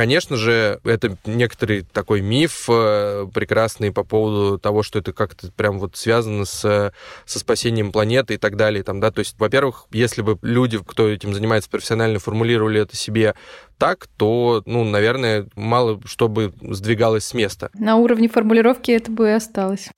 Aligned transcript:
конечно 0.00 0.36
же, 0.36 0.80
это 0.84 1.18
некоторый 1.26 1.82
такой 1.82 2.22
миф 2.22 2.70
э, 2.70 3.26
прекрасный 3.34 3.92
по 3.92 4.02
поводу 4.02 4.58
того, 4.58 4.82
что 4.82 4.98
это 4.98 5.12
как-то 5.12 5.52
прям 5.52 5.78
вот 5.78 5.94
связано 5.94 6.46
с, 6.46 6.92
со 7.26 7.38
спасением 7.38 7.92
планеты 7.92 8.32
и 8.32 8.36
так 8.38 8.56
далее. 8.56 8.82
Там, 8.82 8.98
да? 8.98 9.10
То 9.10 9.18
есть, 9.18 9.34
во-первых, 9.38 9.84
если 9.90 10.22
бы 10.22 10.38
люди, 10.40 10.78
кто 10.78 11.06
этим 11.06 11.34
занимается 11.34 11.68
профессионально, 11.68 12.18
формулировали 12.18 12.80
это 12.80 12.96
себе 12.96 13.34
так, 13.76 14.08
то, 14.16 14.62
ну, 14.64 14.84
наверное, 14.84 15.48
мало 15.54 16.00
что 16.06 16.28
бы 16.28 16.54
сдвигалось 16.62 17.26
с 17.26 17.34
места. 17.34 17.68
На 17.74 17.96
уровне 17.96 18.30
формулировки 18.30 18.92
это 18.92 19.10
бы 19.10 19.28
и 19.28 19.32
осталось. 19.32 19.90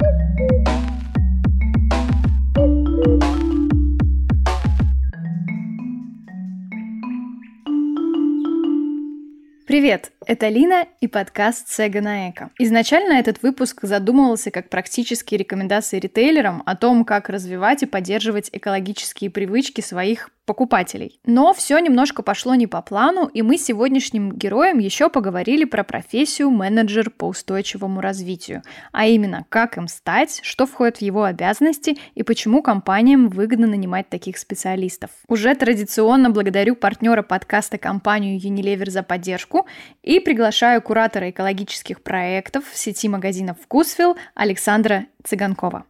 Привет! 9.73 10.13
Это 10.27 10.51
Лина 10.51 10.87
и 11.01 11.09
подкаст 11.09 11.69
Сега 11.69 12.03
на 12.03 12.29
Эко. 12.29 12.51
Изначально 12.59 13.15
этот 13.15 13.43
выпуск 13.43 13.79
задумывался 13.85 14.51
как 14.51 14.69
практические 14.69 15.39
рекомендации 15.39 15.99
ритейлерам 15.99 16.63
о 16.67 16.77
том, 16.77 17.07
как 17.07 17.31
развивать 17.31 17.83
и 17.83 17.87
поддерживать 17.87 18.51
экологические 18.53 19.31
привычки 19.31 19.81
своих 19.81 20.29
покупателей. 20.45 21.21
Но 21.25 21.55
все 21.55 21.79
немножко 21.79 22.23
пошло 22.23 22.55
не 22.55 22.67
по 22.67 22.83
плану, 22.83 23.27
и 23.27 23.43
мы 23.43 23.59
с 23.59 23.65
сегодняшним 23.65 24.33
героем 24.33 24.79
еще 24.79 25.09
поговорили 25.09 25.65
про 25.65 25.85
профессию 25.85 26.51
менеджер 26.51 27.11
по 27.11 27.27
устойчивому 27.27 28.01
развитию, 28.01 28.63
а 28.93 29.07
именно, 29.07 29.47
как 29.49 29.77
им 29.77 29.89
стать, 29.89 30.41
что 30.43 30.67
входит 30.67 30.99
в 30.99 31.03
его 31.03 31.25
обязанности 31.25 31.97
и 32.15 32.23
почему 32.23 32.63
компаниям 32.63 33.29
выгодно 33.29 33.67
нанимать 33.67 34.09
таких 34.09 34.39
специалистов. 34.39 35.11
Уже 35.29 35.55
традиционно 35.55 36.31
благодарю 36.31 36.75
партнера 36.75 37.23
подкаста 37.23 37.79
компанию 37.79 38.39
Unilever 38.41 38.91
за 38.91 39.03
поддержку 39.03 39.67
и 40.03 40.19
приглашаю 40.19 40.83
куратора 40.83 41.31
экологических 41.31 42.03
проектов 42.03 42.65
в 42.69 42.77
сети 42.77 43.09
магазинов 43.09 43.57
«Вкусвилл» 43.63 44.17
Александра 44.35 45.07
Цыганкова. 45.25 45.85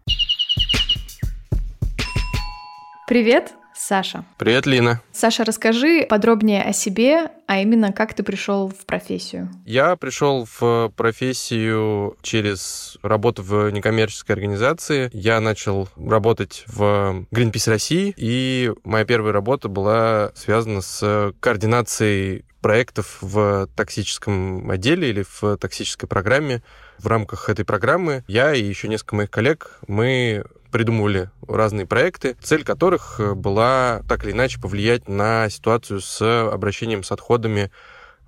Привет! 3.08 3.53
Саша. 3.75 4.25
Привет, 4.39 4.67
Лина. 4.67 5.01
Саша, 5.12 5.45
расскажи 5.45 6.06
подробнее 6.09 6.62
о 6.62 6.73
себе, 6.73 7.31
а 7.47 7.61
именно 7.61 7.92
как 7.92 8.14
ты 8.14 8.23
пришел 8.23 8.69
в 8.69 8.87
профессию. 8.87 9.51
Я 9.67 9.97
пришел 9.97 10.47
в 10.61 10.92
профессию 10.97 12.17
через 12.23 12.98
работу 13.03 13.42
в 13.42 13.70
некоммерческой 13.70 14.37
организации. 14.37 15.11
Я 15.12 15.41
начал 15.41 15.89
работать 15.97 16.64
в 16.67 17.27
Greenpeace 17.31 17.70
России, 17.70 18.14
и 18.17 18.73
моя 18.84 19.05
первая 19.05 19.33
работа 19.33 19.69
была 19.69 20.33
связана 20.34 20.81
с 20.81 21.33
координацией 21.41 22.45
проектов 22.61 23.19
в 23.20 23.69
токсическом 23.75 24.70
отделе 24.70 25.11
или 25.11 25.25
в 25.29 25.57
токсической 25.59 26.09
программе. 26.09 26.62
В 26.98 27.09
рамках 27.09 27.48
этой 27.48 27.64
программы 27.64 28.23
я 28.29 28.55
и 28.55 28.62
еще 28.62 28.86
несколько 28.86 29.17
моих 29.17 29.31
коллег, 29.31 29.81
мы 29.89 30.45
придумывали 30.73 31.31
разные 31.47 31.87
проекты, 31.87 32.37
цель 32.42 32.65
которых 32.65 33.20
э, 33.20 33.34
была 33.34 34.03
так 34.09 34.25
или 34.25 34.33
иначе 34.33 34.61
повлиять 34.61 35.09
на 35.09 35.48
ситуацию 35.48 36.01
с 36.01 36.51
обращением 36.51 37.05
с 37.05 37.12
отходами 37.12 37.70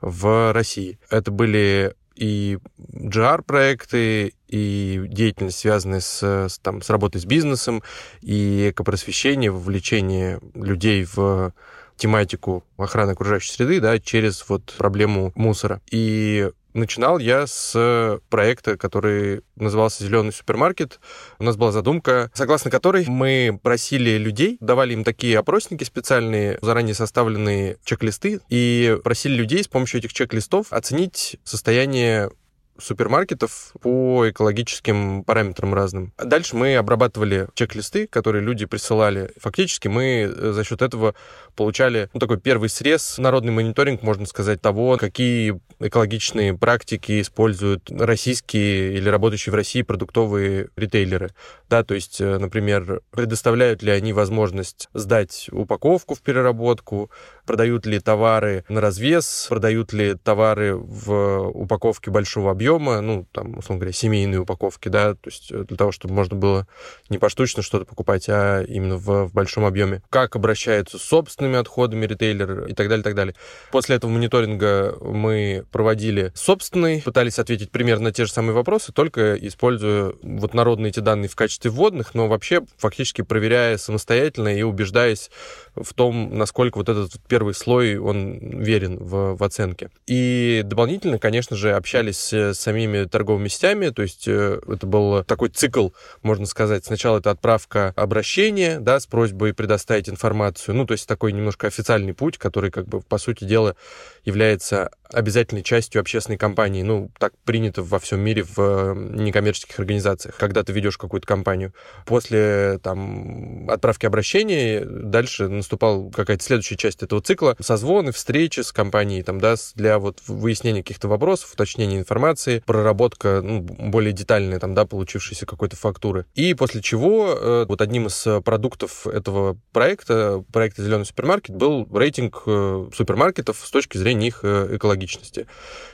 в 0.01 0.53
России. 0.53 0.98
Это 1.11 1.31
были 1.31 1.95
и 2.14 2.59
GR-проекты, 2.78 4.34
и 4.47 5.03
деятельность, 5.09 5.59
связанная 5.59 6.01
с, 6.01 6.23
с, 6.23 6.59
там, 6.61 6.81
с 6.81 6.91
работой 6.91 7.20
с 7.20 7.25
бизнесом, 7.25 7.83
и 8.20 8.70
экопросвещение, 8.70 9.51
вовлечение 9.51 10.41
людей 10.55 11.05
в 11.12 11.53
тематику 11.97 12.64
охраны 12.77 13.12
окружающей 13.12 13.53
среды, 13.53 13.81
да, 13.81 13.98
через 13.98 14.48
вот 14.48 14.75
проблему 14.79 15.33
мусора. 15.34 15.81
И 15.91 16.51
Начинал 16.75 17.19
я 17.19 17.47
с 17.47 18.20
проекта, 18.28 18.77
который 18.77 19.42
назывался 19.55 20.03
«Зеленый 20.03 20.33
супермаркет». 20.33 20.98
У 21.39 21.44
нас 21.44 21.56
была 21.56 21.70
задумка, 21.70 22.33
согласно 22.34 22.69
которой 22.69 23.06
мы 23.06 23.61
просили 23.62 24.18
людей, 24.18 24.58
давали 24.61 24.92
им 24.92 25.05
такие 25.05 25.39
опросники 25.39 25.85
специальные, 25.85 26.58
заранее 26.62 26.96
составленные 26.96 27.79
чек-листы, 27.85 28.40
и 28.48 28.98
просили 29.05 29.35
людей 29.35 29.62
с 29.62 29.68
помощью 29.68 30.01
этих 30.01 30.12
чек-листов 30.12 30.67
оценить 30.70 31.36
состояние 31.45 32.30
супермаркетов 32.79 33.73
по 33.80 34.29
экологическим 34.29 35.24
параметрам 35.24 35.74
разным. 35.74 36.12
Дальше 36.23 36.57
мы 36.57 36.77
обрабатывали 36.77 37.48
чек-листы, 37.55 38.07
которые 38.07 38.42
люди 38.42 38.67
присылали. 38.67 39.30
Фактически 39.39 39.89
мы 39.89 40.05
э, 40.23 40.52
за 40.52 40.64
счет 40.64 40.83
этого 40.83 41.14
получали 41.55 42.11
ну, 42.12 42.20
такой 42.20 42.40
первый 42.40 42.68
срез, 42.68 43.18
народный 43.18 43.52
мониторинг, 43.52 44.02
можно 44.02 44.27
сказать, 44.27 44.61
того, 44.61 44.96
какие 44.96 45.61
экологичные 45.80 46.57
практики 46.57 47.20
используют 47.20 47.90
российские 47.90 48.95
или 48.95 49.08
работающие 49.08 49.52
в 49.52 49.56
России 49.56 49.83
продуктовые 49.83 50.68
ритейлеры. 50.77 51.30
Да, 51.68 51.85
то 51.85 51.95
есть, 51.95 52.20
э, 52.20 52.39
например, 52.39 53.02
предоставляют 53.11 53.83
ли 53.83 53.91
они 53.91 54.12
возможность 54.12 54.89
сдать 54.95 55.48
упаковку 55.52 56.14
в 56.14 56.23
переработку, 56.23 57.11
продают 57.46 57.86
ли 57.86 58.01
товары 58.01 58.64
на 58.68 58.80
развес, 58.80 59.46
продают 59.48 59.92
ли 59.92 60.14
товары 60.14 60.77
в 60.77 61.48
упаковке 61.48 62.11
большого 62.11 62.51
объема, 62.51 62.64
ну, 63.01 63.27
там, 63.33 63.58
условно 63.58 63.80
говоря, 63.80 63.92
семейные 63.92 64.41
упаковки, 64.41 64.89
да, 64.89 65.14
то 65.14 65.27
есть 65.27 65.51
э, 65.51 65.64
для 65.64 65.77
того, 65.77 65.92
чтобы 65.92 66.14
можно 66.14 66.36
было 66.36 66.67
не 67.08 67.19
поштучно 67.19 67.63
что-то 67.63 67.85
покупать, 67.85 68.27
а 68.29 68.63
именно 68.63 68.97
в, 68.97 69.27
в 69.27 69.33
большом 69.33 69.64
объеме. 69.64 70.02
Как 70.11 70.36
обращаются 70.36 70.98
с 70.98 71.03
собственными 71.03 71.57
отходами 71.57 72.07
ритейлер 72.07 72.67
и 72.67 72.74
так 72.74 72.89
далее, 72.89 73.01
и 73.01 73.05
так 73.05 73.14
далее. 73.14 73.35
После 73.70 73.97
этого 73.97 74.11
мониторинга 74.11 74.97
мы 75.01 75.64
проводили 75.70 76.33
собственный, 76.35 77.03
пытались 77.03 77.39
ответить 77.39 77.70
примерно 77.70 78.05
на 78.05 78.13
те 78.13 78.24
же 78.24 78.33
самые 78.33 78.55
вопросы, 78.55 78.92
только 78.92 79.35
используя 79.36 80.14
вот 80.23 80.55
народные 80.55 80.91
эти 80.91 81.01
данные 81.01 81.29
в 81.29 81.36
качестве 81.36 81.70
вводных, 81.70 82.14
но 82.14 82.29
вообще 82.29 82.63
фактически 82.77 83.23
проверяя 83.23 83.77
самостоятельно 83.77 84.48
и 84.48 84.63
убеждаясь 84.63 85.30
в 85.77 85.95
том, 85.95 86.36
насколько 86.36 86.79
вот 86.79 86.89
этот 86.89 87.12
первый 87.29 87.55
слой, 87.55 87.96
он 87.96 88.39
верен 88.39 88.98
в, 88.98 89.36
в 89.36 89.42
оценке. 89.42 89.90
И 90.07 90.62
дополнительно, 90.64 91.18
конечно 91.18 91.57
же, 91.57 91.73
общались 91.73 92.33
с 92.33 92.55
самими 92.55 93.05
торговыми 93.05 93.48
сетями, 93.48 93.90
то 93.90 94.02
есть 94.02 94.29
э, 94.29 94.61
это 94.68 94.86
был 94.86 95.24
такой 95.24 95.48
цикл, 95.48 95.89
можно 96.23 96.46
сказать. 96.46 96.85
Сначала 96.85 97.18
это 97.18 97.30
отправка 97.30 97.92
обращения, 97.96 98.79
да, 98.80 99.01
с 99.01 99.07
просьбой 99.07 99.55
предоставить 99.55 100.08
информацию, 100.08 100.74
ну, 100.74 100.86
то 100.86 100.92
есть 100.92 101.08
такой 101.08 101.33
немножко 101.33 101.67
официальный 101.67 102.14
путь, 102.14 102.39
который, 102.39 102.70
как 102.70 102.86
бы, 102.86 103.01
по 103.01 103.18
сути 103.18 103.45
дела, 103.45 103.77
является 104.24 104.91
обязательной 105.13 105.63
частью 105.63 106.01
общественной 106.01 106.39
кампании. 106.39 106.83
Ну, 106.83 107.11
так 107.19 107.33
принято 107.45 107.83
во 107.83 107.98
всем 107.98 108.20
мире 108.20 108.42
в 108.42 108.59
э, 108.59 108.95
некоммерческих 108.97 109.79
организациях, 109.79 110.37
когда 110.37 110.63
ты 110.63 110.73
ведешь 110.73 110.98
какую-то 110.98 111.27
кампанию. 111.27 111.73
После 112.07 112.79
там, 112.83 113.69
отправки 113.70 114.07
обращения 114.07 114.85
дальше 114.85 115.48
наступала 115.48 116.11
какая-то 116.11 116.42
следующая 116.42 116.77
часть 116.77 117.03
этого 117.03 117.20
цикла. 117.20 117.57
Созвоны, 117.61 118.13
встречи 118.13 118.61
с 118.61 118.73
компанией 118.73 119.23
там, 119.23 119.41
да, 119.41 119.55
для 119.75 119.98
вот 119.98 120.20
выяснения 120.27 120.83
каких-то 120.83 121.09
вопросов, 121.09 121.53
уточнения 121.53 121.98
информации, 121.98 122.63
проработка 122.67 123.41
ну, 123.42 123.61
более 123.61 124.13
детальная, 124.13 124.59
там, 124.59 124.75
да, 124.75 124.85
получившейся 124.85 125.47
какой-то 125.47 125.77
фактуры. 125.77 126.27
И 126.35 126.55
после 126.55 126.81
чего 126.81 127.35
э, 127.35 127.67
вот 127.69 127.81
одним 127.81 128.06
из 128.06 128.26
продуктов 128.44 129.06
этого 129.06 129.59
проекта, 129.73 130.44
проекта 130.53 130.82
«Зеленый 130.82 131.05
супермаркет», 131.05 131.55
был 131.55 131.88
рейтинг 131.93 132.43
э, 132.47 132.88
супермаркетов 132.94 133.59
с 133.62 133.71
точки 133.71 133.99
зрения 133.99 134.29
их 134.29 134.44
экологии 134.44 134.94
логичности. 134.94 135.46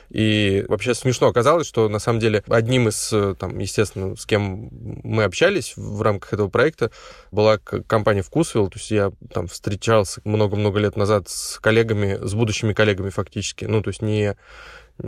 И 0.09 0.65
вообще 0.67 0.93
смешно 0.93 1.27
оказалось, 1.27 1.67
что 1.67 1.89
на 1.89 1.99
самом 1.99 2.19
деле 2.19 2.43
одним 2.47 2.89
из, 2.89 3.11
э, 3.13 3.35
там, 3.37 3.57
естественно, 3.59 4.15
с 4.15 4.25
кем 4.25 4.69
мы 5.03 5.23
общались 5.23 5.73
в 5.75 6.01
рамках 6.01 6.33
этого 6.33 6.49
проекта, 6.49 6.91
была 7.31 7.57
компания 7.57 8.21
«Вкусвилл». 8.21 8.69
То 8.69 8.77
есть 8.77 8.91
я 8.91 9.11
там 9.33 9.47
встречался 9.47 10.21
много-много 10.23 10.79
лет 10.79 10.95
назад 10.95 11.29
с 11.29 11.59
коллегами, 11.59 12.19
с 12.21 12.33
будущими 12.33 12.73
коллегами 12.73 13.09
фактически. 13.09 13.65
Ну, 13.65 13.81
то 13.81 13.89
есть 13.89 14.01
не 14.01 14.35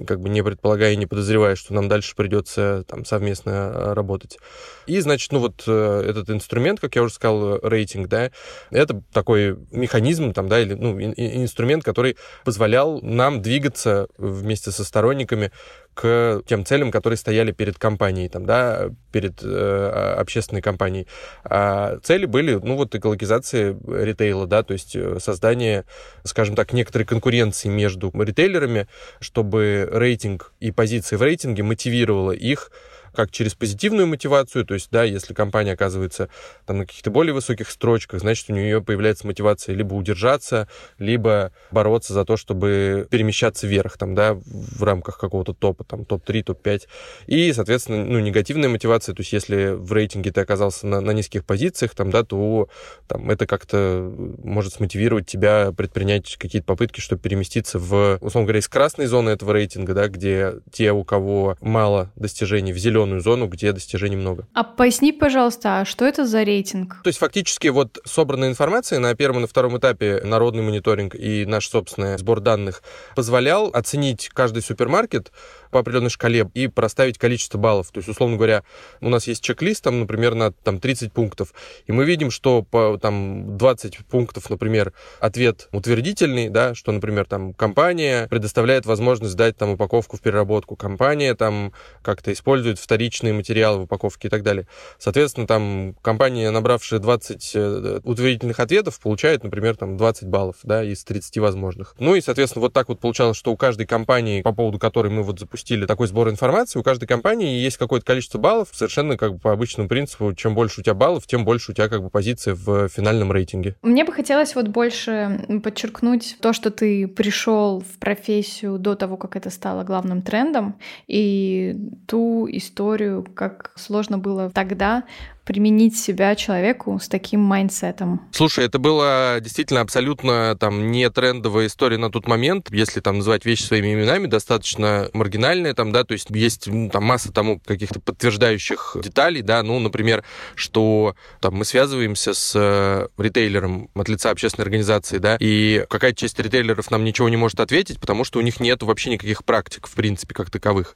как 0.08 0.20
бы 0.20 0.30
не 0.30 0.44
предполагая 0.44 0.94
и 0.94 0.98
не 0.98 1.06
подозревая, 1.06 1.56
что 1.56 1.74
нам 1.74 1.88
дальше 1.88 2.16
придется 2.16 2.84
там 2.88 3.06
совместно 3.06 3.50
э, 3.52 3.94
работать. 3.94 4.38
И, 4.86 5.00
значит, 5.00 5.32
ну 5.32 5.40
вот 5.40 5.64
э, 5.68 6.04
этот 6.08 6.30
инструмент, 6.30 6.80
как 6.80 6.96
я 6.96 7.04
уже 7.04 7.14
сказал, 7.14 7.60
рейтинг, 7.60 8.08
да, 8.08 8.32
это 8.72 9.02
такой 9.12 9.58
механизм 9.72 10.34
там, 10.34 10.50
да, 10.50 10.60
или 10.60 10.74
ну, 10.74 11.00
инструмент, 11.00 11.84
который 11.84 12.18
позволял 12.44 13.00
нам 13.02 13.42
двигаться 13.42 14.08
вместе 14.18 14.72
со 14.72 14.84
сторонниками 14.84 15.52
к 15.94 16.42
тем 16.46 16.66
целям, 16.66 16.92
которые 16.92 17.18
стояли 17.18 17.52
перед 17.52 17.78
компанией, 17.78 18.30
там, 18.30 18.46
да, 18.46 18.90
перед 19.12 19.42
э, 19.44 20.16
общественной 20.18 20.62
компанией. 20.62 21.08
А 21.44 22.00
цели 22.04 22.26
были, 22.26 22.56
ну, 22.56 22.76
вот, 22.76 22.96
экологизация 22.96 23.78
ритейла, 23.88 24.48
да, 24.48 24.64
то 24.64 24.74
есть 24.74 24.96
э, 24.96 25.20
создание, 25.20 25.86
скажем 26.24 26.56
так, 26.56 26.74
некоторой 26.74 27.06
конкуренции 27.06 27.70
между 27.70 28.12
ритейлерами, 28.14 28.88
чтобы 29.20 29.88
рейтинг 29.92 30.54
и 30.60 30.72
позиции 30.72 31.16
в 31.16 31.22
рейтинге 31.22 31.64
мотивировало 31.64 32.32
их 32.32 32.72
как 33.16 33.32
через 33.32 33.54
позитивную 33.54 34.08
мотивацию, 34.08 34.66
то 34.66 34.74
есть, 34.74 34.90
да, 34.92 35.04
если 35.04 35.34
компания 35.34 35.74
оказывается 35.74 36.30
там 36.66 36.80
на 36.80 36.86
каких-то 36.86 37.12
более 37.12 37.34
высоких 37.34 37.70
строчках, 37.70 38.22
значит, 38.22 38.50
у 38.50 38.54
нее 38.54 38.82
появляется 38.82 39.28
мотивация 39.28 39.76
либо 39.76 39.94
удержаться, 39.94 40.68
либо 40.98 41.52
бороться 41.72 42.14
за 42.14 42.26
то, 42.26 42.38
чтобы 42.38 43.08
перемещаться 43.10 43.68
вверх, 43.68 43.98
там, 43.98 44.16
да, 44.16 44.34
в 44.34 44.84
рамках 44.84 45.18
какого-то 45.18 45.54
топа, 45.54 45.84
там, 45.84 46.06
топ-3, 46.06 46.44
топ-5. 46.44 46.82
И, 47.28 47.54
соответственно, 47.54 48.04
ну, 48.06 48.20
негативная 48.20 48.70
мотивация, 48.70 49.14
то 49.14 49.22
есть, 49.22 49.34
если 49.34 49.74
в 49.74 49.92
рейтинге 49.94 50.32
ты 50.32 50.42
оказался 50.42 50.88
на, 50.88 51.02
на 51.02 51.12
низких 51.12 51.46
позициях, 51.46 51.96
там, 51.96 52.12
да, 52.12 52.24
то 52.24 52.68
там, 53.08 53.30
это 53.30 53.46
как-то 53.46 54.12
может 54.44 54.74
смотивировать 54.74 55.28
тебя 55.28 55.72
предпринять 55.72 56.38
какие-то 56.38 56.66
попытки, 56.66 57.00
чтобы 57.00 57.22
переместиться 57.22 57.80
в, 57.80 58.18
условно 58.22 58.48
говоря, 58.48 58.60
из 58.60 58.68
красной 58.68 59.06
зоны 59.06 59.30
этого 59.30 59.52
рейтинга, 59.52 59.94
да, 59.94 60.08
где 60.08 60.56
те, 60.72 60.92
у 60.92 61.04
кого 61.04 61.58
мало 61.62 62.12
достижений, 62.16 62.74
в 62.74 62.78
зеленую 62.78 63.03
зону, 63.22 63.48
где 63.48 63.72
достижений 63.72 64.16
много. 64.16 64.48
А 64.54 64.64
поясни, 64.64 65.12
пожалуйста, 65.12 65.82
а 65.82 65.86
что 65.86 66.06
это 66.06 66.26
за 66.26 66.44
рейтинг? 66.44 67.02
То 67.04 67.08
есть 67.08 67.20
фактически 67.20 67.68
вот 67.68 68.00
собранная 68.06 68.50
информация 68.50 69.00
на 69.00 69.14
первом 69.16 69.40
и 69.40 69.42
на 69.42 69.48
втором 69.48 69.78
этапе 69.78 70.22
народный 70.24 70.64
мониторинг 70.64 71.16
и 71.16 71.46
наш 71.46 71.70
собственный 71.70 72.18
сбор 72.18 72.40
данных 72.40 72.84
позволял 73.16 73.70
оценить 73.74 74.30
каждый 74.30 74.62
супермаркет 74.62 75.32
по 75.74 75.80
определенной 75.80 76.10
шкале 76.10 76.50
и 76.54 76.68
проставить 76.68 77.18
количество 77.18 77.58
баллов. 77.58 77.92
То 77.92 77.98
есть, 77.98 78.08
условно 78.08 78.38
говоря, 78.38 78.64
у 79.02 79.10
нас 79.10 79.28
есть 79.28 79.44
чек-лист, 79.44 79.84
там, 79.84 80.00
например, 80.00 80.36
на 80.36 80.52
там, 80.52 80.80
30 80.80 81.12
пунктов, 81.12 81.54
и 81.86 81.92
мы 81.92 82.06
видим, 82.06 82.32
что 82.32 82.62
по 82.62 82.98
там, 83.02 83.58
20 83.58 83.98
пунктов, 84.06 84.50
например, 84.50 84.94
ответ 85.20 85.68
утвердительный, 85.72 86.50
да, 86.50 86.76
что, 86.76 86.92
например, 86.92 87.26
там, 87.26 87.54
компания 87.54 88.28
предоставляет 88.28 88.86
возможность 88.86 89.36
дать 89.36 89.58
там 89.58 89.72
упаковку 89.72 90.18
в 90.18 90.22
переработку, 90.22 90.76
компания 90.76 91.34
там 91.34 91.74
как-то 92.02 92.32
использует 92.32 92.80
вторичные 92.80 93.34
материалы 93.34 93.80
в 93.80 93.82
упаковке 93.84 94.28
и 94.28 94.32
так 94.32 94.44
далее. 94.44 94.68
Соответственно, 95.00 95.48
там 95.48 95.96
компания, 96.02 96.52
набравшая 96.52 97.00
20 97.00 97.52
э, 97.56 98.00
утвердительных 98.04 98.60
ответов, 98.60 99.00
получает, 99.00 99.44
например, 99.44 99.76
там 99.76 99.98
20 99.98 100.28
баллов, 100.28 100.58
да, 100.64 100.84
из 100.84 101.04
30 101.04 101.40
возможных. 101.40 101.96
Ну 101.98 102.16
и, 102.16 102.22
соответственно, 102.22 102.62
вот 102.62 102.74
так 102.74 102.90
вот 102.90 103.00
получалось, 103.00 103.38
что 103.38 103.52
у 103.52 103.58
каждой 103.58 103.88
компании, 103.88 104.42
по 104.44 104.54
поводу 104.54 104.78
которой 104.78 105.10
мы 105.10 105.24
вот 105.24 105.40
запустили 105.40 105.63
запустили 105.64 105.86
такой 105.86 106.08
сбор 106.08 106.30
информации, 106.30 106.78
у 106.80 106.84
каждой 106.84 107.06
компании 107.08 107.62
есть 107.62 107.78
какое-то 107.78 108.06
количество 108.06 108.38
баллов, 108.38 108.68
совершенно 108.74 109.16
как 109.16 109.34
бы 109.34 109.40
по 109.40 109.52
обычному 109.54 109.88
принципу, 109.88 110.34
чем 110.34 110.56
больше 110.56 110.82
у 110.82 110.84
тебя 110.84 110.94
баллов, 110.94 111.26
тем 111.26 111.46
больше 111.46 111.72
у 111.72 111.74
тебя 111.74 111.88
как 111.88 112.04
бы 112.04 112.10
позиция 112.10 112.54
в 112.54 112.90
финальном 112.90 113.32
рейтинге. 113.32 113.76
Мне 113.82 114.04
бы 114.04 114.12
хотелось 114.12 114.56
вот 114.56 114.68
больше 114.68 115.46
подчеркнуть 115.64 116.36
то, 116.42 116.52
что 116.52 116.70
ты 116.70 117.08
пришел 117.08 117.80
в 117.80 117.98
профессию 118.00 118.78
до 118.78 118.96
того, 118.96 119.16
как 119.16 119.38
это 119.38 119.50
стало 119.50 119.84
главным 119.84 120.22
трендом, 120.22 120.76
и 121.08 121.76
ту 122.08 122.46
историю, 122.52 123.26
как 123.34 123.72
сложно 123.76 124.18
было 124.18 124.50
тогда 124.50 125.04
применить 125.44 125.98
себя 126.00 126.36
человеку 126.36 127.00
с 127.00 127.08
таким 127.08 127.42
mindset 127.42 127.98
ом? 127.98 128.22
Слушай, 128.32 128.66
это 128.66 128.80
была 128.80 129.40
действительно 129.40 129.82
абсолютно 129.82 130.56
там 130.60 130.92
не 130.92 131.10
трендовая 131.10 131.68
история 131.68 131.98
на 131.98 132.10
тот 132.10 132.28
момент, 132.28 132.70
если 132.72 133.00
там 133.00 133.18
называть 133.18 133.46
вещи 133.46 133.64
своими 133.64 133.94
именами, 133.94 134.28
достаточно 134.28 135.10
маргинальная 135.14 135.74
там, 135.74 135.92
да, 135.92 136.04
то 136.04 136.14
есть 136.14 136.30
есть 136.30 136.70
там 136.92 137.04
масса 137.04 137.32
тому 137.32 137.60
каких-то 137.60 138.00
подтверждающих 138.00 138.98
деталей, 139.04 139.42
да, 139.42 139.64
ну, 139.64 139.80
например, 139.80 140.24
что 140.56 141.16
там 141.42 141.56
мы 141.56 141.66
связываемся 141.66 142.34
с 142.34 142.54
э, 142.56 143.08
ритейлером 143.22 143.90
от 143.96 144.10
лица 144.10 144.30
общественной 144.30 144.64
организации, 144.64 145.18
да, 145.18 145.38
и 145.40 145.86
какая-то 145.90 146.18
часть 146.18 146.40
ритейлеров 146.40 146.90
нам 146.92 147.04
ничего 147.04 147.30
не 147.30 147.38
может 147.38 147.60
ответить, 147.60 148.00
потому 148.00 148.24
что 148.24 148.40
у 148.40 148.42
них 148.42 148.60
нет 148.60 148.82
вообще 148.84 149.10
никаких 149.10 149.44
практик, 149.44 149.88
в 149.88 149.94
принципе, 149.94 150.34
как 150.34 150.50
таковых. 150.50 150.96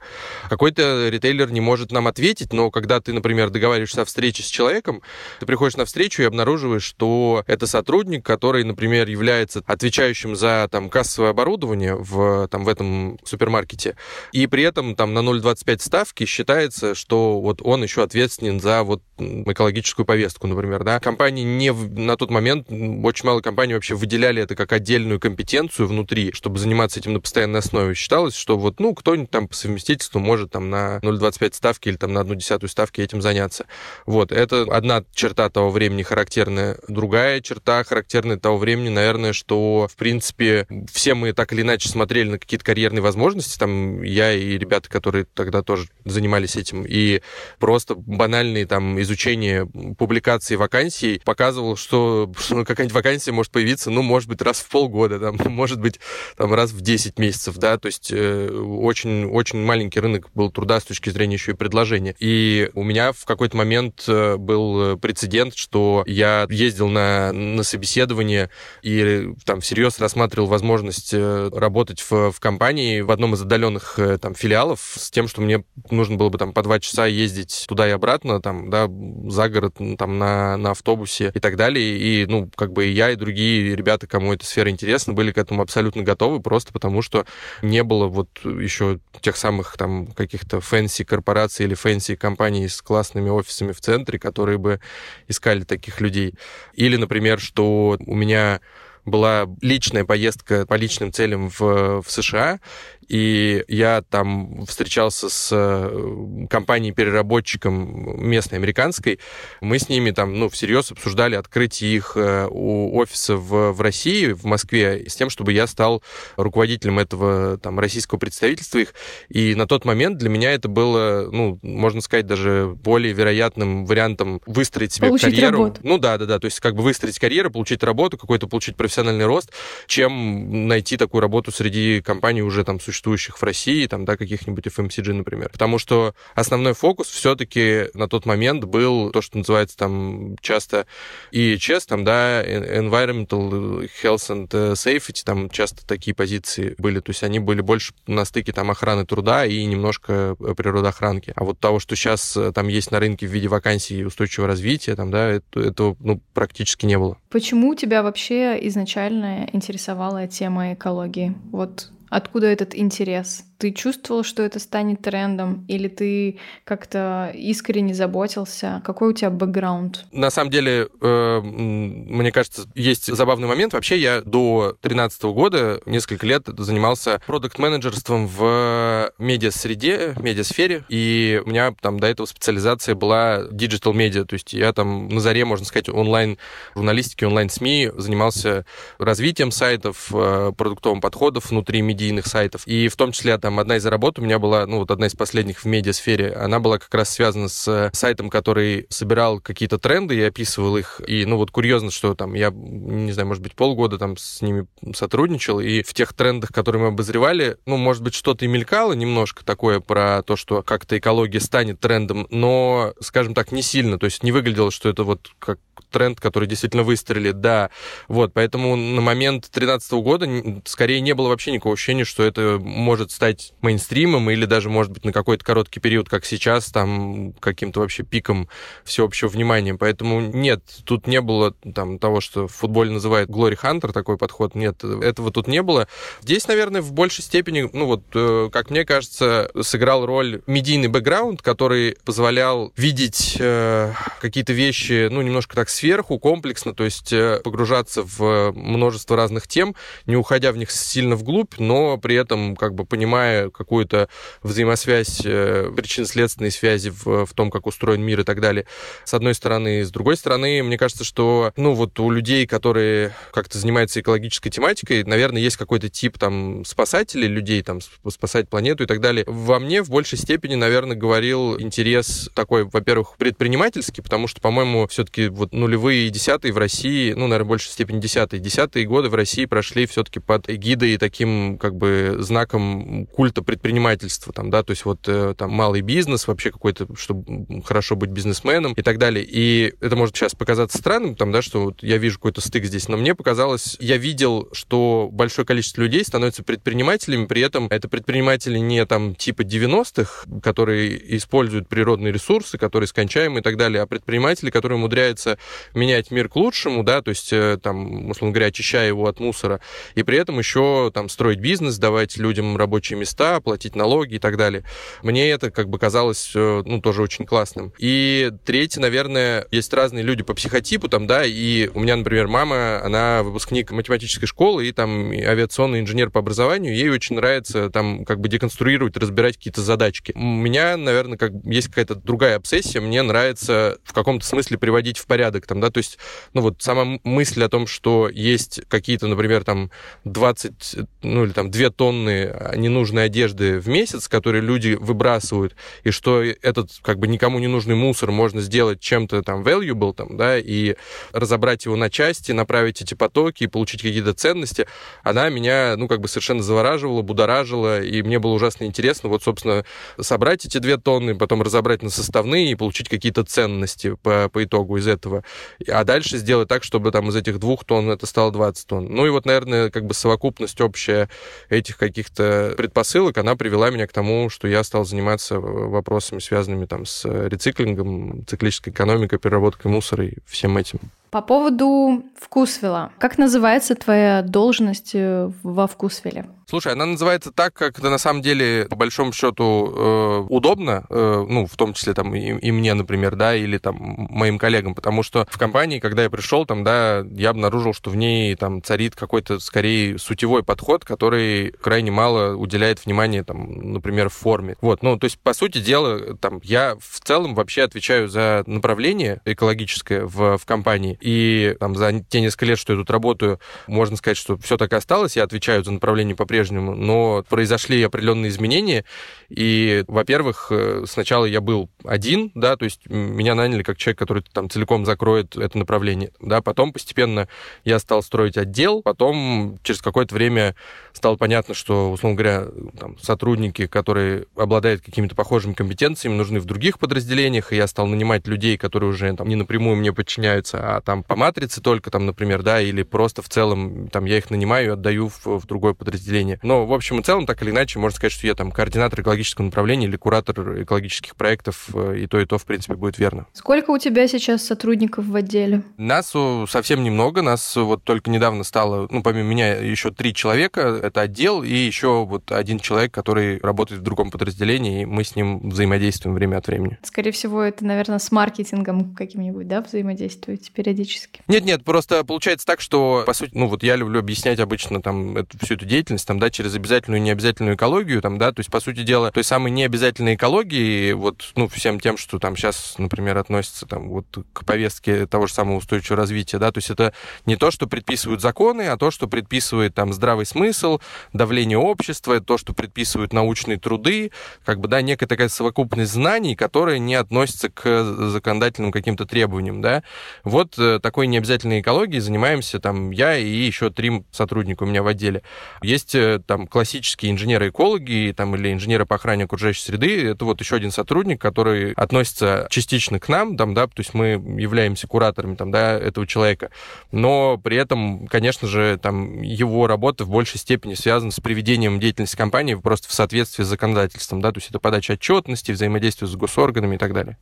Какой-то 0.50 1.10
ритейлер 1.10 1.52
не 1.52 1.62
может 1.62 1.92
нам 1.92 2.08
ответить, 2.08 2.54
но 2.54 2.72
когда 2.72 3.02
ты, 3.02 3.14
например, 3.14 3.50
договариваешься 3.50 4.02
о 4.02 4.06
встрече 4.06 4.37
встречи 4.38 4.42
с 4.42 4.50
человеком, 4.50 5.02
ты 5.40 5.46
приходишь 5.46 5.78
на 5.78 5.86
встречу 5.86 6.22
и 6.22 6.26
обнаруживаешь, 6.26 6.84
что 6.84 7.44
это 7.48 7.68
сотрудник, 7.68 8.26
который, 8.26 8.64
например, 8.64 9.08
является 9.10 9.64
отвечающим 9.66 10.36
за 10.36 10.68
там 10.72 10.90
кассовое 10.90 11.32
оборудование 11.32 11.96
в, 11.96 12.48
там, 12.48 12.64
в 12.64 12.70
этом 12.70 13.20
супермаркете, 13.24 13.96
и 14.32 14.48
при 14.48 14.64
этом 14.64 14.96
там 14.96 15.14
на 15.14 15.20
0,25 15.20 15.80
ставки 15.80 16.26
считается, 16.26 16.96
что 16.96 17.40
вот 17.40 17.62
он 17.64 17.84
еще 17.84 18.04
ответственен 18.04 18.60
за 18.60 18.84
вот 18.84 19.02
экологическую 19.20 20.06
повестку, 20.06 20.48
например, 20.48 20.84
да. 20.84 21.00
Компании 21.00 21.44
не 21.44 21.72
на 21.72 22.18
тот 22.18 22.30
момент, 22.30 22.68
очень 22.70 23.26
мало 23.26 23.42
компаний 23.42 23.74
вообще 23.74 23.96
выделяли 23.96 24.42
это 24.42 24.56
как 24.56 24.72
отдельную 24.72 25.20
компетенцию 25.20 25.88
внутри, 25.88 26.32
чтобы 26.34 26.60
заниматься 26.60 27.00
этим 27.00 27.14
на 27.14 27.20
постоянной 27.20 27.60
основе. 27.60 27.94
Считалось, 27.94 28.36
что 28.36 28.58
вот, 28.58 28.80
ну, 28.80 28.94
кто-нибудь 28.94 29.30
там 29.30 29.48
по 29.48 29.56
совместительству 29.56 30.20
может 30.20 30.52
там 30.52 30.70
на 30.70 31.00
0,25 31.02 31.54
ставки 31.54 31.90
или 31.90 31.96
там 31.96 32.14
на 32.14 32.22
одну 32.22 32.36
десятую 32.36 32.70
ставки 32.70 33.02
этим 33.02 33.22
заняться. 33.22 33.66
Вот, 34.06 34.32
это 34.32 34.64
одна 34.70 35.04
черта 35.14 35.50
того 35.50 35.70
времени 35.70 36.04
характерная. 36.04 36.78
Другая 36.88 37.42
черта 37.42 37.84
характерная 37.84 38.38
того 38.38 38.58
времени, 38.58 38.90
наверное, 38.90 39.34
что, 39.34 39.88
в 39.92 39.96
принципе, 39.96 40.68
все 40.92 41.14
мы 41.14 41.34
так 41.34 41.54
или 41.54 41.62
иначе 41.62 41.90
смотрели 41.90 42.30
на 42.30 42.40
какие-то 42.40 42.66
карьерные 42.66 43.02
возможности. 43.02 43.58
Там 43.58 44.02
я 44.04 44.34
и 44.34 44.58
ребята, 44.58 44.90
которые 44.90 45.26
тогда 45.34 45.62
тоже 45.62 45.88
занимались 46.06 46.56
этим. 46.56 46.86
И 46.88 47.22
просто 47.60 47.96
банальные 47.96 48.66
там 48.66 49.00
изучение 49.08 49.66
публикаций 49.98 50.58
вакансий 50.58 51.22
показывал, 51.24 51.76
что, 51.76 52.32
что 52.38 52.64
какая-нибудь 52.66 52.94
вакансия 52.94 53.32
может 53.32 53.52
появиться, 53.52 53.90
ну, 53.90 54.02
может 54.02 54.30
быть, 54.30 54.42
раз 54.42 54.60
в 54.60 54.70
полгода, 54.70 55.20
там, 55.20 55.38
может 55.52 55.80
быть, 55.80 56.00
там, 56.36 56.54
раз 56.54 56.72
в 56.72 56.82
10 56.82 57.18
месяцев, 57.18 57.58
да, 57.58 57.78
то 57.78 57.88
есть 57.88 58.12
э, 58.12 58.50
очень, 58.50 59.26
очень 59.26 59.60
маленький 59.60 60.00
рынок 60.00 60.30
был 60.36 60.52
труда 60.52 60.80
с 60.80 60.84
точки 60.84 61.10
зрения 61.10 61.36
еще 61.36 61.52
и 61.52 61.56
предложения. 61.56 62.16
И 62.20 62.70
у 62.74 62.84
меня 62.84 63.14
в 63.14 63.26
какой-то 63.26 63.58
момент 63.58 64.04
э, 64.08 64.38
был 64.38 64.94
э, 64.94 64.98
прецедент, 64.98 65.56
что 65.56 66.04
я 66.06 66.46
ездил 66.50 66.90
на, 66.90 67.32
на 67.32 67.64
собеседование 67.64 68.50
и 68.82 69.30
там 69.46 69.62
всерьез 69.62 70.00
рассматривал 70.00 70.48
возможность 70.48 71.14
работать 71.14 72.02
в, 72.02 72.32
в 72.32 72.40
компании 72.40 73.02
в 73.02 73.12
одном 73.12 73.34
из 73.34 73.42
отдаленных 73.42 74.00
там 74.22 74.36
филиалов 74.36 74.96
с 74.98 75.10
тем, 75.10 75.28
что 75.28 75.42
мне 75.42 75.64
нужно 75.90 76.16
было 76.16 76.30
бы 76.30 76.38
там 76.38 76.54
по 76.54 76.62
два 76.62 76.80
часа 76.80 77.06
ездить 77.06 77.66
туда 77.68 77.88
и 77.88 77.92
обратно, 77.92 78.42
там, 78.42 78.70
да, 78.70 78.88
за 79.28 79.50
город, 79.50 79.76
там, 79.98 80.18
на, 80.18 80.58
на 80.58 80.72
автобусе 80.72 81.32
и 81.34 81.40
так 81.40 81.56
далее. 81.56 81.98
И, 81.98 82.26
ну, 82.26 82.50
как 82.56 82.74
бы 82.74 82.88
и 82.88 82.92
я, 82.92 83.12
и 83.12 83.16
другие 83.16 83.76
ребята, 83.76 84.08
кому 84.08 84.34
эта 84.34 84.46
сфера 84.46 84.70
интересна, 84.70 85.14
были 85.14 85.32
к 85.32 85.38
этому 85.38 85.62
абсолютно 85.62 86.04
готовы, 86.04 86.40
просто 86.40 86.74
потому 86.74 87.02
что 87.02 87.26
не 87.62 87.84
было 87.84 88.08
вот 88.08 88.30
еще 88.44 89.00
тех 89.22 89.36
самых 89.36 89.78
там 89.78 90.08
каких-то 90.08 90.62
fancy 90.62 91.04
корпораций 91.04 91.66
или 91.66 91.74
fancy 91.76 92.16
компаний 92.16 92.68
с 92.68 92.82
классными 92.82 93.30
офисами 93.30 93.72
в 93.72 93.82
центре, 93.82 93.98
центре, 93.98 94.20
которые 94.20 94.58
бы 94.58 94.80
искали 95.28 95.64
таких 95.64 96.02
людей. 96.02 96.36
Или, 96.74 96.98
например, 96.98 97.40
что 97.40 97.98
у 98.06 98.16
меня 98.16 98.62
была 99.06 99.48
личная 99.62 100.04
поездка 100.04 100.66
по 100.66 100.76
личным 100.76 101.12
целям 101.12 101.50
в, 101.50 102.02
в 102.02 102.06
США, 102.08 102.60
и 103.08 103.64
я 103.68 104.04
там 104.10 104.66
встречался 104.66 105.30
с 105.30 105.50
э, 105.52 106.48
компанией-переработчиком 106.50 108.28
местной 108.28 108.58
американской. 108.58 109.20
Мы 109.62 109.80
с 109.80 109.88
ними 109.88 110.12
там, 110.12 110.38
ну, 110.38 110.50
всерьез 110.50 110.92
обсуждали 110.92 111.36
открытие 111.36 111.96
их 111.96 112.14
э, 112.16 112.48
у 112.50 112.98
офиса 112.98 113.38
в, 113.38 113.72
в 113.72 113.82
России, 113.82 114.34
в 114.34 114.44
Москве, 114.44 115.06
с 115.08 115.16
тем, 115.16 115.30
чтобы 115.30 115.54
я 115.54 115.68
стал 115.68 116.04
руководителем 116.36 117.00
этого 117.00 117.58
там 117.58 117.80
российского 117.80 118.20
представительства 118.20 118.80
их. 118.80 118.94
И 119.30 119.56
на 119.56 119.68
тот 119.68 119.86
момент 119.86 120.18
для 120.18 120.30
меня 120.30 120.52
это 120.52 120.68
было, 120.68 121.30
ну, 121.32 121.60
можно 121.62 122.02
сказать, 122.02 122.26
даже 122.26 122.74
более 122.76 123.14
вероятным 123.14 123.86
вариантом 123.86 124.42
выстроить 124.46 124.92
себе 124.92 125.08
получить 125.08 125.30
карьеру. 125.30 125.64
Работу. 125.64 125.82
Ну 125.84 125.98
да, 125.98 126.18
да, 126.18 126.26
да. 126.26 126.40
То 126.40 126.46
есть 126.46 126.60
как 126.60 126.76
бы 126.76 126.84
выстроить 126.84 127.20
карьеру, 127.20 127.52
получить 127.52 127.84
работу, 127.84 128.18
какой-то 128.18 128.48
получить 128.48 128.76
профессиональный 128.76 129.26
рост, 129.26 129.54
чем 129.86 130.68
найти 130.68 130.98
такую 130.98 131.22
работу 131.22 131.52
среди 131.54 132.02
компаний 132.02 132.42
уже 132.42 132.66
там 132.66 132.82
существующих 132.82 132.97
существующих 132.98 133.38
в 133.38 133.44
России, 133.44 133.86
там, 133.86 134.06
да, 134.06 134.18
каких-нибудь 134.18 134.66
FMCG, 134.66 135.14
например. 135.14 135.50
Потому 135.50 135.78
что 135.78 136.16
основной 136.34 136.74
фокус 136.74 137.08
все-таки 137.08 137.86
на 137.94 138.08
тот 138.08 138.26
момент 138.26 138.64
был 138.64 139.12
то, 139.12 139.22
что 139.22 139.38
называется 139.38 139.78
там 139.78 140.36
часто 140.42 140.88
EHS, 141.32 141.82
там, 141.88 142.04
да, 142.04 142.44
Environmental 142.44 143.90
Health 144.04 144.30
and 144.30 144.74
Safety, 144.74 145.22
там 145.24 145.50
часто 145.50 145.86
такие 145.86 146.16
позиции 146.16 146.74
были. 146.80 147.00
То 147.00 147.12
есть 147.12 147.24
они 147.24 147.40
были 147.40 147.62
больше 147.62 147.94
на 148.08 148.26
стыке 148.26 148.52
там 148.52 148.72
охраны 148.72 149.06
труда 149.06 149.46
и 149.46 149.64
немножко 149.66 150.36
природоохранки. 150.58 151.34
А 151.36 151.44
вот 151.44 151.60
того, 151.60 151.80
что 151.80 151.96
сейчас 151.96 152.36
э, 152.36 152.52
там 152.52 152.68
есть 152.68 152.92
на 152.92 153.00
рынке 153.00 153.28
в 153.28 153.32
виде 153.32 153.48
вакансий 153.48 154.04
устойчивого 154.04 154.48
развития, 154.48 154.96
там, 154.96 155.12
да, 155.12 155.30
это, 155.30 155.60
этого 155.60 155.96
ну, 156.00 156.20
практически 156.34 156.86
не 156.86 156.98
было. 156.98 157.18
Почему 157.30 157.76
тебя 157.76 158.02
вообще 158.02 158.58
изначально 158.68 159.50
интересовала 159.54 160.28
тема 160.28 160.74
экологии? 160.74 161.36
Вот 161.52 161.92
Откуда 162.10 162.48
этот 162.48 162.76
интерес? 162.76 163.47
Ты 163.58 163.72
чувствовал, 163.72 164.24
что 164.24 164.44
это 164.44 164.60
станет 164.60 165.02
трендом? 165.02 165.66
Или 165.68 165.88
ты 165.88 166.40
как-то 166.64 167.32
искренне 167.34 167.94
заботился? 167.94 168.82
Какой 168.86 169.10
у 169.10 169.14
тебя 169.14 169.30
бэкграунд? 169.32 170.06
На 170.12 170.30
самом 170.30 170.52
деле, 170.52 170.88
э, 171.02 171.42
мне 171.42 172.32
кажется, 172.32 172.68
есть 172.76 173.08
забавный 173.14 173.48
момент. 173.48 173.74
Вообще, 173.74 173.98
я 173.98 174.22
до 174.22 174.78
2013 174.82 175.24
года 175.24 175.82
несколько 175.86 176.26
лет 176.26 176.44
занимался 176.58 177.22
продукт-менеджерством 177.26 178.28
в 178.28 179.12
медиа-среде, 179.18 180.14
медиа-сфере, 180.20 180.84
и 180.90 181.42
у 181.44 181.50
меня 181.50 181.74
там 181.82 182.00
до 182.00 182.08
этого 182.08 182.26
специализация 182.26 182.96
была 182.96 183.44
digital 183.50 183.94
медиа, 183.94 184.26
то 184.26 184.34
есть 184.34 184.54
я 184.54 184.72
там 184.74 185.08
на 185.10 185.20
заре, 185.20 185.46
можно 185.46 185.66
сказать, 185.66 185.90
онлайн-журналистики, 185.90 187.26
онлайн-СМИ 187.26 187.92
занимался 187.96 188.66
развитием 189.00 189.52
сайтов, 189.52 190.12
э, 190.14 190.52
продуктовым 190.56 191.02
подходов 191.02 191.50
внутри 191.50 191.82
медийных 191.82 192.28
сайтов, 192.28 192.68
и 192.68 192.88
в 192.88 192.96
том 192.96 193.12
числе 193.12 193.34
там 193.48 193.60
одна 193.60 193.78
из 193.78 193.86
работ 193.86 194.20
у 194.20 194.22
меня 194.22 194.40
была, 194.40 194.66
ну 194.66 194.80
вот 194.80 194.92
одна 194.92 195.08
из 195.08 195.14
последних 195.14 195.60
в 195.60 195.66
медиа-сфере, 195.66 196.34
она 196.34 196.60
была 196.60 196.80
как 196.80 196.94
раз 196.94 197.12
связана 197.12 197.48
с 197.48 197.90
сайтом, 197.94 198.30
который 198.30 198.88
собирал 198.90 199.40
какие-то 199.40 199.78
тренды 199.78 200.18
и 200.18 200.22
описывал 200.22 200.76
их, 200.76 201.00
и 201.08 201.24
ну 201.24 201.38
вот 201.38 201.50
курьезно, 201.52 201.90
что 201.90 202.14
там 202.14 202.34
я, 202.34 202.50
не 202.52 203.14
знаю, 203.14 203.30
может 203.30 203.42
быть, 203.42 203.56
полгода 203.56 203.98
там 203.98 204.18
с 204.18 204.42
ними 204.42 204.68
сотрудничал, 204.94 205.62
и 205.62 205.82
в 205.82 205.94
тех 205.94 206.12
трендах, 206.12 206.52
которые 206.52 206.82
мы 206.82 206.88
обозревали, 206.90 207.56
ну, 207.66 207.78
может 207.78 208.04
быть, 208.04 208.16
что-то 208.16 208.44
и 208.44 208.50
мелькало 208.50 208.92
немножко 208.92 209.46
такое 209.46 209.80
про 209.80 210.24
то, 210.24 210.36
что 210.36 210.62
как-то 210.62 210.98
экология 210.98 211.40
станет 211.40 211.80
трендом, 211.80 212.28
но, 212.30 212.96
скажем 213.00 213.34
так, 213.34 213.54
не 213.54 213.62
сильно, 213.62 213.98
то 213.98 214.08
есть 214.08 214.24
не 214.24 214.34
выглядело, 214.34 214.72
что 214.72 214.90
это 214.90 215.06
вот 215.06 215.32
как 215.40 215.60
тренд, 215.92 216.20
который 216.20 216.48
действительно 216.48 216.84
выстрелит, 216.84 217.40
да. 217.40 217.70
Вот, 218.08 218.34
поэтому 218.34 218.76
на 218.76 219.02
момент 219.02 219.44
2013 219.44 219.92
года 219.94 220.28
скорее 220.66 221.02
не 221.02 221.14
было 221.14 221.30
вообще 221.30 221.52
никакого 221.52 221.74
ощущения, 221.74 222.06
что 222.06 222.24
это 222.24 222.60
может 222.62 223.12
стать 223.12 223.37
мейнстримом 223.62 224.30
или 224.30 224.46
даже, 224.46 224.70
может 224.70 224.92
быть, 224.92 225.06
на 225.06 225.14
какой-то 225.14 225.44
короткий 225.44 225.80
период, 225.80 226.10
как 226.10 226.26
сейчас, 226.26 226.72
там, 226.72 227.34
каким-то 227.40 227.80
вообще 227.80 228.04
пиком 228.04 228.50
всеобщего 228.84 229.30
внимания. 229.30 229.76
Поэтому 229.76 230.22
нет, 230.22 230.62
тут 230.86 231.08
не 231.08 231.22
было 231.22 231.54
там 231.74 232.00
того, 232.00 232.22
что 232.22 232.48
в 232.48 232.54
футболе 232.54 232.92
называют 232.92 233.30
Glory 233.30 233.58
Hunter, 233.62 233.92
такой 233.92 234.18
подход. 234.18 234.56
Нет, 234.56 234.84
этого 234.84 235.32
тут 235.32 235.48
не 235.48 235.62
было. 235.62 235.88
Здесь, 236.22 236.48
наверное, 236.48 236.82
в 236.82 236.94
большей 236.94 237.24
степени, 237.24 237.70
ну 237.72 237.86
вот, 237.86 238.04
э, 238.14 238.50
как 238.52 238.70
мне 238.70 238.86
кажется, 238.86 239.52
сыграл 239.62 240.06
роль 240.06 240.42
медийный 240.48 240.88
бэкграунд, 240.88 241.42
который 241.42 241.98
позволял 242.06 242.72
видеть 242.76 243.38
э, 243.40 243.94
какие-то 244.22 244.54
вещи, 244.54 245.08
ну, 245.10 245.22
немножко 245.22 245.56
так 245.56 245.70
сверху, 245.70 246.20
комплексно, 246.20 246.74
то 246.74 246.84
есть 246.84 247.14
э, 247.14 247.42
погружаться 247.44 248.04
в 248.04 248.52
множество 248.54 249.16
разных 249.16 249.48
тем, 249.48 249.76
не 250.06 250.16
уходя 250.16 250.52
в 250.52 250.58
них 250.58 250.72
сильно 250.72 251.16
вглубь, 251.16 251.54
но 251.58 251.98
при 251.98 252.16
этом 252.16 252.56
как 252.56 252.74
бы 252.74 252.86
понимая 252.86 253.27
какую-то 253.54 254.10
взаимосвязь, 254.42 255.22
э, 255.24 255.72
причинно-следственные 255.76 256.52
связи 256.52 256.90
в, 256.90 257.26
в 257.26 257.34
том, 257.34 257.52
как 257.52 257.68
устроен 257.68 258.02
мир 258.02 258.22
и 258.22 258.24
так 258.24 258.42
далее. 258.42 258.66
С 259.06 259.14
одной 259.14 259.36
стороны. 259.36 259.86
С 259.86 259.92
другой 259.92 260.18
стороны, 260.18 260.64
мне 260.64 260.78
кажется, 260.78 261.04
что, 261.04 261.54
ну, 261.56 261.74
вот 261.74 262.00
у 262.00 262.10
людей, 262.10 262.48
которые 262.48 263.14
как-то 263.32 263.60
занимаются 263.60 264.00
экологической 264.00 264.50
тематикой, 264.50 265.04
наверное, 265.04 265.42
есть 265.42 265.58
какой-то 265.58 265.90
тип 265.90 266.18
там 266.18 266.66
спасателей, 266.66 267.28
людей 267.28 267.62
там 267.62 267.80
спасать 268.10 268.50
планету 268.50 268.84
и 268.84 268.88
так 268.88 269.00
далее. 269.00 269.26
Во 269.28 269.60
мне 269.60 269.84
в 269.84 269.90
большей 269.90 270.18
степени, 270.18 270.56
наверное, 270.56 270.98
говорил 270.98 271.60
интерес 271.60 272.30
такой, 272.34 272.64
во-первых, 272.64 273.16
предпринимательский, 273.18 274.02
потому 274.02 274.28
что, 274.28 274.42
по-моему, 274.42 274.88
все-таки 274.88 275.28
вот, 275.28 275.54
ну, 275.54 275.68
нулевые 275.68 276.08
и 276.08 276.10
десятые 276.10 276.54
в 276.54 276.58
России, 276.58 277.12
ну, 277.12 277.28
наверное, 277.28 277.46
в 277.46 277.50
большей 277.50 277.72
степени 277.72 278.00
десятые, 278.00 278.40
десятые 278.40 278.86
годы 278.86 279.10
в 279.10 279.16
России 279.16 279.46
прошли 279.46 279.86
все-таки 279.86 280.20
под 280.20 280.50
эгидой 280.50 280.98
таким 280.98 281.58
как 281.58 281.76
бы 281.76 282.16
знаком 282.20 283.06
культа 283.18 283.42
предпринимательства, 283.42 284.32
там, 284.32 284.52
да, 284.52 284.62
то 284.62 284.70
есть 284.70 284.86
вот 284.86 285.00
э, 285.08 285.34
там 285.36 285.50
малый 285.50 285.82
бизнес, 285.82 286.28
вообще 286.28 286.52
какой-то, 286.52 286.88
чтобы 286.96 287.64
хорошо 287.64 287.96
быть 287.96 288.12
бизнесменом 288.12 288.74
и 288.74 288.84
так 288.84 289.00
далее. 289.00 289.26
И 289.28 289.74
это 289.82 289.96
может 289.96 290.16
сейчас 290.16 290.36
показаться 290.36 290.78
странным, 290.78 291.16
там, 291.16 291.32
да, 291.32 291.42
что 291.42 291.64
вот 291.64 291.82
я 291.82 291.98
вижу 291.98 292.20
какой-то 292.20 292.42
стык 292.42 292.66
здесь, 292.66 292.88
но 292.88 292.96
мне 292.96 293.16
показалось, 293.16 293.76
я 293.80 293.98
видел, 293.98 294.50
что 294.52 295.10
большое 295.12 295.48
количество 295.48 295.82
людей 295.82 296.06
становятся 296.06 296.44
предпринимателями, 296.44 297.26
при 297.26 297.42
этом 297.42 297.66
это 297.72 297.90
предприниматели 297.90 298.60
не 298.60 298.86
там 298.86 299.16
типа 299.16 299.42
90-х, 299.42 300.28
которые 300.44 301.18
используют 301.18 301.68
природные 301.68 302.14
ресурсы, 302.14 302.60
которые 302.60 302.88
скончаемы 302.88 303.40
и 303.40 303.42
так 303.42 303.58
далее, 303.58 303.82
а 303.82 303.88
предприниматели, 303.88 304.52
которые 304.52 304.78
умудряются 304.78 305.40
менять 305.74 306.12
мир 306.12 306.30
к 306.30 306.36
лучшему, 306.36 306.84
да, 306.84 307.02
то 307.02 307.10
есть 307.10 307.34
э, 307.34 307.58
там, 307.64 308.12
условно 308.12 308.36
говоря, 308.36 308.50
очищая 308.50 308.90
его 308.90 309.08
от 309.08 309.20
мусора, 309.20 309.60
и 309.96 310.04
при 310.04 310.20
этом 310.20 310.38
еще 310.38 310.92
там 310.94 311.10
строить 311.10 311.40
бизнес, 311.40 311.80
давать 311.80 312.18
людям 312.18 312.56
рабочие 312.58 313.00
места, 313.00 313.07
платить 313.16 313.76
налоги 313.76 314.16
и 314.16 314.20
так 314.20 314.38
далее. 314.38 314.64
Мне 315.04 315.30
это 315.30 315.52
как 315.52 315.70
бы 315.70 315.80
казалось, 315.80 316.32
э, 316.36 316.64
ну, 316.66 316.82
тоже 316.82 317.02
очень 317.02 317.26
классным. 317.26 317.74
И 317.78 318.32
третье, 318.46 318.82
наверное, 318.82 319.48
есть 319.52 319.74
разные 319.74 320.04
люди 320.04 320.24
по 320.24 320.34
психотипу 320.34 320.88
там, 320.88 321.08
да, 321.08 321.26
и 321.26 321.70
у 321.74 321.80
меня, 321.80 321.96
например, 321.96 322.28
мама, 322.28 322.82
она 322.84 323.24
выпускник 323.24 323.72
математической 323.72 324.26
школы 324.26 324.68
и 324.68 324.72
там 324.72 325.12
авиационный 325.12 325.80
инженер 325.80 326.10
по 326.10 326.20
образованию, 326.20 326.76
ей 326.76 326.90
очень 326.90 327.16
нравится 327.16 327.70
там 327.70 328.06
как 328.06 328.20
бы 328.20 328.30
деконструировать, 328.30 328.98
разбирать 328.98 329.38
какие-то 329.38 329.62
задачки. 329.62 330.14
У 330.16 330.20
меня, 330.20 330.78
наверное, 330.78 331.18
как 331.18 331.32
есть 331.44 331.68
какая-то 331.70 331.96
другая 331.96 332.38
обсессия, 332.38 332.82
мне 332.82 333.02
нравится 333.02 333.78
в 333.84 333.94
каком-то 333.94 334.26
смысле 334.26 334.58
приводить 334.58 334.98
в 334.98 335.06
порядок 335.06 335.48
там, 335.48 335.62
да, 335.62 335.70
то 335.70 335.78
есть, 335.80 335.98
ну 336.34 336.42
вот 336.42 336.62
сама 336.62 337.00
мысль 337.04 337.44
о 337.44 337.50
том, 337.50 337.68
что 337.68 338.10
есть 338.10 338.62
какие-то, 338.68 339.08
например, 339.08 339.44
там 339.44 339.72
20, 340.06 340.76
ну 341.04 341.26
или 341.26 341.32
там 341.32 341.52
2 341.52 341.70
тонны 341.70 342.34
ненужной 342.56 342.97
одежды 343.04 343.60
в 343.60 343.68
месяц, 343.68 344.08
которые 344.08 344.42
люди 344.42 344.78
выбрасывают, 344.80 345.56
и 345.84 345.92
что 345.92 346.24
этот 346.24 346.72
как 346.82 347.00
бы 347.00 347.08
никому 347.08 347.40
не 347.40 347.48
нужный 347.48 347.76
мусор 347.76 348.12
можно 348.12 348.42
сделать 348.42 348.80
чем-то 348.80 349.22
там 349.22 349.44
valuable, 349.44 349.94
там, 349.94 350.18
да, 350.18 350.38
и 350.38 350.76
разобрать 351.12 351.66
его 351.66 351.76
на 351.76 351.90
части, 351.90 352.32
направить 352.32 352.82
эти 352.82 352.94
потоки 352.94 353.44
и 353.44 353.48
получить 353.48 353.82
какие-то 353.82 354.14
ценности, 354.14 354.68
она 355.04 355.30
меня, 355.30 355.76
ну, 355.78 355.88
как 355.88 356.02
бы 356.02 356.08
совершенно 356.08 356.42
завораживала, 356.42 357.02
будоражила, 357.02 357.82
и 357.82 358.02
мне 358.02 358.20
было 358.20 358.34
ужасно 358.34 358.66
интересно, 358.66 359.10
вот, 359.10 359.24
собственно, 359.24 359.66
собрать 360.00 360.46
эти 360.46 360.58
две 360.58 360.78
тонны, 360.78 361.16
потом 361.16 361.42
разобрать 361.42 361.84
на 361.84 361.90
составные 361.90 362.52
и 362.52 362.56
получить 362.56 362.90
какие-то 362.90 363.24
ценности 363.24 363.96
по, 364.02 364.30
по 364.30 364.44
итогу 364.44 364.78
из 364.78 364.88
этого 364.88 365.24
а 365.70 365.84
дальше 365.84 366.18
сделать 366.18 366.48
так, 366.48 366.64
чтобы 366.64 366.92
там 366.92 367.10
из 367.10 367.16
этих 367.16 367.40
двух 367.40 367.66
тонн 367.66 367.90
это 367.90 368.06
стало 368.06 368.32
20 368.32 368.68
тонн. 368.68 368.88
Ну 368.90 369.06
и 369.06 369.10
вот, 369.10 369.26
наверное, 369.26 369.70
как 369.70 369.86
бы 369.86 369.94
совокупность 369.94 370.60
общая 370.62 371.10
этих 371.50 371.78
каких-то 371.78 372.54
предпосылок, 372.58 372.87
она 373.18 373.36
привела 373.36 373.70
меня 373.70 373.88
к 373.88 373.94
тому, 373.94 374.30
что 374.30 374.48
я 374.48 374.64
стал 374.64 374.86
заниматься 374.86 375.40
вопросами, 375.40 376.20
связанными 376.20 376.66
там 376.66 376.86
с 376.86 377.06
рециклингом, 377.06 378.26
циклической 378.26 378.72
экономикой, 378.72 379.20
переработкой 379.20 379.72
мусора 379.72 380.06
и 380.06 380.18
всем 380.26 380.58
этим. 380.58 380.80
По 381.10 381.22
поводу 381.22 382.04
Вкусвела. 382.20 382.92
Как 382.98 383.18
называется 383.18 383.76
твоя 383.76 384.22
должность 384.22 384.92
э, 384.94 385.32
во 385.44 385.68
Вкусвеле? 385.68 386.26
Слушай, 386.50 386.74
она 386.74 386.86
называется 386.86 387.34
так, 387.34 387.54
как 387.54 387.78
это 387.78 387.90
на 387.90 387.98
самом 387.98 388.22
деле, 388.22 388.68
по 388.70 388.78
большому 388.78 389.12
счету, 389.12 389.74
э, 389.76 390.26
удобно, 390.30 390.86
э, 390.90 391.26
ну, 391.28 391.46
в 391.46 391.58
том 391.58 391.74
числе 391.74 391.94
там 391.94 392.16
и, 392.16 392.40
и 392.40 392.52
мне, 392.54 392.74
например, 392.74 393.18
да, 393.18 393.36
или 393.36 393.58
там 393.58 393.76
моим 394.10 394.38
коллегам, 394.38 394.74
потому 394.74 395.04
что 395.04 395.28
в 395.30 395.38
компании, 395.38 395.80
когда 395.80 396.04
я 396.04 396.10
пришел, 396.10 396.46
там, 396.46 396.64
да, 396.64 397.06
я 397.12 397.32
обнаружил, 397.32 397.74
что 397.74 397.90
в 397.90 397.98
ней 397.98 398.34
там 398.36 398.64
царит 398.64 398.96
какой-то, 398.96 399.40
скорее, 399.40 400.00
сутевой 400.00 400.42
подход, 400.42 400.86
который 400.86 401.52
крайне 401.52 401.92
мало 401.92 402.38
уделяет 402.38 402.86
внимания, 402.86 403.26
там, 403.26 403.74
например, 403.74 404.08
форме. 404.08 404.56
Вот, 404.62 404.84
ну, 404.84 404.98
то 404.98 405.04
есть, 405.04 405.20
по 405.20 405.34
сути 405.34 405.58
дела, 405.60 406.16
там, 406.16 406.40
я 406.44 406.78
в 406.80 407.02
целом 407.02 407.36
вообще 407.36 407.64
отвечаю 407.64 408.08
за 408.08 408.44
направление 408.48 409.20
экологическое 409.26 410.06
в, 410.06 410.38
в 410.38 410.46
компании, 410.46 410.97
и 411.00 411.56
там 411.60 411.76
за 411.76 412.04
те 412.08 412.22
несколько 412.22 412.46
лет, 412.46 412.60
что 412.60 412.74
я 412.74 412.80
тут 412.80 412.92
работаю, 412.92 413.40
можно 413.66 413.98
сказать, 413.98 414.18
что 414.18 414.38
все 414.38 414.58
так 414.58 414.72
и 414.74 414.76
осталось, 414.76 415.16
я 415.16 415.24
отвечаю 415.24 415.64
за 415.64 415.72
направление 415.72 416.16
по 416.16 416.28
по-прежнему, 416.28 416.76
но 416.76 417.24
произошли 417.30 417.82
определенные 417.82 418.30
изменения. 418.30 418.84
И, 419.30 419.86
во-первых, 419.88 420.48
э, 420.52 420.84
сначала 420.86 421.24
я 421.24 421.40
был 421.40 421.70
один, 421.86 422.32
да, 422.36 422.58
то 422.58 422.66
есть 422.66 422.82
меня 422.90 423.34
наняли 423.34 423.64
как 423.64 423.78
человек, 423.78 423.98
который 423.98 424.24
там 424.34 424.50
целиком 424.50 424.86
закроет 424.86 425.38
это 425.38 425.58
направление, 425.58 426.12
да, 426.20 426.42
потом 426.42 426.74
постепенно 426.74 427.30
я 427.64 427.80
стал 427.80 428.04
строить 428.04 428.38
отдел, 428.38 428.82
потом 428.82 429.58
через 429.64 429.82
какое-то 429.82 430.16
время 430.16 430.54
стало 430.92 431.16
понятно, 431.16 431.54
что, 431.54 431.92
условно 431.92 432.18
говоря, 432.18 432.48
там, 432.78 432.98
сотрудники, 433.00 433.68
которые 433.68 434.26
обладают 434.36 434.82
какими-то 434.82 435.16
похожими 435.16 435.54
компетенциями, 435.54 436.16
нужны 436.16 436.42
в 436.42 436.46
других 436.46 436.78
подразделениях, 436.78 437.54
и 437.54 437.56
я 437.56 437.68
стал 437.68 437.88
нанимать 437.88 438.28
людей, 438.28 438.58
которые 438.58 438.90
уже 438.90 439.16
там, 439.16 439.30
не 439.30 439.36
напрямую 439.36 439.78
мне 439.78 439.94
подчиняются, 439.94 440.78
а 440.78 440.82
там 440.88 441.04
по 441.04 441.18
матрице 441.18 441.60
только, 441.60 441.92
там, 441.92 442.06
например, 442.06 442.44
да, 442.44 442.62
или 442.62 442.82
просто 442.82 443.22
в 443.22 443.28
целом, 443.28 443.90
там, 443.90 444.06
я 444.06 444.20
их 444.20 444.30
нанимаю 444.30 444.68
и 444.68 444.70
отдаю 444.70 445.10
в, 445.10 445.26
в 445.26 445.46
другое 445.46 445.74
подразделение. 445.74 446.40
Но, 446.44 446.66
в 446.66 446.72
общем 446.72 447.02
и 447.02 447.04
целом, 447.04 447.26
так 447.26 447.44
или 447.44 447.52
иначе, 447.52 447.78
можно 447.78 447.98
сказать, 447.98 448.14
что 448.14 448.26
я 448.26 448.36
там 448.36 448.54
координатор 448.54 449.02
экологического 449.02 449.44
направления 449.44 449.88
или 449.88 449.98
куратор 449.98 450.64
экологических 450.64 451.18
проектов, 451.18 451.68
э, 451.74 451.98
и 452.04 452.08
то, 452.08 452.22
и 452.22 452.26
то, 452.26 452.38
в 452.38 452.46
принципе, 452.46 452.76
будет 452.76 453.00
верно. 453.00 453.26
Сколько 453.34 453.72
у 453.72 453.78
тебя 453.78 454.08
сейчас 454.08 454.46
сотрудников 454.46 455.04
в 455.04 455.14
отделе? 455.14 455.62
Нас 455.76 456.14
совсем 456.48 456.82
немного, 456.86 457.22
нас 457.22 457.58
вот 457.58 457.84
только 457.84 458.10
недавно 458.10 458.46
стало, 458.46 458.88
ну, 458.90 459.04
помимо 459.04 459.28
меня, 459.28 459.56
еще 459.56 459.92
три 459.92 460.14
человека, 460.14 460.62
это 460.82 461.02
отдел, 461.02 461.44
и 461.44 461.54
еще 461.54 462.06
вот 462.06 462.32
один 462.32 462.60
человек, 462.60 462.94
который 462.94 463.40
работает 463.40 463.82
в 463.82 463.84
другом 463.84 464.10
подразделении, 464.10 464.84
и 464.84 464.86
мы 464.86 465.04
с 465.04 465.18
ним 465.18 465.50
взаимодействуем 465.50 466.16
время 466.16 466.38
от 466.38 466.48
времени. 466.48 466.78
Скорее 466.84 467.12
всего, 467.12 467.42
это, 467.42 467.66
наверное, 467.66 468.00
с 468.00 468.10
маркетингом 468.10 468.96
каким-нибудь, 468.96 469.50
да, 469.50 469.62
взаимодействуете 469.62 470.50
периодически? 470.78 471.22
Нет-нет, 471.28 471.64
просто 471.64 472.04
получается 472.04 472.46
так, 472.46 472.62
что, 472.62 473.04
по 473.06 473.14
сути, 473.14 473.32
ну, 473.34 473.48
вот 473.48 473.64
я 473.64 473.76
люблю 473.76 474.00
объяснять 474.00 474.40
обычно 474.40 474.82
там 474.82 475.18
эту, 475.18 475.38
всю 475.40 475.56
эту 475.56 475.66
деятельность, 475.66 476.08
там, 476.08 476.20
да, 476.20 476.30
через 476.30 476.56
обязательную 476.56 477.00
и 477.00 477.04
необязательную 477.04 477.56
экологию, 477.56 478.02
там, 478.02 478.18
да, 478.18 478.32
то 478.32 478.40
есть, 478.40 478.50
по 478.50 478.60
сути 478.60 478.84
дела, 478.84 479.12
той 479.12 479.24
самой 479.24 479.52
необязательной 479.52 480.16
экологии, 480.16 480.94
вот, 480.94 481.32
ну, 481.36 481.48
всем 481.48 481.80
тем, 481.80 481.98
что 481.98 482.20
там 482.20 482.36
сейчас, 482.36 482.76
например, 482.78 483.18
относится 483.18 483.66
там 483.66 483.90
вот 483.90 484.06
к 484.34 484.46
повестке 484.46 485.08
того 485.08 485.28
же 485.28 485.34
самого 485.34 485.58
устойчивого 485.58 485.98
развития, 485.98 486.38
да, 486.38 486.52
то 486.52 486.60
есть 486.60 486.70
это 486.70 486.94
не 487.26 487.36
то, 487.36 487.52
что 487.52 487.68
предписывают 487.68 488.22
законы, 488.22 488.68
а 488.68 488.78
то, 488.78 488.92
что 488.92 489.08
предписывает 489.08 489.74
там 489.74 489.94
здравый 489.94 490.26
смысл, 490.26 490.80
давление 491.14 491.58
общества, 491.58 492.20
то, 492.20 492.38
что 492.38 492.54
предписывают 492.54 493.14
научные 493.14 493.58
труды, 493.58 494.12
как 494.46 494.60
бы, 494.60 494.68
да, 494.68 494.82
некая 494.82 495.08
такая 495.08 495.30
совокупность 495.30 495.92
знаний, 495.92 496.36
которая 496.36 496.78
не 496.78 496.96
относится 496.96 497.50
к 497.50 497.84
законодательным 497.84 498.72
каким-то 498.72 499.06
требованиям, 499.06 499.62
да. 499.62 499.84
Вот 500.24 500.56
э, 500.58 500.67
такой 500.82 501.08
необязательной 501.08 501.62
экологией 501.62 502.00
занимаемся 502.00 502.60
там 502.60 502.92
я 502.92 503.18
и 503.18 503.28
еще 503.28 503.70
три 503.70 504.04
сотрудника 504.12 504.64
у 504.64 504.66
меня 504.66 504.84
в 504.84 504.88
отделе. 504.88 505.24
Есть 505.62 505.96
э, 505.96 506.20
там 506.26 506.48
классические 506.48 507.12
инженеры-экологи 507.12 508.14
там, 508.16 508.36
или 508.36 508.52
инженеры 508.52 508.86
по 508.86 508.96
охране 508.96 509.26
окружающей 509.26 509.62
среды. 509.62 510.10
Это 510.10 510.26
вот 510.26 510.40
еще 510.42 510.56
один 510.56 510.72
сотрудник, 510.72 511.22
который 511.22 511.74
относится 511.74 512.48
частично 512.50 513.00
к 513.00 513.08
нам, 513.10 513.38
там, 513.38 513.54
да, 513.54 513.68
то 513.68 513.80
есть 513.80 513.94
мы 513.94 514.08
являемся 514.40 514.88
кураторами 514.88 515.36
там, 515.36 515.52
да, 515.52 515.78
этого 515.78 516.06
человека. 516.08 516.52
Но 516.92 517.38
при 517.38 517.58
этом, 517.58 518.08
конечно 518.08 518.48
же, 518.48 518.78
там 518.82 519.22
его 519.22 519.68
работа 519.68 520.06
в 520.06 520.10
большей 520.10 520.40
степени 520.40 520.74
связана 520.74 521.12
с 521.12 521.20
приведением 521.20 521.80
деятельности 521.80 522.16
компании 522.16 522.56
просто 522.56 522.90
в 522.90 522.94
соответствии 522.94 523.44
с 523.44 523.48
законодательством, 523.48 524.22
да, 524.22 524.32
то 524.32 524.38
есть 524.38 524.50
это 524.50 524.60
подача 524.60 524.94
отчетности, 524.94 525.52
взаимодействие 525.52 526.10
с 526.10 526.16
госорганами 526.16 526.76
и 526.76 526.78
так 526.78 526.94
далее. 526.94 527.18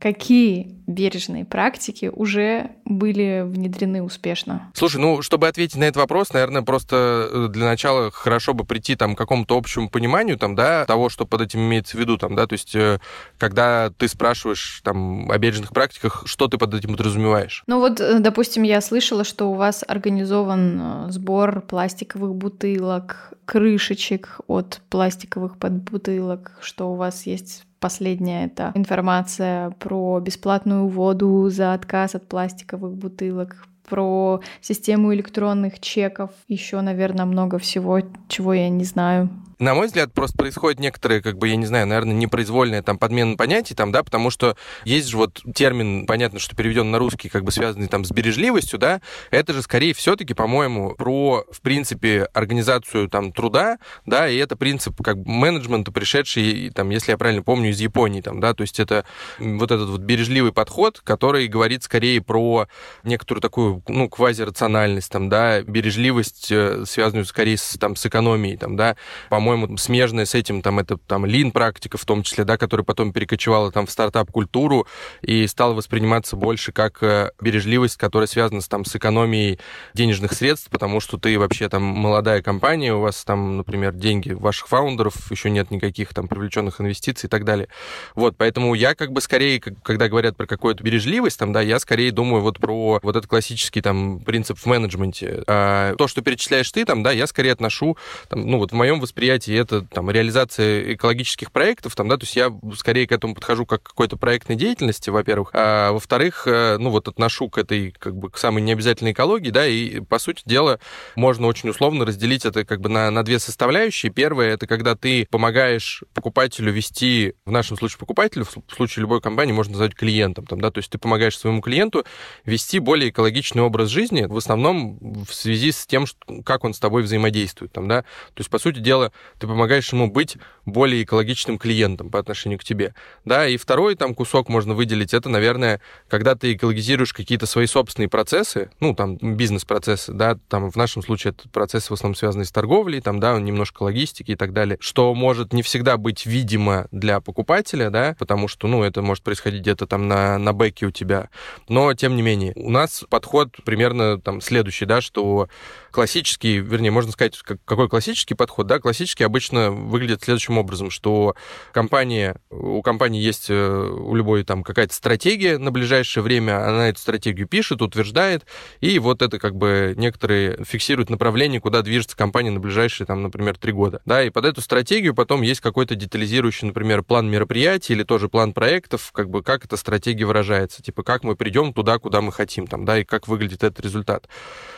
Какие 0.00 0.79
бережные 0.90 1.44
практики 1.44 2.10
уже 2.12 2.70
были 2.84 3.42
внедрены 3.46 4.02
успешно? 4.02 4.70
Слушай, 4.74 5.00
ну, 5.00 5.22
чтобы 5.22 5.48
ответить 5.48 5.76
на 5.76 5.84
этот 5.84 5.96
вопрос, 5.96 6.32
наверное, 6.32 6.62
просто 6.62 7.28
э, 7.30 7.48
для 7.50 7.66
начала 7.66 8.10
хорошо 8.10 8.54
бы 8.54 8.64
прийти 8.64 8.96
там, 8.96 9.14
к 9.14 9.18
какому-то 9.18 9.56
общему 9.56 9.88
пониманию 9.88 10.36
там, 10.36 10.54
да, 10.54 10.84
того, 10.84 11.08
что 11.08 11.26
под 11.26 11.42
этим 11.42 11.60
имеется 11.60 11.96
в 11.96 12.00
виду, 12.00 12.18
там, 12.18 12.34
да, 12.36 12.46
то 12.46 12.54
есть 12.54 12.74
э, 12.74 12.98
когда 13.38 13.90
ты 13.90 14.08
спрашиваешь 14.08 14.80
там 14.84 15.30
о 15.30 15.38
бережных 15.38 15.70
практиках, 15.70 16.24
что 16.26 16.48
ты 16.48 16.58
под 16.58 16.74
этим 16.74 16.90
подразумеваешь? 16.90 17.62
Ну 17.66 17.78
вот, 17.78 18.00
э, 18.00 18.18
допустим, 18.18 18.62
я 18.62 18.80
слышала, 18.80 19.24
что 19.24 19.50
у 19.50 19.54
вас 19.54 19.84
организован 19.86 21.10
сбор 21.10 21.60
пластиковых 21.62 22.34
бутылок, 22.34 23.32
крышечек 23.44 24.40
от 24.46 24.80
пластиковых 24.90 25.56
подбутылок, 25.56 26.52
что 26.60 26.92
у 26.92 26.96
вас 26.96 27.26
есть 27.26 27.64
Последняя 27.80 28.44
это 28.44 28.72
информация 28.74 29.70
про 29.78 30.20
бесплатную 30.20 30.79
воду 30.88 31.48
за 31.50 31.74
отказ 31.74 32.14
от 32.14 32.28
пластиковых 32.28 32.94
бутылок, 32.94 33.66
про 33.88 34.40
систему 34.60 35.12
электронных 35.12 35.80
чеков, 35.80 36.30
еще, 36.48 36.80
наверное, 36.80 37.24
много 37.24 37.58
всего, 37.58 38.00
чего 38.28 38.54
я 38.54 38.68
не 38.68 38.84
знаю 38.84 39.28
на 39.60 39.74
мой 39.74 39.86
взгляд, 39.86 40.12
просто 40.12 40.38
происходит 40.38 40.80
некоторые, 40.80 41.20
как 41.20 41.36
бы, 41.36 41.46
я 41.46 41.56
не 41.56 41.66
знаю, 41.66 41.86
наверное, 41.86 42.14
непроизвольная 42.14 42.82
там 42.82 42.98
подмена 42.98 43.36
понятий, 43.36 43.74
там, 43.74 43.92
да, 43.92 44.02
потому 44.02 44.30
что 44.30 44.56
есть 44.84 45.08
же 45.08 45.18
вот 45.18 45.42
термин, 45.54 46.06
понятно, 46.06 46.38
что 46.38 46.56
переведен 46.56 46.90
на 46.90 46.98
русский, 46.98 47.28
как 47.28 47.44
бы 47.44 47.52
связанный 47.52 47.86
там 47.86 48.04
с 48.04 48.10
бережливостью, 48.10 48.78
да, 48.78 49.02
это 49.30 49.52
же 49.52 49.60
скорее 49.60 49.92
все-таки, 49.92 50.32
по-моему, 50.32 50.94
про, 50.94 51.44
в 51.52 51.60
принципе, 51.60 52.24
организацию 52.32 53.08
там 53.08 53.32
труда, 53.32 53.76
да, 54.06 54.28
и 54.28 54.36
это 54.38 54.56
принцип 54.56 55.00
как 55.02 55.18
бы 55.18 55.30
менеджмента, 55.30 55.92
пришедший, 55.92 56.70
там, 56.74 56.88
если 56.88 57.12
я 57.12 57.18
правильно 57.18 57.42
помню, 57.42 57.70
из 57.70 57.80
Японии, 57.80 58.22
там, 58.22 58.40
да, 58.40 58.54
то 58.54 58.62
есть 58.62 58.80
это 58.80 59.04
вот 59.38 59.70
этот 59.70 59.90
вот 59.90 60.00
бережливый 60.00 60.52
подход, 60.52 61.00
который 61.04 61.46
говорит 61.48 61.82
скорее 61.82 62.22
про 62.22 62.66
некоторую 63.04 63.42
такую, 63.42 63.82
ну, 63.88 64.08
квазирациональность, 64.08 65.12
там, 65.12 65.28
да, 65.28 65.60
бережливость, 65.60 66.50
э, 66.50 66.84
связанную 66.86 67.26
скорее 67.26 67.58
с, 67.58 67.76
там, 67.78 67.94
с 67.94 68.06
экономией, 68.06 68.56
там, 68.56 68.76
да, 68.76 68.96
по-моему, 69.28 69.49
по-моему, 69.50 69.76
смежная 69.78 70.26
с 70.26 70.36
этим, 70.36 70.62
там, 70.62 70.78
это 70.78 70.96
там 70.96 71.26
лин-практика 71.26 71.98
в 71.98 72.04
том 72.04 72.22
числе, 72.22 72.44
да, 72.44 72.56
которая 72.56 72.84
потом 72.84 73.12
перекочевала 73.12 73.72
там 73.72 73.86
в 73.86 73.90
стартап-культуру 73.90 74.86
и 75.22 75.44
стала 75.48 75.74
восприниматься 75.74 76.36
больше 76.36 76.70
как 76.70 77.02
э, 77.02 77.32
бережливость, 77.40 77.96
которая 77.96 78.28
связана 78.28 78.60
с, 78.60 78.68
там, 78.68 78.84
с 78.84 78.94
экономией 78.94 79.58
денежных 79.92 80.34
средств, 80.34 80.68
потому 80.70 81.00
что 81.00 81.18
ты 81.18 81.36
вообще 81.36 81.68
там 81.68 81.82
молодая 81.82 82.42
компания, 82.42 82.94
у 82.94 83.00
вас 83.00 83.24
там, 83.24 83.56
например, 83.56 83.92
деньги 83.92 84.30
ваших 84.30 84.68
фаундеров, 84.68 85.30
еще 85.32 85.50
нет 85.50 85.72
никаких 85.72 86.14
там 86.14 86.28
привлеченных 86.28 86.80
инвестиций 86.80 87.26
и 87.26 87.30
так 87.30 87.44
далее. 87.44 87.66
Вот, 88.14 88.36
поэтому 88.36 88.74
я 88.74 88.94
как 88.94 89.10
бы 89.10 89.20
скорее, 89.20 89.60
когда 89.60 90.08
говорят 90.08 90.36
про 90.36 90.46
какую-то 90.46 90.84
бережливость, 90.84 91.40
там, 91.40 91.52
да, 91.52 91.60
я 91.60 91.80
скорее 91.80 92.12
думаю 92.12 92.42
вот 92.42 92.60
про 92.60 93.00
вот 93.02 93.16
этот 93.16 93.28
классический 93.28 93.80
там 93.80 94.20
принцип 94.20 94.58
в 94.58 94.66
менеджменте. 94.66 95.42
А 95.48 95.96
то, 95.96 96.06
что 96.06 96.22
перечисляешь 96.22 96.70
ты, 96.70 96.84
там, 96.84 97.02
да, 97.02 97.10
я 97.10 97.26
скорее 97.26 97.50
отношу, 97.50 97.96
там, 98.28 98.46
ну 98.46 98.58
вот 98.58 98.70
в 98.70 98.74
моем 98.74 99.00
восприятии 99.00 99.39
мероприятий, 99.40 99.54
это 99.54 99.82
там 99.82 100.10
реализация 100.10 100.94
экологических 100.94 101.52
проектов, 101.52 101.94
там, 101.94 102.08
да, 102.08 102.16
то 102.16 102.24
есть 102.24 102.36
я 102.36 102.52
скорее 102.76 103.06
к 103.06 103.12
этому 103.12 103.34
подхожу 103.34 103.66
как 103.66 103.82
к 103.82 103.90
какой-то 103.90 104.16
проектной 104.16 104.56
деятельности, 104.56 105.10
во-первых, 105.10 105.50
а 105.52 105.92
во-вторых, 105.92 106.46
э, 106.46 106.76
ну 106.78 106.90
вот 106.90 107.08
отношу 107.08 107.48
к 107.48 107.58
этой 107.58 107.92
как 107.92 108.16
бы 108.16 108.30
к 108.30 108.38
самой 108.38 108.62
необязательной 108.62 109.12
экологии, 109.12 109.50
да, 109.50 109.66
и 109.66 110.00
по 110.00 110.18
сути 110.18 110.42
дела 110.44 110.78
можно 111.16 111.46
очень 111.46 111.70
условно 111.70 112.04
разделить 112.04 112.44
это 112.44 112.64
как 112.64 112.80
бы 112.80 112.88
на, 112.88 113.10
на 113.10 113.22
две 113.22 113.38
составляющие. 113.38 114.12
Первое 114.12 114.54
это 114.54 114.66
когда 114.66 114.94
ты 114.94 115.26
помогаешь 115.30 116.02
покупателю 116.14 116.72
вести, 116.72 117.34
в 117.46 117.50
нашем 117.50 117.76
случае 117.76 117.98
покупателю, 117.98 118.44
в 118.44 118.74
случае 118.74 119.02
любой 119.02 119.20
компании 119.20 119.52
можно 119.52 119.72
назвать 119.72 119.94
клиентом, 119.94 120.46
там, 120.46 120.60
да, 120.60 120.70
то 120.70 120.78
есть 120.78 120.90
ты 120.90 120.98
помогаешь 120.98 121.38
своему 121.38 121.62
клиенту 121.62 122.04
вести 122.44 122.78
более 122.78 123.10
экологичный 123.10 123.62
образ 123.62 123.88
жизни, 123.88 124.24
в 124.24 124.36
основном 124.36 125.24
в 125.24 125.32
связи 125.32 125.72
с 125.72 125.86
тем, 125.86 126.04
как 126.44 126.64
он 126.64 126.74
с 126.74 126.78
тобой 126.78 127.02
взаимодействует, 127.02 127.72
там, 127.72 127.88
да, 127.88 128.02
то 128.02 128.40
есть 128.40 128.50
по 128.50 128.58
сути 128.58 128.78
дела 128.78 129.12
ты 129.38 129.46
помогаешь 129.46 129.92
ему 129.92 130.10
быть 130.10 130.36
более 130.66 131.02
экологичным 131.02 131.58
клиентом 131.58 132.10
по 132.10 132.18
отношению 132.18 132.58
к 132.58 132.64
тебе. 132.64 132.94
Да, 133.24 133.46
и 133.46 133.56
второй 133.56 133.94
там 133.94 134.14
кусок 134.14 134.48
можно 134.48 134.74
выделить, 134.74 135.14
это, 135.14 135.28
наверное, 135.28 135.80
когда 136.08 136.34
ты 136.34 136.52
экологизируешь 136.54 137.12
какие-то 137.12 137.46
свои 137.46 137.66
собственные 137.66 138.08
процессы, 138.08 138.70
ну, 138.80 138.94
там, 138.94 139.16
бизнес-процессы, 139.16 140.12
да, 140.12 140.38
там, 140.48 140.70
в 140.70 140.76
нашем 140.76 141.02
случае 141.02 141.32
это 141.32 141.48
процессы 141.48 141.88
в 141.88 141.92
основном 141.92 142.14
связанные 142.14 142.46
с 142.46 142.52
торговлей, 142.52 143.00
там, 143.00 143.20
да, 143.20 143.38
немножко 143.38 143.82
логистики 143.82 144.32
и 144.32 144.36
так 144.36 144.52
далее, 144.52 144.76
что 144.80 145.14
может 145.14 145.52
не 145.52 145.62
всегда 145.62 145.96
быть 145.96 146.26
видимо 146.26 146.86
для 146.90 147.20
покупателя, 147.20 147.90
да, 147.90 148.14
потому 148.18 148.48
что, 148.48 148.68
ну, 148.68 148.82
это 148.82 149.02
может 149.02 149.24
происходить 149.24 149.62
где-то 149.62 149.86
там 149.86 150.08
на, 150.08 150.38
на 150.38 150.52
бэке 150.52 150.86
у 150.86 150.90
тебя, 150.90 151.30
но, 151.68 151.92
тем 151.94 152.16
не 152.16 152.22
менее, 152.22 152.52
у 152.56 152.70
нас 152.70 153.04
подход 153.08 153.56
примерно 153.64 154.20
там 154.20 154.40
следующий, 154.40 154.86
да, 154.86 155.00
что 155.00 155.48
классический, 155.90 156.58
вернее, 156.58 156.90
можно 156.90 157.12
сказать, 157.12 157.38
какой 157.38 157.88
классический 157.88 158.34
подход, 158.34 158.66
да, 158.66 158.78
классический 158.78 159.24
обычно 159.24 159.70
выглядит 159.70 160.22
следующим 160.22 160.58
образом, 160.58 160.90
что 160.90 161.34
компания, 161.72 162.36
у 162.50 162.82
компании 162.82 163.20
есть 163.20 163.50
э, 163.50 163.54
у 163.54 164.14
любой 164.14 164.44
там 164.44 164.62
какая-то 164.62 164.94
стратегия 164.94 165.58
на 165.58 165.70
ближайшее 165.70 166.22
время, 166.22 166.66
она 166.66 166.88
эту 166.88 167.00
стратегию 167.00 167.46
пишет, 167.48 167.82
утверждает, 167.82 168.44
и 168.80 168.98
вот 168.98 169.22
это 169.22 169.38
как 169.38 169.56
бы 169.56 169.94
некоторые 169.96 170.64
фиксируют 170.64 171.10
направление, 171.10 171.60
куда 171.60 171.82
движется 171.82 172.16
компания 172.16 172.50
на 172.50 172.60
ближайшие, 172.60 173.06
там, 173.06 173.22
например, 173.22 173.56
три 173.58 173.72
года. 173.72 174.00
Да, 174.04 174.22
и 174.22 174.30
под 174.30 174.44
эту 174.44 174.60
стратегию 174.60 175.14
потом 175.14 175.42
есть 175.42 175.60
какой-то 175.60 175.94
детализирующий, 175.94 176.66
например, 176.66 177.02
план 177.02 177.30
мероприятий 177.30 177.92
или 177.92 178.02
тоже 178.02 178.28
план 178.28 178.52
проектов, 178.52 179.10
как 179.12 179.30
бы 179.30 179.42
как 179.42 179.64
эта 179.64 179.76
стратегия 179.76 180.24
выражается, 180.24 180.82
типа 180.82 181.02
как 181.02 181.24
мы 181.24 181.36
придем 181.36 181.72
туда, 181.72 181.98
куда 181.98 182.20
мы 182.20 182.32
хотим, 182.32 182.66
там, 182.66 182.84
да, 182.84 182.98
и 182.98 183.04
как 183.04 183.28
выглядит 183.28 183.62
этот 183.62 183.80
результат. 183.80 184.28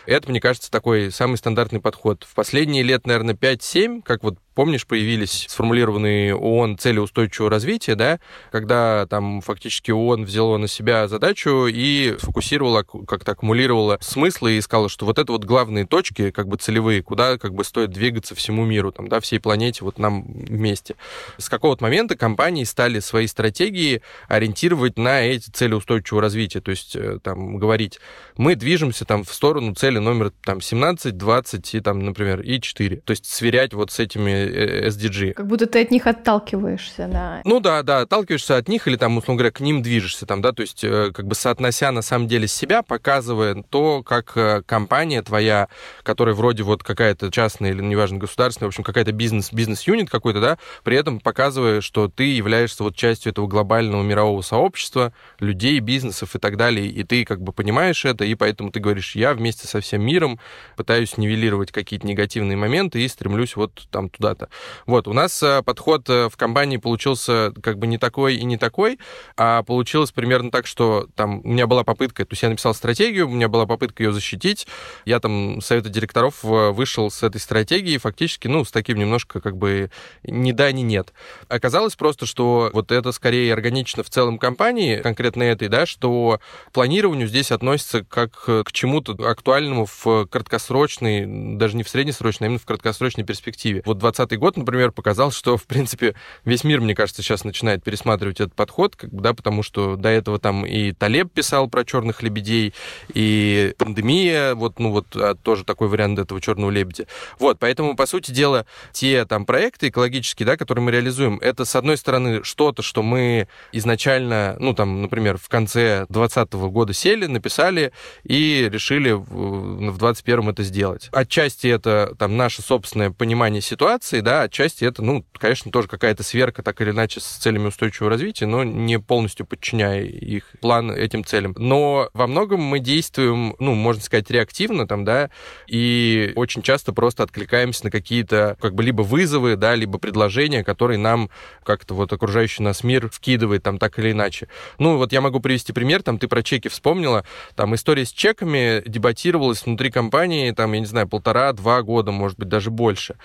Это, 0.07 0.31
мне 0.31 0.41
кажется, 0.41 0.71
такой 0.71 1.02
самый 1.11 1.37
стандартный 1.37 1.81
подход. 1.81 2.25
В 2.25 2.35
последние 2.35 2.83
лет, 2.83 3.07
наверное, 3.07 3.35
5-7, 3.35 4.03
как 4.03 4.23
вот 4.23 4.39
помнишь, 4.55 4.87
появились 4.87 5.47
сформулированные 5.49 6.35
ООН 6.35 6.79
цели 6.79 6.99
устойчивого 6.99 7.51
развития, 7.51 7.95
да, 7.95 8.21
когда 8.51 9.07
там 9.07 9.41
фактически 9.41 9.91
ООН 9.91 10.25
взяла 10.25 10.59
на 10.59 10.69
себя 10.69 11.09
задачу 11.09 11.67
и 11.67 12.17
фокусировала, 12.19 12.83
как-то 12.83 13.33
аккумулировала 13.33 13.99
смыслы 14.01 14.53
и 14.53 14.61
сказала, 14.61 14.89
что 14.89 15.07
вот 15.07 15.19
это 15.19 15.33
вот 15.33 15.45
главные 15.45 15.87
точки, 15.87 16.31
как 16.31 16.49
бы 16.49 16.57
целевые, 16.57 17.03
куда 17.03 17.39
как 17.39 17.55
бы 17.55 17.65
стоит 17.65 17.91
двигаться 17.91 18.35
всему 18.35 18.65
миру, 18.65 18.93
там, 18.93 19.09
да, 19.09 19.21
всей 19.21 19.41
планете, 19.41 19.85
вот 19.85 19.99
нам 19.99 20.25
вместе. 20.25 20.97
С 21.39 21.49
какого-то 21.49 21.83
момента 21.85 22.17
компании 22.17 22.65
стали 22.65 23.01
свои 23.01 23.27
стратегии 23.27 24.03
ориентировать 24.29 24.99
на 24.99 25.23
эти 25.23 25.51
цели 25.51 25.75
устойчивого 25.75 26.23
развития, 26.23 26.61
то 26.61 26.71
есть 26.71 26.97
э, 26.97 27.19
там 27.23 27.57
говорить, 27.57 27.99
мы 28.37 28.55
движемся 28.55 29.05
там 29.05 29.25
в 29.25 29.33
сторону 29.33 29.75
цели 29.75 29.99
номер 29.99 30.33
там 30.45 30.61
17, 30.61 31.17
20 31.17 31.75
и 31.75 31.81
там, 31.81 32.01
например, 32.01 32.41
и 32.41 32.61
4. 32.61 32.97
То 32.99 33.11
есть 33.13 33.27
сверять 33.27 33.75
вот 33.75 33.91
с 33.91 33.99
этими 33.99 34.42
SDG. 34.43 35.33
Как 35.33 35.47
будто 35.47 35.67
ты 35.67 35.83
от 35.83 35.91
них 35.91 36.07
отталкиваешься, 36.07 37.09
да. 37.11 37.41
Ну 37.45 37.61
да, 37.61 37.83
да, 37.83 38.01
отталкиваешься 38.01 38.57
от 38.57 38.69
них 38.69 38.89
или 38.89 38.97
там, 38.97 39.17
условно 39.17 39.39
говоря, 39.39 39.53
к 39.53 39.61
ним 39.61 39.83
движешься 39.83 40.27
там, 40.27 40.43
да, 40.43 40.53
то 40.53 40.63
есть 40.63 40.85
э, 40.85 41.11
как 41.15 41.27
бы 41.27 41.35
соотнося 41.35 41.91
на 41.93 42.03
самом 42.03 42.29
деле 42.29 42.49
себя, 42.49 42.83
показывая 42.83 43.63
то, 43.69 44.03
как 44.03 44.37
э, 44.37 44.63
компания 44.67 45.23
твоя, 45.23 45.69
которая 46.03 46.35
вроде 46.35 46.63
вот 46.63 46.83
какая-то 46.83 47.31
частная 47.31 47.71
или 47.71 47.83
неважно 47.83 48.19
государственная, 48.19 48.69
в 48.69 48.71
общем, 48.71 48.85
какая-то 48.85 49.13
бизнес, 49.13 49.53
бизнес-юнит 49.53 50.11
какой-то, 50.11 50.41
да, 50.41 50.59
при 50.85 50.97
этом 50.97 51.21
показывая, 51.21 51.81
что 51.81 52.09
ты 52.09 52.25
являешься 52.25 52.83
вот 52.83 52.97
частью 52.97 53.33
этого 53.33 53.47
глобального 53.47 54.03
мирового 54.03 54.43
сообщества, 54.43 55.13
людей, 55.39 55.79
бизнесов 55.81 56.35
и 56.35 56.39
так 56.39 56.57
далее, 56.57 56.87
и 56.87 57.03
ты 57.05 57.25
как 57.25 57.41
бы 57.43 57.53
понимаешь 57.53 58.05
это, 58.05 58.25
и 58.25 58.35
поэтому 58.35 58.71
ты 58.71 58.81
говоришь, 58.81 59.17
я 59.17 59.35
вместе 59.35 59.67
со 59.67 59.81
всем 59.81 60.03
миром 60.03 60.39
пытаюсь 60.77 61.17
нивелировать 61.17 61.73
какие-то 61.73 62.07
негативные 62.07 62.57
моменты 62.57 63.01
и 63.03 63.09
стремлюсь 63.09 63.57
вот 63.57 63.87
там 63.91 64.09
туда-то. 64.35 64.51
Вот, 64.87 65.09
у 65.09 65.13
нас 65.13 65.43
э, 65.43 65.63
подход 65.63 66.09
э, 66.09 66.29
в 66.29 66.37
компании 66.37 66.77
получился 66.77 67.53
как 67.63 67.79
бы 67.79 67.87
не 67.87 67.99
такой 67.99 68.37
и 68.37 68.45
не 68.45 68.57
такой, 68.57 68.99
а 69.37 69.63
получилось 69.63 70.13
примерно 70.13 70.51
так, 70.51 70.67
что 70.67 71.09
там 71.15 71.41
у 71.45 71.49
меня 71.49 71.67
была 71.67 71.85
попытка, 71.85 72.25
то 72.25 72.33
есть 72.33 72.43
я 72.43 72.49
написал 72.49 72.75
стратегию, 72.75 73.29
у 73.29 73.31
меня 73.31 73.49
была 73.49 73.67
попытка 73.67 74.03
ее 74.03 74.13
защитить, 74.13 74.67
я 75.05 75.21
там 75.21 75.61
совета 75.61 75.89
директоров 75.89 76.45
э, 76.45 76.71
вышел 76.71 77.11
с 77.11 77.23
этой 77.23 77.41
стратегией 77.41 77.99
фактически, 77.99 78.49
ну, 78.49 78.65
с 78.65 78.71
таким 78.71 78.99
немножко 78.99 79.41
как 79.41 79.57
бы 79.57 79.91
ни 80.25 80.53
да, 80.53 80.71
ни 80.73 80.83
нет. 80.83 81.13
Оказалось 81.49 81.97
просто, 81.97 82.27
что 82.27 82.71
вот 82.73 82.93
это 82.93 83.13
скорее 83.13 83.53
органично 83.53 84.03
в 84.03 84.11
целом 84.11 84.39
компании, 84.39 84.97
конкретно 84.97 85.43
этой, 85.43 85.69
да, 85.69 85.87
что 85.87 86.41
планированию 86.73 87.29
здесь 87.29 87.51
относится 87.51 88.05
как 88.05 88.33
к 88.45 88.73
чему-то 88.73 89.13
актуальному 89.29 89.87
в 89.87 90.27
краткосрочной, 90.27 91.57
даже 91.57 91.77
не 91.77 91.83
в 91.83 91.89
среднесрочной, 91.89 92.47
а 92.47 92.49
именно 92.49 92.59
в 92.59 92.67
краткосрочной 92.67 93.25
перспективе. 93.25 93.83
Вот 93.85 93.99
2020 94.27 94.39
год, 94.39 94.57
например, 94.57 94.93
показал, 94.93 95.31
что, 95.31 95.57
в 95.57 95.65
принципе, 95.65 96.15
весь 96.45 96.65
мир, 96.65 96.81
мне 96.81 96.95
кажется, 96.95 97.23
сейчас 97.23 97.45
начинает 97.45 97.83
пересматривать 97.83 98.41
этот 98.41 98.55
подход, 98.55 98.97
как 98.97 99.11
да, 99.13 99.35
потому 99.35 99.63
что 99.63 99.97
до 99.97 100.09
этого 100.09 100.39
там 100.39 100.65
и 100.67 100.93
Талеб 100.93 101.33
писал 101.33 101.69
про 101.69 101.85
черных 101.85 102.23
лебедей, 102.23 102.75
и 103.15 103.75
пандемия, 103.79 104.55
вот, 104.55 104.79
ну 104.79 104.91
вот 104.91 105.07
а, 105.15 105.35
тоже 105.35 105.65
такой 105.65 105.89
вариант 105.89 106.19
этого 106.19 106.41
черного 106.41 106.71
лебедя. 106.71 107.07
Вот, 107.39 107.59
поэтому, 107.59 107.97
по 107.97 108.07
сути 108.07 108.31
дела, 108.31 108.67
те 108.93 109.25
там 109.25 109.47
проекты 109.47 109.89
экологические, 109.89 110.47
да, 110.47 110.57
которые 110.57 110.85
мы 110.85 110.91
реализуем, 110.91 111.39
это, 111.41 111.65
с 111.65 111.77
одной 111.77 111.97
стороны, 111.97 112.45
что-то, 112.45 112.83
что 112.83 113.03
мы 113.03 113.49
изначально, 113.73 114.57
ну, 114.59 114.75
там, 114.75 115.03
например, 115.03 115.39
в 115.39 115.49
конце 115.49 116.07
2020 116.09 116.53
года 116.53 116.93
сели, 116.93 117.27
написали 117.27 117.93
и 118.25 118.69
решили 118.71 119.13
в 119.13 119.99
2021 119.99 120.49
это 120.49 120.63
сделать. 120.63 121.09
Отчасти 121.13 121.67
это 121.67 122.15
там 122.19 122.37
наше 122.37 122.63
собственное 122.63 123.11
понимание 123.11 123.61
ситуации, 123.63 124.12
да, 124.21 124.43
отчасти 124.43 124.85
это, 124.85 125.03
ну, 125.03 125.25
конечно, 125.33 125.71
тоже 125.73 125.89
какая-то 125.89 126.23
сверка, 126.23 126.63
так 126.63 126.81
или 126.81 126.91
иначе, 126.91 127.21
с 127.21 127.25
целями 127.25 127.69
устойчивого 127.69 128.11
развития, 128.11 128.47
но 128.47 128.65
не 128.65 128.99
полностью 128.99 129.47
подчиняя 129.47 130.03
их 130.03 130.45
план 130.61 130.91
этим 130.91 131.25
целям. 131.25 131.55
Но 131.59 132.11
во 132.15 132.27
многом 132.27 132.61
мы 132.61 132.79
действуем, 132.79 133.57
ну, 133.59 133.75
можно 133.75 134.03
сказать, 134.03 134.31
реактивно 134.31 134.87
там, 134.87 135.05
да, 135.05 135.31
и 135.67 136.33
очень 136.37 136.63
часто 136.63 136.93
просто 136.93 137.23
откликаемся 137.23 137.85
на 137.85 137.91
какие-то, 137.91 138.57
как 138.61 138.75
бы, 138.75 138.83
либо 138.83 139.03
вызовы, 139.03 139.57
да, 139.57 139.75
либо 139.75 139.99
предложения, 139.99 140.65
которые 140.65 140.99
нам 140.99 141.31
как-то 141.65 141.95
вот 141.95 142.13
окружающий 142.13 142.63
нас 142.63 142.85
мир 142.85 143.09
вкидывает 143.09 143.63
там 143.63 143.79
так 143.79 143.99
или 143.99 144.13
иначе. 144.13 144.49
Ну, 144.79 144.97
вот 144.97 145.13
я 145.13 145.21
могу 145.21 145.41
привести 145.41 145.73
пример, 145.73 146.03
там 146.03 146.19
ты 146.19 146.29
про 146.29 146.43
чеки 146.43 146.69
вспомнила, 146.69 147.25
там 147.55 147.75
история 147.75 148.05
с 148.05 148.13
чеками 148.13 148.83
дебатировалась 148.87 149.65
внутри 149.65 149.91
компании, 149.91 150.51
там, 150.51 150.73
я 150.73 150.81
не 150.81 150.87
знаю, 150.87 151.09
полтора-два 151.09 151.83
года, 151.83 152.11
может 152.11 152.39
быть, 152.39 152.49
даже 152.49 152.71
больше. 152.71 153.17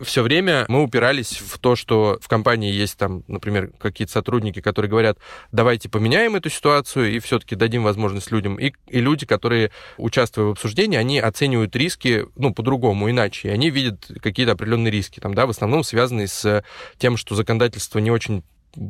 Все 0.00 0.22
время 0.22 0.64
мы 0.68 0.82
упирались 0.82 1.40
в 1.40 1.58
то, 1.58 1.76
что 1.76 2.18
в 2.20 2.28
компании 2.28 2.72
есть 2.72 2.96
там, 2.96 3.24
например, 3.28 3.70
какие-то 3.78 4.12
сотрудники, 4.12 4.60
которые 4.60 4.90
говорят, 4.90 5.18
давайте 5.52 5.88
поменяем 5.88 6.36
эту 6.36 6.50
ситуацию 6.50 7.12
и 7.12 7.18
все-таки 7.18 7.54
дадим 7.54 7.82
возможность 7.84 8.30
людям. 8.30 8.56
И, 8.56 8.72
и 8.88 9.00
люди, 9.00 9.26
которые, 9.26 9.70
участвуя 9.96 10.46
в 10.46 10.50
обсуждении, 10.50 10.96
они 10.96 11.18
оценивают 11.18 11.74
риски, 11.76 12.26
ну, 12.36 12.54
по-другому, 12.54 13.10
иначе. 13.10 13.48
И 13.48 13.50
они 13.50 13.70
видят 13.70 14.10
какие-то 14.22 14.52
определенные 14.52 14.90
риски, 14.90 15.20
там, 15.20 15.34
да, 15.34 15.46
в 15.46 15.50
основном 15.50 15.84
связанные 15.84 16.28
с 16.28 16.64
тем, 16.98 17.16
что 17.16 17.34
законодательство 17.34 17.98
не 17.98 18.10
очень 18.10 18.42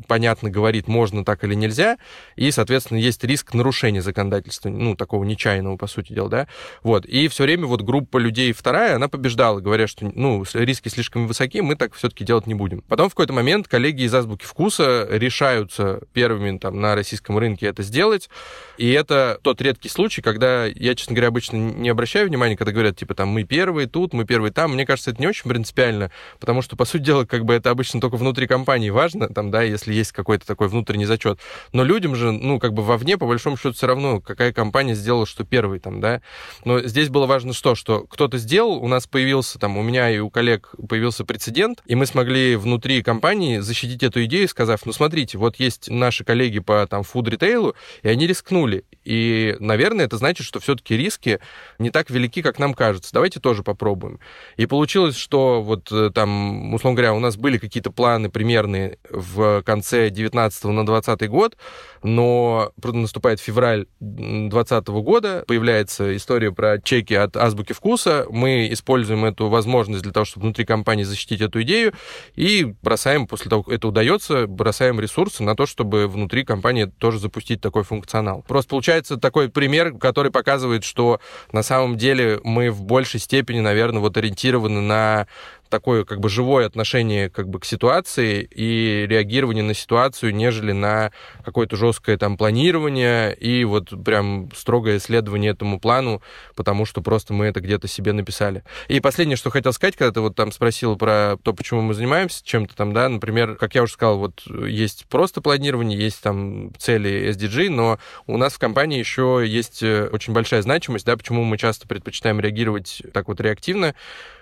понятно 0.06 0.50
говорит, 0.50 0.88
можно 0.88 1.24
так 1.24 1.44
или 1.44 1.54
нельзя, 1.54 1.98
и, 2.36 2.50
соответственно, 2.50 2.98
есть 2.98 3.22
риск 3.24 3.54
нарушения 3.54 4.02
законодательства, 4.02 4.68
ну, 4.68 4.94
такого 4.96 5.24
нечаянного, 5.24 5.76
по 5.76 5.86
сути 5.86 6.12
дела, 6.12 6.28
да, 6.28 6.48
вот, 6.82 7.06
и 7.06 7.28
все 7.28 7.44
время 7.44 7.66
вот 7.66 7.82
группа 7.82 8.18
людей 8.18 8.52
вторая, 8.52 8.96
она 8.96 9.08
побеждала, 9.08 9.60
говоря, 9.60 9.86
что, 9.86 10.10
ну, 10.14 10.44
риски 10.52 10.88
слишком 10.88 11.26
высоки, 11.26 11.60
мы 11.60 11.76
так 11.76 11.94
все-таки 11.94 12.24
делать 12.24 12.46
не 12.46 12.54
будем. 12.54 12.82
Потом 12.82 13.08
в 13.08 13.14
какой-то 13.14 13.32
момент 13.32 13.68
коллеги 13.68 14.02
из 14.02 14.14
Азбуки 14.14 14.44
Вкуса 14.44 15.06
решаются 15.10 16.00
первыми 16.12 16.58
там 16.58 16.80
на 16.80 16.94
российском 16.94 17.38
рынке 17.38 17.66
это 17.66 17.82
сделать, 17.82 18.28
и 18.76 18.90
это 18.90 19.38
тот 19.42 19.60
редкий 19.60 19.88
случай, 19.88 20.22
когда 20.22 20.66
я, 20.66 20.94
честно 20.94 21.14
говоря, 21.14 21.28
обычно 21.28 21.56
не 21.56 21.88
обращаю 21.88 22.28
внимания, 22.28 22.56
когда 22.56 22.72
говорят, 22.72 22.96
типа, 22.96 23.14
там, 23.14 23.28
мы 23.28 23.44
первые 23.44 23.88
тут, 23.88 24.12
мы 24.12 24.24
первые 24.24 24.52
там, 24.52 24.72
мне 24.74 24.86
кажется, 24.86 25.10
это 25.10 25.20
не 25.20 25.26
очень 25.26 25.48
принципиально, 25.48 26.10
потому 26.40 26.62
что, 26.62 26.76
по 26.76 26.84
сути 26.84 27.02
дела, 27.02 27.24
как 27.24 27.44
бы 27.44 27.54
это 27.54 27.70
обычно 27.70 28.00
только 28.00 28.16
внутри 28.16 28.46
компании 28.46 28.90
важно, 28.90 29.28
там, 29.28 29.50
да, 29.50 29.67
если 29.70 29.92
есть 29.92 30.12
какой-то 30.12 30.46
такой 30.46 30.68
внутренний 30.68 31.06
зачет. 31.06 31.40
Но 31.72 31.84
людям 31.84 32.14
же, 32.14 32.32
ну, 32.32 32.58
как 32.58 32.72
бы 32.72 32.82
вовне, 32.82 33.18
по 33.18 33.26
большому 33.26 33.56
счету, 33.56 33.72
все 33.72 33.86
равно, 33.86 34.20
какая 34.20 34.52
компания 34.52 34.94
сделала, 34.94 35.26
что 35.26 35.44
первый 35.44 35.78
там, 35.80 36.00
да. 36.00 36.20
Но 36.64 36.80
здесь 36.80 37.08
было 37.08 37.26
важно 37.26 37.52
что? 37.52 37.74
Что 37.74 38.00
кто-то 38.00 38.38
сделал, 38.38 38.82
у 38.82 38.88
нас 38.88 39.06
появился 39.06 39.58
там, 39.58 39.76
у 39.76 39.82
меня 39.82 40.10
и 40.10 40.18
у 40.18 40.30
коллег 40.30 40.74
появился 40.88 41.24
прецедент, 41.24 41.82
и 41.86 41.94
мы 41.94 42.06
смогли 42.06 42.56
внутри 42.56 43.02
компании 43.02 43.58
защитить 43.58 44.02
эту 44.02 44.24
идею, 44.24 44.48
сказав, 44.48 44.84
ну, 44.86 44.92
смотрите, 44.92 45.38
вот 45.38 45.56
есть 45.56 45.90
наши 45.90 46.24
коллеги 46.24 46.58
по 46.58 46.86
там 46.86 47.02
фуд-ритейлу, 47.02 47.74
и 48.02 48.08
они 48.08 48.26
рискнули. 48.26 48.84
И, 49.04 49.56
наверное, 49.58 50.04
это 50.04 50.18
значит, 50.18 50.46
что 50.46 50.60
все-таки 50.60 50.96
риски 50.96 51.40
не 51.78 51.90
так 51.90 52.10
велики, 52.10 52.42
как 52.42 52.58
нам 52.58 52.74
кажется. 52.74 53.10
Давайте 53.12 53.40
тоже 53.40 53.62
попробуем. 53.62 54.20
И 54.56 54.66
получилось, 54.66 55.16
что 55.16 55.62
вот 55.62 55.90
э, 55.90 56.10
там, 56.14 56.74
условно 56.74 56.96
говоря, 56.96 57.14
у 57.14 57.20
нас 57.20 57.36
были 57.36 57.58
какие-то 57.58 57.90
планы 57.90 58.28
примерные 58.28 58.98
в 59.10 59.57
конце 59.62 60.10
19 60.10 60.64
на 60.64 60.86
20 60.86 61.28
год, 61.28 61.56
но 62.02 62.72
наступает 62.82 63.40
февраль 63.40 63.86
2020 64.00 64.88
года, 64.88 65.44
появляется 65.46 66.16
история 66.16 66.52
про 66.52 66.80
чеки 66.80 67.14
от 67.14 67.36
Азбуки 67.36 67.72
Вкуса, 67.72 68.26
мы 68.30 68.68
используем 68.72 69.24
эту 69.24 69.48
возможность 69.48 70.02
для 70.02 70.12
того, 70.12 70.24
чтобы 70.24 70.44
внутри 70.44 70.64
компании 70.64 71.04
защитить 71.04 71.40
эту 71.40 71.62
идею, 71.62 71.92
и 72.34 72.74
бросаем, 72.82 73.26
после 73.26 73.50
того, 73.50 73.62
как 73.62 73.74
это 73.74 73.88
удается, 73.88 74.46
бросаем 74.46 75.00
ресурсы 75.00 75.42
на 75.42 75.54
то, 75.56 75.66
чтобы 75.66 76.06
внутри 76.06 76.44
компании 76.44 76.84
тоже 76.84 77.18
запустить 77.18 77.60
такой 77.60 77.82
функционал. 77.82 78.44
Просто 78.46 78.70
получается 78.70 79.16
такой 79.16 79.48
пример, 79.48 79.92
который 79.98 80.30
показывает, 80.30 80.84
что 80.84 81.20
на 81.52 81.62
самом 81.62 81.96
деле 81.96 82.40
мы 82.44 82.70
в 82.70 82.82
большей 82.82 83.20
степени, 83.20 83.60
наверное, 83.60 84.00
вот 84.00 84.16
ориентированы 84.16 84.80
на 84.80 85.26
такое 85.68 86.04
как 86.04 86.20
бы 86.20 86.28
живое 86.28 86.66
отношение 86.66 87.30
как 87.30 87.48
бы 87.48 87.60
к 87.60 87.64
ситуации 87.64 88.42
и 88.42 89.06
реагирование 89.08 89.64
на 89.64 89.74
ситуацию, 89.74 90.34
нежели 90.34 90.72
на 90.72 91.12
какое-то 91.44 91.76
жесткое 91.76 92.16
там 92.16 92.36
планирование 92.36 93.34
и 93.34 93.64
вот 93.64 93.92
прям 94.04 94.50
строгое 94.54 94.98
исследование 94.98 95.52
этому 95.52 95.80
плану, 95.80 96.22
потому 96.54 96.84
что 96.84 97.00
просто 97.00 97.32
мы 97.32 97.46
это 97.46 97.60
где-то 97.60 97.88
себе 97.88 98.12
написали. 98.12 98.64
И 98.88 99.00
последнее, 99.00 99.36
что 99.36 99.50
хотел 99.50 99.72
сказать, 99.72 99.96
когда 99.96 100.12
ты 100.12 100.20
вот 100.20 100.34
там 100.34 100.52
спросил 100.52 100.96
про 100.96 101.36
то, 101.42 101.52
почему 101.52 101.80
мы 101.82 101.94
занимаемся 101.94 102.44
чем-то 102.44 102.74
там, 102.74 102.92
да, 102.92 103.08
например, 103.08 103.56
как 103.56 103.74
я 103.74 103.82
уже 103.82 103.92
сказал, 103.92 104.18
вот 104.18 104.42
есть 104.46 105.06
просто 105.06 105.40
планирование, 105.40 105.98
есть 105.98 106.22
там 106.22 106.72
цели 106.78 107.30
SDG, 107.30 107.70
но 107.70 107.98
у 108.26 108.36
нас 108.36 108.54
в 108.54 108.58
компании 108.58 108.98
еще 108.98 109.44
есть 109.46 109.82
э, 109.82 110.08
очень 110.12 110.32
большая 110.32 110.62
значимость, 110.62 111.06
да, 111.06 111.16
почему 111.16 111.44
мы 111.44 111.58
часто 111.58 111.86
предпочитаем 111.86 112.40
реагировать 112.40 113.02
так 113.12 113.28
вот 113.28 113.40
реактивно, 113.40 113.94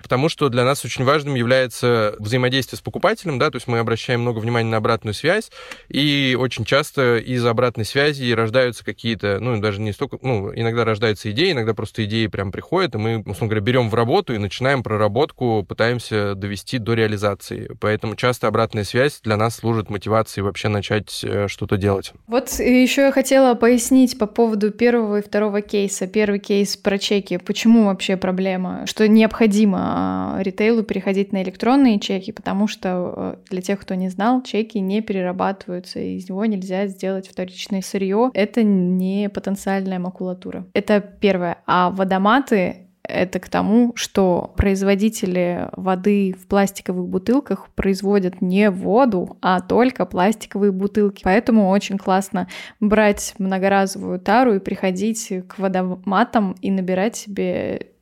потому 0.03 0.29
что 0.29 0.49
для 0.49 0.65
нас 0.65 0.85
очень 0.85 1.05
важно 1.05 1.16
важным 1.17 1.35
является 1.35 2.15
взаимодействие 2.19 2.77
с 2.77 2.83
покупателем, 2.83 3.39
да, 3.39 3.51
то 3.51 3.57
есть 3.57 3.67
мы 3.67 3.79
обращаем 3.79 4.21
много 4.21 4.39
внимания 4.39 4.69
на 4.69 4.77
обратную 4.77 5.15
связь, 5.15 5.51
и 5.89 6.37
очень 6.39 6.67
часто 6.67 7.17
из 7.17 7.45
обратной 7.47 7.87
связи 7.87 8.31
рождаются 8.33 8.85
какие-то, 8.85 9.39
ну, 9.41 9.59
даже 9.59 9.81
не 9.81 9.93
столько, 9.93 10.19
ну, 10.21 10.53
иногда 10.55 10.85
рождаются 10.85 11.31
идеи, 11.31 11.53
иногда 11.53 11.73
просто 11.73 12.05
идеи 12.05 12.27
прям 12.27 12.53
приходят, 12.53 12.95
и 12.95 12.99
мы, 12.99 13.21
условно 13.21 13.47
говоря, 13.47 13.61
берем 13.63 13.89
в 13.89 13.95
работу 13.95 14.35
и 14.35 14.39
начинаем 14.39 14.83
проработку, 14.83 15.65
пытаемся 15.67 16.35
довести 16.35 16.77
до 16.77 16.93
реализации. 16.93 17.71
Поэтому 17.81 18.15
часто 18.15 18.47
обратная 18.47 18.85
связь 18.85 19.21
для 19.23 19.39
нас 19.39 19.57
служит 19.57 19.89
мотивацией 19.89 20.45
вообще 20.45 20.69
начать 20.69 21.25
э, 21.25 21.49
что-то 21.49 21.79
делать. 21.79 22.13
Вот 22.27 22.51
еще 22.59 23.03
я 23.03 23.13
хотела 23.13 23.55
пояснить 23.55 24.19
по 24.19 24.27
поводу 24.27 24.71
первого 24.71 25.21
и 25.21 25.23
второго 25.23 25.63
кейса. 25.63 26.07
Первый 26.07 26.41
кейс 26.41 26.77
про 26.77 26.99
чеки. 26.99 27.39
Почему 27.39 27.87
вообще 27.87 28.19
проблема? 28.19 28.83
Что 28.85 29.09
необходимо 29.09 29.79
а, 29.81 30.43
ритейлу 30.43 30.83
переходить 30.83 31.06
на 31.33 31.43
электронные 31.43 31.99
чеки, 31.99 32.33
потому 32.33 32.67
что 32.67 33.15
э, 33.17 33.37
для 33.51 33.63
тех, 33.63 33.81
кто 33.81 33.95
не 33.95 34.09
знал, 34.09 34.43
чеки 34.43 34.79
не 34.79 35.01
перерабатываются, 35.01 36.01
и 36.01 36.17
из 36.17 36.29
него 36.29 36.45
нельзя 36.45 36.87
сделать 36.87 37.29
вторичное 37.29 37.83
сырье. 37.83 38.31
Это 38.35 38.63
не 38.63 39.29
потенциальная 39.29 39.99
макулатура. 39.99 40.67
Это 40.75 41.01
первое. 41.01 41.59
А 41.67 41.91
водоматы 41.91 42.87
это 43.09 43.39
к 43.39 43.49
тому, 43.49 43.93
что 43.95 44.53
производители 44.57 45.69
воды 45.77 46.35
в 46.39 46.47
пластиковых 46.47 47.09
бутылках 47.09 47.69
производят 47.75 48.41
не 48.41 48.71
воду, 48.71 49.39
а 49.41 49.61
только 49.61 50.07
пластиковые 50.07 50.73
бутылки. 50.73 51.23
Поэтому 51.23 51.69
очень 51.69 51.99
классно 51.99 52.49
брать 52.81 53.35
многоразовую 53.39 54.21
тару 54.21 54.55
и 54.55 54.61
приходить 54.61 55.33
к 55.49 55.59
водоматам 55.59 56.57
и 56.61 56.71
набирать 56.71 57.17
себе 57.17 57.93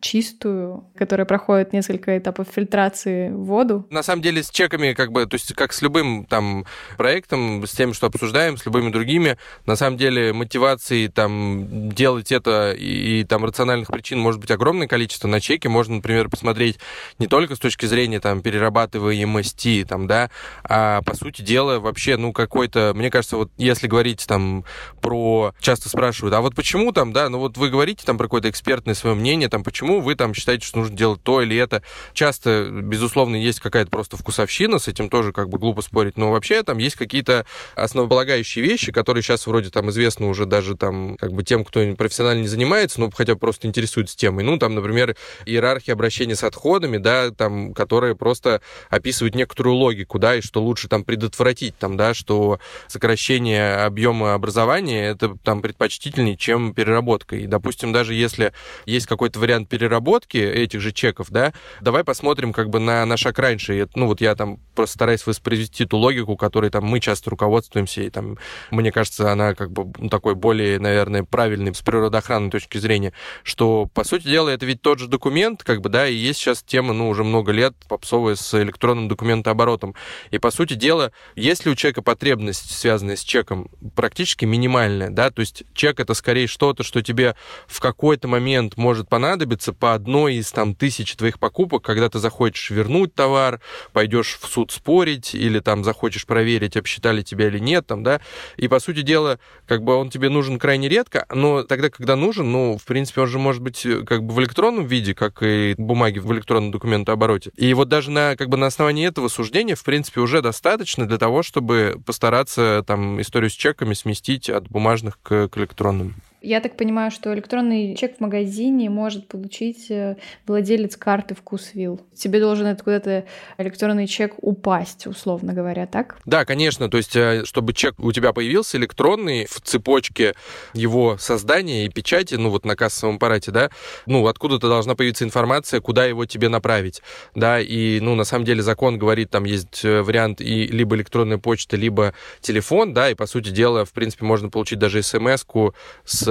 чистую, 0.00 0.84
которая 0.96 1.26
проходит 1.26 1.72
несколько 1.72 2.16
этапов 2.18 2.48
фильтрации 2.48 3.30
в 3.30 3.44
воду. 3.44 3.86
На 3.90 4.02
самом 4.02 4.22
деле 4.22 4.42
с 4.42 4.50
чеками, 4.50 4.92
как 4.92 5.12
бы, 5.12 5.26
то 5.26 5.34
есть 5.34 5.54
как 5.54 5.72
с 5.72 5.82
любым 5.82 6.24
там 6.24 6.64
проектом, 6.96 7.66
с 7.66 7.72
тем, 7.72 7.92
что 7.92 8.06
обсуждаем, 8.06 8.56
с 8.56 8.64
любыми 8.64 8.90
другими, 8.90 9.36
на 9.66 9.76
самом 9.76 9.96
деле 9.96 10.32
мотивации 10.32 11.06
там 11.08 11.90
делать 11.90 12.32
это 12.32 12.72
и, 12.72 13.20
и 13.20 13.24
там 13.24 13.44
рациональных 13.44 13.88
причин 13.88 14.18
может 14.18 14.40
быть 14.40 14.50
огромное 14.50 14.88
количество. 14.88 15.28
На 15.28 15.40
чеке 15.40 15.68
можно, 15.68 15.96
например, 15.96 16.28
посмотреть 16.28 16.78
не 17.18 17.26
только 17.26 17.54
с 17.54 17.58
точки 17.58 17.86
зрения 17.86 18.20
там 18.20 18.42
перерабатываемости, 18.42 19.84
там, 19.88 20.06
да, 20.06 20.30
а 20.64 21.02
по 21.02 21.14
сути 21.14 21.42
дела 21.42 21.80
вообще, 21.80 22.16
ну, 22.16 22.32
какой-то, 22.32 22.92
мне 22.94 23.10
кажется, 23.10 23.36
вот 23.36 23.50
если 23.56 23.86
говорить 23.86 24.26
там 24.26 24.64
про, 25.00 25.52
часто 25.60 25.88
спрашивают, 25.88 26.34
а 26.34 26.40
вот 26.40 26.54
почему 26.54 26.92
там, 26.92 27.12
да, 27.12 27.28
ну 27.28 27.38
вот 27.38 27.56
вы 27.56 27.70
говорите 27.70 28.04
там 28.04 28.18
про 28.18 28.24
какое-то 28.24 28.50
экспертное 28.50 28.94
свое 28.94 29.14
мнение, 29.14 29.48
там, 29.48 29.59
почему 29.62 30.00
вы 30.00 30.14
там 30.14 30.34
считаете, 30.34 30.66
что 30.66 30.78
нужно 30.78 30.96
делать 30.96 31.22
то 31.22 31.42
или 31.42 31.56
это. 31.56 31.82
Часто, 32.12 32.68
безусловно, 32.70 33.36
есть 33.36 33.60
какая-то 33.60 33.90
просто 33.90 34.16
вкусовщина, 34.16 34.78
с 34.78 34.88
этим 34.88 35.08
тоже 35.08 35.32
как 35.32 35.48
бы 35.48 35.58
глупо 35.58 35.82
спорить, 35.82 36.16
но 36.16 36.30
вообще 36.30 36.62
там 36.62 36.78
есть 36.78 36.96
какие-то 36.96 37.46
основополагающие 37.74 38.64
вещи, 38.64 38.92
которые 38.92 39.22
сейчас 39.22 39.46
вроде 39.46 39.70
там 39.70 39.90
известны 39.90 40.26
уже 40.26 40.46
даже 40.46 40.76
там 40.76 41.16
как 41.16 41.32
бы 41.32 41.42
тем, 41.42 41.64
кто 41.64 41.80
профессионально 41.94 42.42
не 42.42 42.48
занимается, 42.48 43.00
но 43.00 43.10
хотя 43.10 43.34
бы 43.34 43.40
просто 43.40 43.66
интересуется 43.66 44.16
темой. 44.16 44.44
Ну, 44.44 44.58
там, 44.58 44.74
например, 44.74 45.16
иерархия 45.46 45.94
обращения 45.94 46.36
с 46.36 46.44
отходами, 46.44 46.98
да, 46.98 47.30
там, 47.30 47.74
которая 47.74 48.14
просто 48.14 48.60
описывает 48.88 49.34
некоторую 49.34 49.76
логику, 49.76 50.18
да, 50.18 50.36
и 50.36 50.40
что 50.40 50.62
лучше 50.62 50.88
там 50.88 51.04
предотвратить, 51.04 51.76
там, 51.78 51.96
да, 51.96 52.14
что 52.14 52.60
сокращение 52.86 53.76
объема 53.76 54.34
образования 54.34 55.08
это 55.08 55.36
там 55.42 55.62
предпочтительнее, 55.62 56.36
чем 56.36 56.74
переработка. 56.74 57.36
И, 57.36 57.46
допустим, 57.46 57.92
даже 57.92 58.14
если 58.14 58.52
есть 58.86 59.06
какой-то 59.06 59.39
вариант 59.40 59.68
переработки 59.68 60.38
этих 60.38 60.80
же 60.80 60.92
чеков, 60.92 61.28
да, 61.30 61.52
давай 61.80 62.04
посмотрим 62.04 62.52
как 62.52 62.70
бы 62.70 62.78
на, 62.78 63.04
на 63.04 63.16
шаг 63.16 63.38
раньше. 63.38 63.88
Ну, 63.94 64.06
вот 64.06 64.20
я 64.20 64.34
там 64.34 64.58
просто 64.74 64.94
стараюсь 64.94 65.26
воспроизвести 65.26 65.84
ту 65.84 65.96
логику, 65.96 66.36
которой 66.36 66.70
там 66.70 66.84
мы 66.84 67.00
часто 67.00 67.30
руководствуемся, 67.30 68.02
и 68.02 68.10
там, 68.10 68.38
мне 68.70 68.92
кажется, 68.92 69.32
она 69.32 69.54
как 69.54 69.72
бы 69.72 69.92
ну, 69.98 70.08
такой 70.08 70.34
более, 70.34 70.78
наверное, 70.78 71.24
правильный 71.24 71.74
с 71.74 71.80
природоохранной 71.80 72.50
точки 72.50 72.78
зрения, 72.78 73.12
что, 73.42 73.86
по 73.92 74.04
сути 74.04 74.24
дела, 74.24 74.50
это 74.50 74.66
ведь 74.66 74.82
тот 74.82 74.98
же 74.98 75.08
документ, 75.08 75.62
как 75.64 75.80
бы, 75.80 75.88
да, 75.88 76.06
и 76.06 76.14
есть 76.14 76.38
сейчас 76.38 76.62
тема, 76.62 76.92
ну, 76.92 77.08
уже 77.08 77.24
много 77.24 77.52
лет 77.52 77.74
попсовая 77.88 78.34
с 78.36 78.62
электронным 78.62 79.08
документооборотом. 79.08 79.94
И, 80.30 80.38
по 80.38 80.50
сути 80.50 80.74
дела, 80.74 81.12
если 81.34 81.70
у 81.70 81.74
человека 81.74 82.02
потребность, 82.02 82.70
связанная 82.70 83.16
с 83.16 83.22
чеком, 83.22 83.68
практически 83.94 84.44
минимальная, 84.44 85.10
да, 85.10 85.30
то 85.30 85.40
есть 85.40 85.64
чек 85.74 86.00
это 86.00 86.14
скорее 86.14 86.46
что-то, 86.46 86.82
что 86.82 87.02
тебе 87.02 87.34
в 87.66 87.80
какой-то 87.80 88.28
момент 88.28 88.76
может 88.76 89.08
понадобиться, 89.08 89.29
понадобится 89.30 89.72
по 89.72 89.94
одной 89.94 90.34
из 90.36 90.50
там 90.50 90.74
тысяч 90.74 91.14
твоих 91.14 91.38
покупок, 91.38 91.84
когда 91.84 92.08
ты 92.08 92.18
захочешь 92.18 92.70
вернуть 92.70 93.14
товар, 93.14 93.60
пойдешь 93.92 94.36
в 94.42 94.48
суд 94.48 94.72
спорить 94.72 95.36
или 95.36 95.60
там 95.60 95.84
захочешь 95.84 96.26
проверить, 96.26 96.76
обсчитали 96.76 97.22
тебя 97.22 97.46
или 97.46 97.60
нет, 97.60 97.86
там, 97.86 98.02
да, 98.02 98.20
и 98.56 98.66
по 98.66 98.80
сути 98.80 99.02
дела, 99.02 99.38
как 99.68 99.84
бы 99.84 99.94
он 99.94 100.10
тебе 100.10 100.30
нужен 100.30 100.58
крайне 100.58 100.88
редко, 100.88 101.26
но 101.32 101.62
тогда, 101.62 101.90
когда 101.90 102.16
нужен, 102.16 102.50
ну, 102.50 102.76
в 102.76 102.84
принципе, 102.84 103.20
он 103.20 103.28
же 103.28 103.38
может 103.38 103.62
быть 103.62 103.86
э, 103.86 104.02
как 104.04 104.24
бы 104.24 104.34
в 104.34 104.40
электронном 104.40 104.86
виде, 104.86 105.14
как 105.14 105.44
и 105.44 105.76
бумаги 105.78 106.18
в 106.18 106.32
электронном 106.32 106.72
документообороте. 106.72 107.52
И 107.54 107.72
вот 107.72 107.88
даже 107.88 108.10
на, 108.10 108.34
как 108.34 108.48
бы 108.48 108.56
на 108.56 108.66
основании 108.66 109.06
этого 109.06 109.28
суждения, 109.28 109.76
в 109.76 109.84
принципе, 109.84 110.20
уже 110.22 110.42
достаточно 110.42 111.06
для 111.06 111.18
того, 111.18 111.44
чтобы 111.44 112.02
постараться 112.04 112.82
там 112.84 113.20
историю 113.20 113.50
с 113.50 113.54
чеками 113.54 113.94
сместить 113.94 114.50
от 114.50 114.68
бумажных 114.68 115.20
к, 115.22 115.46
к 115.46 115.56
электронным. 115.56 116.16
Я 116.42 116.60
так 116.60 116.76
понимаю, 116.76 117.10
что 117.10 117.34
электронный 117.34 117.94
чек 117.96 118.16
в 118.16 118.20
магазине 118.20 118.88
может 118.88 119.28
получить 119.28 119.90
э, 119.90 120.16
владелец 120.46 120.96
карты 120.96 121.34
«Вкусвилл». 121.34 122.00
Тебе 122.14 122.40
должен 122.40 122.66
этот 122.66 122.82
куда-то 122.82 123.26
электронный 123.58 124.06
чек 124.06 124.34
упасть, 124.38 125.06
условно 125.06 125.52
говоря, 125.52 125.86
так? 125.86 126.18
Да, 126.24 126.46
конечно. 126.46 126.88
То 126.88 126.96
есть, 126.96 127.14
э, 127.14 127.44
чтобы 127.44 127.74
чек 127.74 127.98
у 127.98 128.10
тебя 128.12 128.32
появился 128.32 128.78
электронный 128.78 129.46
в 129.46 129.60
цепочке 129.60 130.34
его 130.72 131.18
создания 131.18 131.84
и 131.84 131.90
печати, 131.90 132.36
ну 132.36 132.48
вот 132.48 132.64
на 132.64 132.74
кассовом 132.74 133.16
аппарате, 133.16 133.50
да, 133.50 133.70
ну 134.06 134.26
откуда-то 134.26 134.68
должна 134.68 134.94
появиться 134.94 135.24
информация, 135.24 135.80
куда 135.80 136.06
его 136.06 136.24
тебе 136.24 136.48
направить, 136.48 137.02
да, 137.34 137.60
и, 137.60 138.00
ну, 138.00 138.14
на 138.14 138.24
самом 138.24 138.44
деле 138.46 138.62
закон 138.62 138.98
говорит, 138.98 139.30
там 139.30 139.44
есть 139.44 139.84
э, 139.84 140.00
вариант 140.00 140.40
и 140.40 140.66
либо 140.66 140.96
электронная 140.96 141.38
почта, 141.38 141.76
либо 141.76 142.14
телефон, 142.40 142.94
да, 142.94 143.10
и, 143.10 143.14
по 143.14 143.26
сути 143.26 143.50
дела, 143.50 143.84
в 143.84 143.92
принципе, 143.92 144.24
можно 144.24 144.48
получить 144.48 144.78
даже 144.78 145.02
смс-ку 145.02 145.74
с 146.04 146.29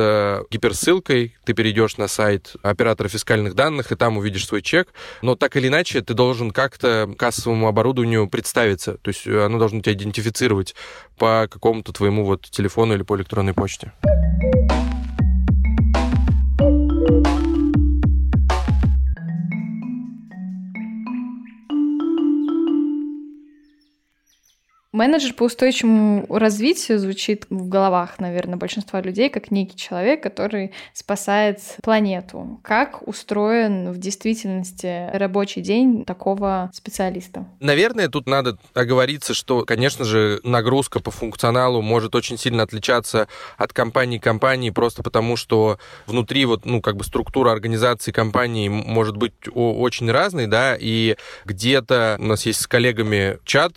гиперссылкой, 0.50 1.36
ты 1.46 1.54
перейдешь 1.54 1.98
на 1.98 2.08
сайт 2.08 2.56
оператора 2.62 3.08
фискальных 3.08 3.56
данных, 3.56 3.92
и 3.92 3.96
там 3.96 4.18
увидишь 4.18 4.48
свой 4.48 4.62
чек. 4.62 4.90
Но 5.22 5.36
так 5.36 5.56
или 5.56 5.68
иначе, 5.68 6.02
ты 6.02 6.14
должен 6.14 6.52
как-то 6.52 7.10
кассовому 7.18 7.68
оборудованию 7.68 8.28
представиться. 8.30 8.94
То 8.96 9.10
есть 9.10 9.28
оно 9.28 9.58
должно 9.60 9.82
тебя 9.82 9.94
идентифицировать 9.94 10.76
по 11.18 11.48
какому-то 11.50 11.94
твоему 11.94 12.26
вот 12.26 12.50
телефону 12.50 12.94
или 12.94 13.04
по 13.04 13.16
электронной 13.16 13.54
почте. 13.54 13.92
Менеджер 24.92 25.34
по 25.34 25.44
устойчивому 25.44 26.26
развитию 26.36 26.98
звучит 26.98 27.46
в 27.52 27.70
головах, 27.70 28.18
наверное, 28.18 28.58
большинства 28.58 29.02
людей 29.02 29.30
как 29.30 29.52
некий 29.52 29.78
человек, 29.78 30.24
который 30.24 30.72
спасает 30.94 31.60
планету. 31.84 32.60
Как 32.64 33.08
устроен 33.08 33.92
в 33.92 34.00
действительности 34.00 35.08
рабочий 35.16 35.62
день 35.62 36.06
такого 36.06 36.72
специалиста? 36.74 37.46
Наверное, 37.60 38.08
тут 38.08 38.26
надо 38.26 38.58
оговориться, 38.74 39.36
что, 39.36 39.64
конечно 39.64 40.06
же, 40.06 40.40
нагрузка 40.44 41.00
по 41.00 41.12
функционалу 41.12 41.84
может 41.84 42.16
очень 42.16 42.40
сильно 42.40 42.64
отличаться 42.64 43.28
от 43.58 43.74
компании 43.74 44.18
к 44.18 44.24
компании, 44.24 44.72
просто 44.72 45.04
потому 45.04 45.36
что 45.36 45.78
внутри 46.08 46.46
вот, 46.46 46.66
ну, 46.66 46.82
как 46.82 46.96
бы 46.96 47.04
структура 47.04 47.52
организации 47.52 48.12
компании 48.12 48.70
может 48.70 49.18
быть 49.18 49.34
очень 49.54 50.10
разной, 50.10 50.48
да, 50.48 50.76
и 50.76 51.16
где-то 51.46 52.18
у 52.20 52.24
нас 52.24 52.48
есть 52.48 52.62
с 52.62 52.66
коллегами 52.66 53.38
чат, 53.44 53.74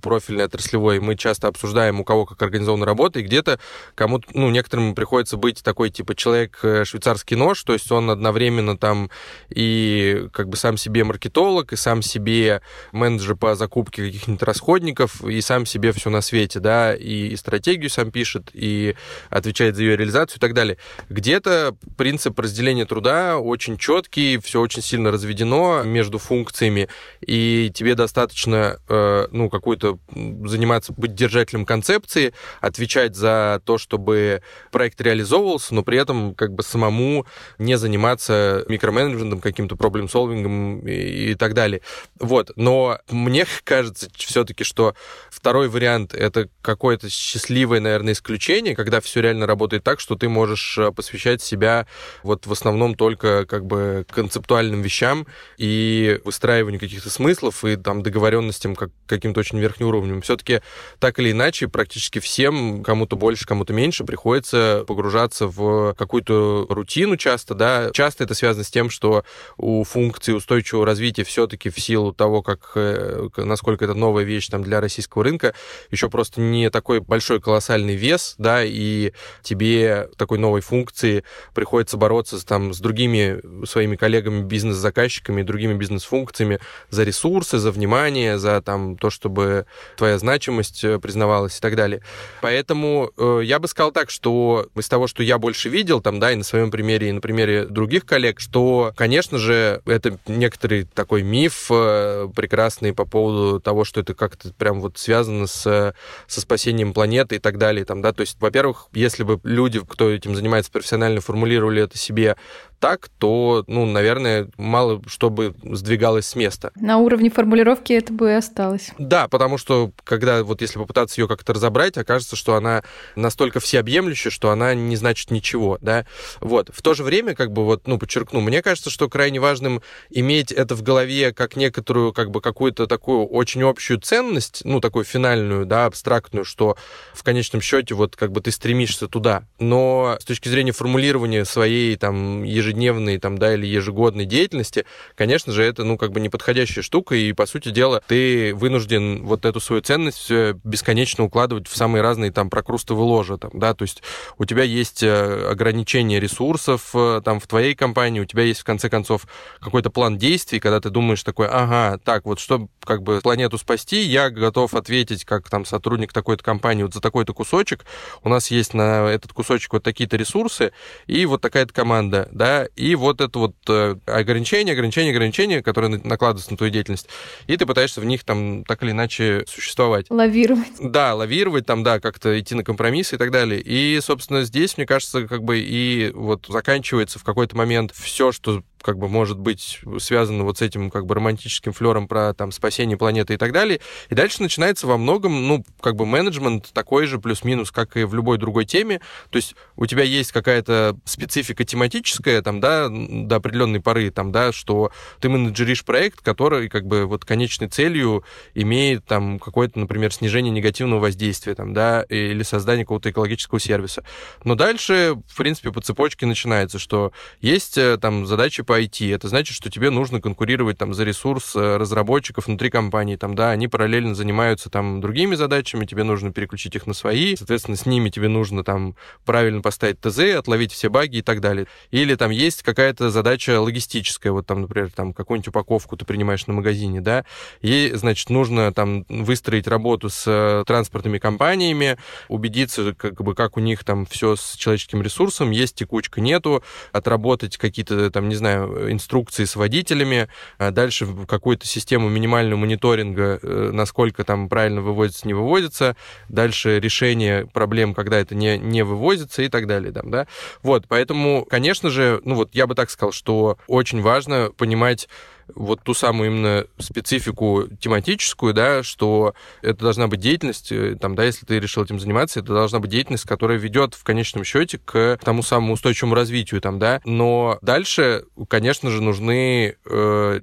профиль 0.00 0.27
профильный 0.28 0.44
отраслевой, 0.44 1.00
мы 1.00 1.16
часто 1.16 1.48
обсуждаем, 1.48 2.00
у 2.00 2.04
кого 2.04 2.26
как 2.26 2.42
организована 2.42 2.84
работа, 2.84 3.20
и 3.20 3.22
где-то 3.22 3.58
кому-то, 3.94 4.28
ну, 4.34 4.50
некоторым 4.50 4.94
приходится 4.94 5.38
быть 5.38 5.62
такой, 5.62 5.88
типа, 5.88 6.14
человек 6.14 6.58
э, 6.62 6.84
швейцарский 6.84 7.34
нож, 7.34 7.62
то 7.62 7.72
есть 7.72 7.90
он 7.90 8.10
одновременно 8.10 8.76
там 8.76 9.10
и 9.48 10.28
как 10.32 10.50
бы 10.50 10.58
сам 10.58 10.76
себе 10.76 11.04
маркетолог, 11.04 11.72
и 11.72 11.76
сам 11.76 12.02
себе 12.02 12.60
менеджер 12.92 13.36
по 13.36 13.54
закупке 13.54 14.04
каких-нибудь 14.04 14.42
расходников, 14.42 15.24
и 15.24 15.40
сам 15.40 15.64
себе 15.64 15.92
все 15.92 16.10
на 16.10 16.20
свете, 16.20 16.60
да, 16.60 16.94
и, 16.94 17.28
и 17.28 17.36
стратегию 17.36 17.88
сам 17.88 18.10
пишет, 18.10 18.50
и 18.52 18.94
отвечает 19.30 19.76
за 19.76 19.82
ее 19.82 19.96
реализацию 19.96 20.36
и 20.36 20.40
так 20.40 20.52
далее. 20.52 20.76
Где-то 21.08 21.74
принцип 21.96 22.38
разделения 22.38 22.84
труда 22.84 23.38
очень 23.38 23.78
четкий, 23.78 24.38
все 24.38 24.60
очень 24.60 24.82
сильно 24.82 25.10
разведено 25.10 25.84
между 25.84 26.18
функциями, 26.18 26.88
и 27.22 27.72
тебе 27.74 27.94
достаточно, 27.94 28.78
э, 28.88 29.28
ну, 29.30 29.48
какую-то 29.48 29.98
заниматься, 30.46 30.92
быть 30.96 31.14
держателем 31.14 31.64
концепции, 31.64 32.32
отвечать 32.60 33.16
за 33.16 33.60
то, 33.64 33.78
чтобы 33.78 34.42
проект 34.70 35.00
реализовывался, 35.00 35.74
но 35.74 35.82
при 35.82 35.98
этом 35.98 36.34
как 36.34 36.52
бы 36.52 36.62
самому 36.62 37.26
не 37.58 37.76
заниматься 37.76 38.64
микроменеджментом, 38.68 39.40
каким-то 39.40 39.76
проблем-солвингом 39.76 40.86
и, 40.86 41.30
и 41.30 41.34
так 41.34 41.54
далее. 41.54 41.80
Вот. 42.18 42.50
Но 42.56 42.98
мне 43.10 43.46
кажется 43.64 44.08
все-таки, 44.14 44.64
что 44.64 44.94
второй 45.30 45.68
вариант— 45.68 46.14
это 46.14 46.48
какое-то 46.62 47.08
счастливое, 47.08 47.80
наверное, 47.80 48.12
исключение, 48.12 48.74
когда 48.76 49.00
все 49.00 49.20
реально 49.20 49.46
работает 49.46 49.84
так, 49.84 50.00
что 50.00 50.14
ты 50.14 50.28
можешь 50.28 50.78
э, 50.78 50.92
посвящать 50.92 51.42
себя 51.42 51.86
вот 52.22 52.46
в 52.46 52.52
основном 52.52 52.94
только 52.94 53.46
как 53.46 53.66
бы 53.66 54.06
концептуальным 54.10 54.82
вещам 54.82 55.26
и 55.56 56.20
выстраиванию 56.24 56.80
каких-то 56.80 57.10
смыслов 57.10 57.64
и 57.64 57.76
там 57.76 58.02
договоренностям 58.02 58.74
как, 58.76 58.90
каким-то 59.06 59.40
очень 59.40 59.58
верхним 59.58 59.88
уровнем. 60.08 60.22
Все-таки 60.22 60.60
так 60.98 61.18
или 61.18 61.32
иначе 61.32 61.68
практически 61.68 62.18
всем, 62.18 62.82
кому-то 62.82 63.16
больше, 63.16 63.46
кому-то 63.46 63.72
меньше, 63.72 64.04
приходится 64.04 64.84
погружаться 64.86 65.46
в 65.46 65.94
какую-то 65.94 66.66
рутину 66.68 67.16
часто, 67.16 67.54
да. 67.54 67.90
Часто 67.92 68.24
это 68.24 68.34
связано 68.34 68.64
с 68.64 68.70
тем, 68.70 68.90
что 68.90 69.24
у 69.56 69.84
функции 69.84 70.32
устойчивого 70.32 70.86
развития 70.86 71.24
все-таки 71.24 71.70
в 71.70 71.78
силу 71.78 72.12
того, 72.12 72.42
как, 72.42 72.72
э, 72.74 73.28
насколько 73.36 73.84
это 73.84 73.94
новая 73.94 74.24
вещь 74.24 74.48
там 74.48 74.62
для 74.62 74.80
российского 74.80 75.24
рынка, 75.24 75.54
еще 75.90 76.08
просто 76.08 76.40
не 76.40 76.70
такой 76.70 77.00
большой 77.00 77.40
колоссальный 77.40 77.94
вес, 77.94 78.34
да, 78.38 78.64
и 78.64 79.12
тебе 79.42 80.08
такой 80.16 80.38
новой 80.38 80.60
функции 80.60 81.24
приходится 81.54 81.96
бороться 81.96 82.44
там 82.46 82.72
с 82.72 82.78
другими 82.78 83.40
своими 83.66 83.96
коллегами, 83.96 84.42
бизнес-заказчиками, 84.42 85.42
другими 85.42 85.74
бизнес-функциями 85.74 86.60
за 86.90 87.04
ресурсы, 87.04 87.58
за 87.58 87.70
внимание, 87.70 88.38
за 88.38 88.60
там 88.62 88.96
то, 88.96 89.10
чтобы 89.10 89.66
твоя 89.98 90.18
значимость 90.18 90.84
э, 90.84 90.98
признавалась 90.98 91.58
и 91.58 91.60
так 91.60 91.76
далее. 91.76 92.00
Поэтому 92.40 93.10
э, 93.16 93.40
я 93.44 93.58
бы 93.58 93.68
сказал 93.68 93.92
так, 93.92 94.10
что 94.10 94.68
из 94.74 94.88
того, 94.88 95.08
что 95.08 95.22
я 95.22 95.38
больше 95.38 95.68
видел, 95.68 96.00
там, 96.00 96.20
да, 96.20 96.32
и 96.32 96.36
на 96.36 96.44
своем 96.44 96.70
примере, 96.70 97.08
и 97.08 97.12
на 97.12 97.20
примере 97.20 97.66
других 97.66 98.06
коллег, 98.06 98.40
что, 98.40 98.92
конечно 98.96 99.38
же, 99.38 99.82
это 99.84 100.18
некоторый 100.26 100.84
такой 100.84 101.22
миф 101.22 101.66
э, 101.70 102.28
прекрасный 102.34 102.94
по 102.94 103.04
поводу 103.04 103.60
того, 103.60 103.84
что 103.84 104.00
это 104.00 104.14
как-то 104.14 104.52
прям 104.54 104.80
вот 104.80 104.96
связано 104.98 105.46
с, 105.46 105.94
со 106.26 106.40
спасением 106.40 106.94
планеты 106.94 107.36
и 107.36 107.38
так 107.38 107.58
далее, 107.58 107.84
там, 107.84 108.00
да, 108.00 108.12
то 108.12 108.20
есть, 108.20 108.36
во-первых, 108.40 108.86
если 108.92 109.24
бы 109.24 109.40
люди, 109.42 109.80
кто 109.80 110.10
этим 110.10 110.36
занимается 110.36 110.70
профессионально, 110.70 111.20
формулировали 111.20 111.82
это 111.82 111.98
себе 111.98 112.36
так, 112.78 113.08
то, 113.18 113.64
ну, 113.66 113.86
наверное, 113.86 114.48
мало 114.56 115.02
что 115.06 115.30
бы 115.30 115.54
сдвигалось 115.62 116.26
с 116.26 116.36
места. 116.36 116.70
На 116.76 116.98
уровне 116.98 117.30
формулировки 117.30 117.92
это 117.92 118.12
бы 118.12 118.30
и 118.30 118.34
осталось. 118.34 118.90
Да, 118.98 119.28
потому 119.28 119.58
что, 119.58 119.90
когда 120.04 120.44
вот 120.44 120.60
если 120.62 120.78
попытаться 120.78 121.20
ее 121.20 121.28
как-то 121.28 121.52
разобрать, 121.52 121.96
окажется, 121.96 122.36
что 122.36 122.54
она 122.54 122.82
настолько 123.16 123.60
всеобъемлющая, 123.60 124.30
что 124.30 124.50
она 124.50 124.74
не 124.74 124.96
значит 124.96 125.30
ничего, 125.30 125.78
да. 125.80 126.06
Вот. 126.40 126.70
В 126.72 126.82
то 126.82 126.94
же 126.94 127.02
время, 127.02 127.34
как 127.34 127.52
бы 127.52 127.64
вот, 127.64 127.86
ну, 127.86 127.98
подчеркну, 127.98 128.40
мне 128.40 128.62
кажется, 128.62 128.90
что 128.90 129.08
крайне 129.08 129.40
важным 129.40 129.82
иметь 130.10 130.52
это 130.52 130.74
в 130.74 130.82
голове 130.82 131.32
как 131.32 131.56
некоторую, 131.56 132.12
как 132.12 132.30
бы, 132.30 132.40
какую-то 132.40 132.86
такую 132.86 133.26
очень 133.26 133.62
общую 133.62 134.00
ценность, 134.00 134.62
ну, 134.64 134.80
такую 134.80 135.04
финальную, 135.04 135.66
да, 135.66 135.86
абстрактную, 135.86 136.44
что 136.44 136.76
в 137.12 137.22
конечном 137.22 137.60
счете 137.60 137.94
вот 137.94 138.16
как 138.16 138.32
бы 138.32 138.40
ты 138.40 138.50
стремишься 138.52 139.08
туда. 139.08 139.44
Но 139.58 140.16
с 140.20 140.24
точки 140.24 140.48
зрения 140.48 140.72
формулирования 140.72 141.44
своей 141.44 141.96
там 141.96 142.44
ежедневной 142.44 142.67
ежедневной 142.68 143.18
там, 143.18 143.38
да, 143.38 143.54
или 143.54 143.66
ежегодной 143.66 144.24
деятельности, 144.24 144.84
конечно 145.14 145.52
же, 145.52 145.62
это, 145.62 145.84
ну, 145.84 145.96
как 145.96 146.12
бы 146.12 146.20
неподходящая 146.20 146.82
штука, 146.82 147.14
и, 147.14 147.32
по 147.32 147.46
сути 147.46 147.70
дела, 147.70 148.02
ты 148.06 148.54
вынужден 148.54 149.24
вот 149.24 149.44
эту 149.44 149.60
свою 149.60 149.82
ценность 149.82 150.30
бесконечно 150.64 151.24
укладывать 151.24 151.68
в 151.68 151.76
самые 151.76 152.02
разные 152.02 152.30
там 152.30 152.50
прокрустовые 152.50 153.04
ложа, 153.04 153.38
там, 153.38 153.50
да, 153.54 153.74
то 153.74 153.82
есть 153.82 154.02
у 154.36 154.44
тебя 154.44 154.62
есть 154.62 155.02
э, 155.02 155.48
ограничение 155.50 156.20
ресурсов 156.20 156.90
э, 156.94 157.22
там 157.24 157.40
в 157.40 157.46
твоей 157.46 157.74
компании, 157.74 158.20
у 158.20 158.24
тебя 158.24 158.42
есть, 158.42 158.60
в 158.60 158.64
конце 158.64 158.88
концов, 158.88 159.26
какой-то 159.60 159.90
план 159.90 160.18
действий, 160.18 160.60
когда 160.60 160.80
ты 160.80 160.90
думаешь 160.90 161.22
такой, 161.22 161.48
ага, 161.48 161.98
так, 162.04 162.24
вот 162.26 162.38
чтобы 162.38 162.68
как 162.84 163.02
бы 163.02 163.20
планету 163.22 163.58
спасти, 163.58 164.00
я 164.02 164.30
готов 164.30 164.74
ответить 164.74 165.24
как 165.24 165.48
там 165.48 165.64
сотрудник 165.64 166.12
такой-то 166.12 166.42
компании 166.42 166.82
вот 166.82 166.94
за 166.94 167.00
такой-то 167.00 167.34
кусочек, 167.34 167.84
у 168.22 168.28
нас 168.28 168.50
есть 168.50 168.74
на 168.74 169.08
этот 169.08 169.32
кусочек 169.32 169.72
вот 169.72 169.82
такие-то 169.82 170.16
ресурсы, 170.16 170.72
и 171.06 171.26
вот 171.26 171.40
такая-то 171.40 171.72
команда, 171.72 172.28
да, 172.32 172.57
и 172.64 172.94
вот 172.94 173.20
это 173.20 173.38
вот 173.38 173.54
э, 173.68 173.96
ограничение, 174.06 174.72
ограничение, 174.72 175.12
ограничение, 175.12 175.62
которое 175.62 175.88
накладывается 175.88 176.50
на 176.50 176.56
твою 176.56 176.72
деятельность, 176.72 177.08
и 177.46 177.56
ты 177.56 177.66
пытаешься 177.66 178.00
в 178.00 178.04
них 178.04 178.24
там 178.24 178.64
так 178.64 178.82
или 178.82 178.90
иначе 178.90 179.44
существовать. 179.46 180.06
Лавировать. 180.10 180.72
Да, 180.80 181.14
лавировать 181.14 181.66
там, 181.66 181.82
да, 181.82 182.00
как-то 182.00 182.38
идти 182.38 182.54
на 182.54 182.64
компромиссы 182.64 183.16
и 183.16 183.18
так 183.18 183.30
далее. 183.30 183.60
И, 183.60 183.98
собственно, 184.00 184.44
здесь, 184.44 184.76
мне 184.76 184.86
кажется, 184.86 185.26
как 185.26 185.42
бы 185.42 185.58
и 185.58 186.10
вот 186.14 186.46
заканчивается 186.48 187.18
в 187.18 187.24
какой-то 187.24 187.56
момент 187.56 187.92
все, 187.94 188.32
что 188.32 188.62
как 188.82 188.98
бы 188.98 189.08
может 189.08 189.38
быть 189.38 189.80
связано 189.98 190.44
вот 190.44 190.58
с 190.58 190.62
этим 190.62 190.90
как 190.90 191.06
бы 191.06 191.14
романтическим 191.14 191.72
флером 191.72 192.08
про 192.08 192.34
там 192.34 192.52
спасение 192.52 192.96
планеты 192.96 193.34
и 193.34 193.36
так 193.36 193.52
далее. 193.52 193.80
И 194.08 194.14
дальше 194.14 194.42
начинается 194.42 194.86
во 194.86 194.96
многом, 194.96 195.48
ну, 195.48 195.64
как 195.80 195.96
бы 195.96 196.06
менеджмент 196.06 196.70
такой 196.72 197.06
же 197.06 197.18
плюс-минус, 197.18 197.70
как 197.70 197.96
и 197.96 198.04
в 198.04 198.14
любой 198.14 198.38
другой 198.38 198.64
теме. 198.64 199.00
То 199.30 199.36
есть 199.36 199.54
у 199.76 199.86
тебя 199.86 200.02
есть 200.02 200.32
какая-то 200.32 200.96
специфика 201.04 201.64
тематическая, 201.64 202.42
там, 202.42 202.60
да, 202.60 202.88
до 202.88 203.36
определенной 203.36 203.80
поры, 203.80 204.10
там, 204.10 204.32
да, 204.32 204.52
что 204.52 204.92
ты 205.20 205.28
менеджеришь 205.28 205.84
проект, 205.84 206.20
который 206.20 206.68
как 206.68 206.86
бы 206.86 207.06
вот 207.06 207.24
конечной 207.24 207.68
целью 207.68 208.24
имеет 208.54 209.04
там 209.04 209.38
какое-то, 209.38 209.78
например, 209.78 210.12
снижение 210.12 210.52
негативного 210.52 211.00
воздействия, 211.00 211.54
там, 211.54 211.74
да, 211.74 212.02
или 212.02 212.42
создание 212.42 212.84
какого-то 212.84 213.10
экологического 213.10 213.60
сервиса. 213.60 214.04
Но 214.44 214.54
дальше, 214.54 215.16
в 215.26 215.36
принципе, 215.36 215.72
по 215.72 215.80
цепочке 215.80 216.26
начинается, 216.26 216.78
что 216.78 217.12
есть 217.40 217.78
э, 217.78 217.98
там 217.98 218.26
задачи 218.26 218.62
по 218.68 218.78
IT. 218.78 219.14
Это 219.14 219.28
значит, 219.28 219.56
что 219.56 219.70
тебе 219.70 219.88
нужно 219.88 220.20
конкурировать 220.20 220.76
там 220.76 220.92
за 220.92 221.04
ресурс 221.04 221.56
э, 221.56 221.78
разработчиков 221.78 222.48
внутри 222.48 222.68
компании. 222.68 223.16
Там, 223.16 223.34
да, 223.34 223.50
они 223.50 223.66
параллельно 223.66 224.14
занимаются 224.14 224.68
там 224.68 225.00
другими 225.00 225.36
задачами, 225.36 225.86
тебе 225.86 226.02
нужно 226.04 226.34
переключить 226.34 226.76
их 226.76 226.86
на 226.86 226.92
свои. 226.92 227.34
Соответственно, 227.34 227.78
с 227.78 227.86
ними 227.86 228.10
тебе 228.10 228.28
нужно 228.28 228.62
там 228.64 228.94
правильно 229.24 229.62
поставить 229.62 230.02
ТЗ, 230.02 230.36
отловить 230.36 230.72
все 230.72 230.90
баги 230.90 231.16
и 231.16 231.22
так 231.22 231.40
далее. 231.40 231.66
Или 231.90 232.14
там 232.14 232.30
есть 232.30 232.62
какая-то 232.62 233.08
задача 233.08 233.58
логистическая, 233.58 234.32
вот 234.32 234.46
там, 234.46 234.60
например, 234.60 234.90
там 234.94 235.14
какую-нибудь 235.14 235.48
упаковку 235.48 235.96
ты 235.96 236.04
принимаешь 236.04 236.46
на 236.46 236.52
магазине, 236.52 237.00
да, 237.00 237.24
и, 237.62 237.92
значит, 237.94 238.28
нужно 238.28 238.70
там 238.74 239.06
выстроить 239.08 239.66
работу 239.66 240.10
с 240.10 240.24
э, 240.26 240.64
транспортными 240.66 241.16
компаниями, 241.16 241.96
убедиться, 242.28 242.92
как 242.92 243.22
бы, 243.22 243.34
как 243.34 243.56
у 243.56 243.60
них 243.60 243.82
там 243.82 244.04
все 244.04 244.36
с 244.36 244.56
человеческим 244.56 245.00
ресурсом, 245.00 245.52
есть 245.52 245.74
текучка, 245.74 246.20
нету, 246.20 246.62
отработать 246.92 247.56
какие-то 247.56 248.10
там, 248.10 248.28
не 248.28 248.34
знаю, 248.34 248.57
знаю, 248.57 248.57
инструкции 248.64 249.44
с 249.44 249.56
водителями, 249.56 250.28
а 250.58 250.70
дальше 250.70 251.04
в 251.06 251.26
какую-то 251.26 251.66
систему 251.66 252.08
минимального 252.08 252.58
мониторинга, 252.58 253.38
э, 253.42 253.70
насколько 253.72 254.24
там 254.24 254.48
правильно 254.48 254.80
выводится, 254.80 255.26
не 255.26 255.34
выводится, 255.34 255.96
дальше 256.28 256.80
решение 256.80 257.46
проблем, 257.46 257.94
когда 257.94 258.18
это 258.18 258.34
не, 258.34 258.58
не 258.58 258.82
вывозится 258.82 259.42
и 259.42 259.48
так 259.48 259.66
далее. 259.66 259.92
Там, 259.92 260.10
да? 260.10 260.26
Вот, 260.62 260.86
поэтому, 260.88 261.44
конечно 261.48 261.90
же, 261.90 262.20
ну 262.24 262.34
вот 262.34 262.54
я 262.54 262.66
бы 262.66 262.74
так 262.74 262.90
сказал, 262.90 263.12
что 263.12 263.58
очень 263.66 264.02
важно 264.02 264.50
понимать, 264.56 265.08
вот 265.54 265.82
ту 265.82 265.94
самую 265.94 266.30
именно 266.30 266.66
специфику 266.78 267.64
тематическую, 267.80 268.54
да, 268.54 268.82
что 268.82 269.34
это 269.62 269.80
должна 269.80 270.08
быть 270.08 270.20
деятельность, 270.20 270.72
э, 270.72 270.96
там, 271.00 271.14
да, 271.14 271.24
если 271.24 271.46
ты 271.46 271.58
решил 271.58 271.84
этим 271.84 271.98
заниматься, 272.00 272.40
это 272.40 272.52
должна 272.52 272.78
быть 272.78 272.90
деятельность, 272.90 273.24
которая 273.24 273.58
ведет 273.58 273.94
в 273.94 274.04
конечном 274.04 274.44
счете 274.44 274.78
к 274.78 275.18
тому 275.22 275.42
самому 275.42 275.74
устойчивому 275.74 276.14
развитию, 276.14 276.60
там, 276.60 276.78
да. 276.78 277.00
Но 277.04 277.58
дальше, 277.62 278.24
конечно 278.48 278.90
же, 278.90 279.02
нужны, 279.02 279.76
э, 279.84 280.40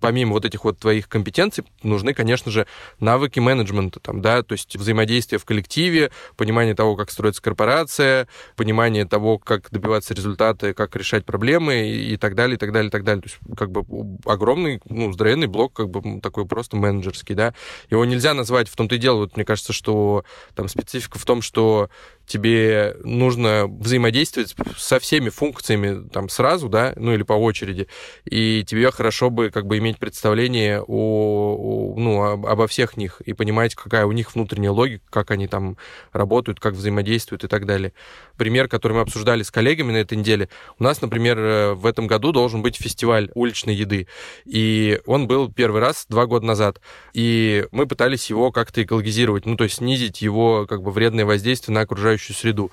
помимо 0.00 0.32
вот 0.32 0.44
этих 0.44 0.64
вот 0.64 0.78
твоих 0.78 1.08
компетенций, 1.08 1.64
нужны, 1.82 2.14
конечно 2.14 2.50
же, 2.50 2.66
навыки 3.00 3.40
менеджмента, 3.40 4.00
там, 4.00 4.20
да, 4.20 4.42
то 4.42 4.52
есть 4.52 4.76
взаимодействие 4.76 5.38
в 5.38 5.44
коллективе, 5.44 6.10
понимание 6.36 6.74
того, 6.74 6.96
как 6.96 7.10
строится 7.10 7.42
корпорация, 7.42 8.28
понимание 8.56 9.04
того, 9.04 9.38
как 9.38 9.70
добиваться 9.70 10.14
результата, 10.14 10.74
как 10.74 10.94
решать 10.96 11.24
проблемы 11.24 11.88
и, 11.88 12.16
так 12.16 12.34
далее, 12.34 12.56
и 12.56 12.58
так 12.58 12.72
далее, 12.72 12.88
и 12.88 12.90
так 12.90 13.04
далее. 13.04 13.22
То 13.22 13.28
есть, 13.28 13.38
как 13.56 13.70
бы 13.70 13.84
огромный, 14.34 14.80
ну, 14.88 15.12
здоровенный 15.12 15.46
блок, 15.46 15.72
как 15.72 15.90
бы 15.90 16.20
такой 16.20 16.46
просто 16.46 16.76
менеджерский, 16.76 17.34
да. 17.34 17.54
Его 17.90 18.04
нельзя 18.04 18.34
назвать, 18.34 18.68
в 18.68 18.76
том-то 18.76 18.94
и 18.94 18.98
дело, 18.98 19.18
вот 19.20 19.36
мне 19.36 19.44
кажется, 19.44 19.72
что 19.72 20.24
там 20.54 20.68
специфика 20.68 21.18
в 21.18 21.24
том, 21.24 21.42
что 21.42 21.88
тебе 22.26 22.96
нужно 23.04 23.66
взаимодействовать 23.66 24.54
со 24.76 24.98
всеми 24.98 25.28
функциями 25.28 26.08
там 26.08 26.28
сразу, 26.28 26.68
да, 26.68 26.92
ну 26.96 27.12
или 27.12 27.22
по 27.22 27.34
очереди, 27.34 27.88
и 28.24 28.64
тебе 28.66 28.90
хорошо 28.90 29.30
бы 29.30 29.50
как 29.50 29.66
бы 29.66 29.78
иметь 29.78 29.98
представление 29.98 30.80
о, 30.80 30.84
о 30.86 31.94
ну, 31.98 32.22
об, 32.22 32.46
обо 32.46 32.66
всех 32.66 32.96
них 32.96 33.20
и 33.22 33.32
понимать, 33.32 33.74
какая 33.74 34.06
у 34.06 34.12
них 34.12 34.34
внутренняя 34.34 34.70
логика, 34.70 35.04
как 35.10 35.30
они 35.30 35.46
там 35.46 35.76
работают, 36.12 36.60
как 36.60 36.74
взаимодействуют 36.74 37.44
и 37.44 37.48
так 37.48 37.66
далее. 37.66 37.92
Пример, 38.36 38.68
который 38.68 38.94
мы 38.94 39.00
обсуждали 39.00 39.42
с 39.42 39.50
коллегами 39.50 39.92
на 39.92 39.98
этой 39.98 40.16
неделе. 40.16 40.48
У 40.78 40.84
нас, 40.84 41.00
например, 41.02 41.38
э, 41.38 41.74
в 41.74 41.86
этом 41.86 42.06
году 42.06 42.32
должен 42.32 42.62
быть 42.62 42.76
фестиваль 42.76 43.30
уличной 43.34 43.74
еды, 43.74 44.08
и 44.44 45.00
он 45.06 45.26
был 45.26 45.52
первый 45.52 45.80
раз 45.80 46.06
два 46.08 46.26
года 46.26 46.46
назад, 46.46 46.80
и 47.12 47.66
мы 47.70 47.86
пытались 47.86 48.30
его 48.30 48.50
как-то 48.50 48.82
экологизировать, 48.82 49.46
ну, 49.46 49.56
то 49.56 49.64
есть 49.64 49.76
снизить 49.76 50.22
его 50.22 50.66
как 50.66 50.82
бы 50.82 50.90
вредное 50.90 51.24
воздействие 51.24 51.74
на 51.74 51.82
окружающую 51.82 52.13
среду. 52.18 52.70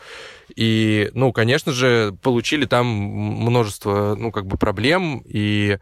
И, 0.56 1.10
ну, 1.14 1.32
конечно 1.32 1.72
же, 1.72 2.16
получили 2.22 2.66
там 2.66 2.86
множество, 2.88 4.16
ну, 4.18 4.32
как 4.32 4.46
бы 4.46 4.58
проблем, 4.58 5.22
и 5.26 5.78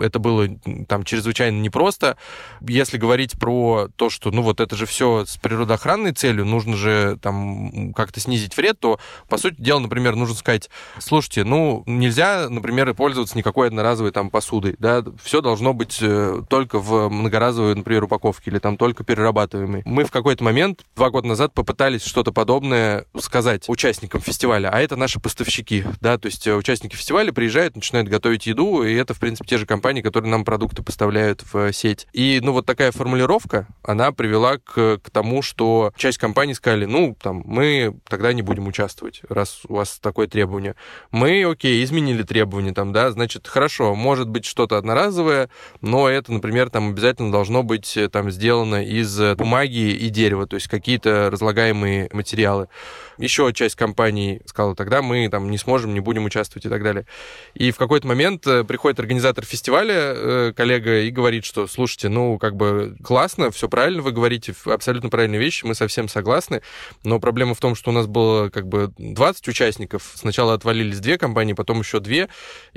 это 0.00 0.18
было 0.18 0.48
там 0.88 1.04
чрезвычайно 1.04 1.60
непросто. 1.60 2.16
Если 2.60 2.98
говорить 2.98 3.38
про 3.38 3.88
то, 3.96 4.10
что, 4.10 4.30
ну, 4.30 4.42
вот 4.42 4.60
это 4.60 4.76
же 4.76 4.86
все 4.86 5.24
с 5.24 5.36
природоохранной 5.36 6.12
целью, 6.12 6.44
нужно 6.44 6.76
же 6.76 7.18
там 7.22 7.92
как-то 7.94 8.20
снизить 8.20 8.56
вред, 8.56 8.80
то, 8.80 8.98
по 9.28 9.38
сути 9.38 9.56
дела, 9.58 9.78
например, 9.78 10.16
нужно 10.16 10.34
сказать, 10.34 10.68
слушайте, 10.98 11.44
ну, 11.44 11.82
нельзя, 11.86 12.48
например, 12.48 12.92
пользоваться 12.94 13.36
никакой 13.36 13.68
одноразовой 13.68 14.10
там 14.12 14.30
посудой, 14.30 14.74
да, 14.78 15.04
все 15.22 15.40
должно 15.40 15.72
быть 15.74 15.98
э, 16.00 16.42
только 16.48 16.78
в 16.78 17.08
многоразовой, 17.08 17.74
например, 17.74 18.04
упаковке 18.04 18.50
или 18.50 18.58
там 18.58 18.76
только 18.76 19.04
перерабатываемой. 19.04 19.82
Мы 19.84 20.04
в 20.04 20.10
какой-то 20.10 20.42
момент, 20.42 20.84
два 20.96 21.10
года 21.10 21.28
назад, 21.28 21.54
попытались 21.54 22.04
что-то 22.04 22.32
подобное 22.32 23.04
сказать 23.18 23.68
участникам 23.68 24.07
участникам 24.08 24.20
фестиваля, 24.20 24.70
а 24.72 24.80
это 24.80 24.96
наши 24.96 25.20
поставщики, 25.20 25.84
да, 26.00 26.18
то 26.18 26.26
есть 26.26 26.46
э, 26.46 26.54
участники 26.54 26.96
фестиваля 26.96 27.32
приезжают, 27.32 27.76
начинают 27.76 28.08
готовить 28.08 28.46
еду, 28.46 28.82
и 28.82 28.94
это, 28.94 29.14
в 29.14 29.18
принципе, 29.18 29.48
те 29.48 29.58
же 29.58 29.66
компании, 29.66 30.00
которые 30.00 30.30
нам 30.30 30.44
продукты 30.44 30.82
поставляют 30.82 31.42
в 31.52 31.72
сеть. 31.72 32.06
И, 32.12 32.40
ну, 32.42 32.52
вот 32.52 32.66
такая 32.66 32.92
формулировка, 32.92 33.66
она 33.82 34.12
привела 34.12 34.58
к, 34.58 34.98
к 35.02 35.10
тому, 35.10 35.42
что 35.42 35.92
часть 35.96 36.18
компаний 36.18 36.54
сказали, 36.54 36.86
ну, 36.86 37.16
там, 37.20 37.42
мы 37.44 37.96
тогда 38.08 38.32
не 38.32 38.42
будем 38.42 38.66
участвовать, 38.66 39.20
раз 39.28 39.60
у 39.68 39.74
вас 39.74 39.98
такое 40.00 40.26
требование. 40.26 40.74
Мы, 41.10 41.44
окей, 41.44 41.84
изменили 41.84 42.22
требования, 42.22 42.72
там, 42.72 42.92
да, 42.92 43.10
значит, 43.10 43.46
хорошо, 43.46 43.94
может 43.94 44.28
быть 44.28 44.44
что-то 44.44 44.78
одноразовое, 44.78 45.50
но 45.80 46.08
это, 46.08 46.32
например, 46.32 46.70
там 46.70 46.90
обязательно 46.90 47.30
должно 47.30 47.62
быть 47.62 47.96
э, 47.96 48.08
там 48.08 48.30
сделано 48.30 48.82
из 48.84 49.18
бумаги 49.36 49.92
и 49.92 50.08
дерева, 50.08 50.46
то 50.46 50.56
есть 50.56 50.68
какие-то 50.68 51.28
разлагаемые 51.30 52.08
материалы. 52.12 52.68
Еще 53.18 53.52
часть 53.52 53.74
компаний 53.74 54.40
сказала, 54.46 54.76
тогда 54.76 55.02
мы 55.02 55.28
там 55.28 55.50
не 55.50 55.58
сможем, 55.58 55.92
не 55.92 56.00
будем 56.00 56.24
участвовать 56.24 56.66
и 56.66 56.68
так 56.68 56.82
далее. 56.82 57.04
И 57.54 57.72
в 57.72 57.76
какой-то 57.76 58.06
момент 58.06 58.46
э, 58.46 58.62
приходит 58.62 59.00
организатор 59.00 59.44
фестиваля, 59.44 59.94
э, 59.94 60.52
коллега, 60.56 61.00
и 61.00 61.10
говорит, 61.10 61.44
что, 61.44 61.66
слушайте, 61.66 62.08
ну, 62.08 62.38
как 62.38 62.54
бы 62.54 62.96
классно, 63.02 63.50
все 63.50 63.68
правильно 63.68 64.02
вы 64.02 64.12
говорите, 64.12 64.54
абсолютно 64.66 65.10
правильные 65.10 65.40
вещи, 65.40 65.64
мы 65.64 65.74
совсем 65.74 66.08
согласны, 66.08 66.62
но 67.02 67.18
проблема 67.18 67.54
в 67.54 67.60
том, 67.60 67.74
что 67.74 67.90
у 67.90 67.92
нас 67.92 68.06
было 68.06 68.50
как 68.50 68.68
бы 68.68 68.92
20 68.98 69.48
участников, 69.48 70.12
сначала 70.14 70.54
отвалились 70.54 71.00
две 71.00 71.18
компании, 71.18 71.54
потом 71.54 71.80
еще 71.80 71.98
две, 71.98 72.28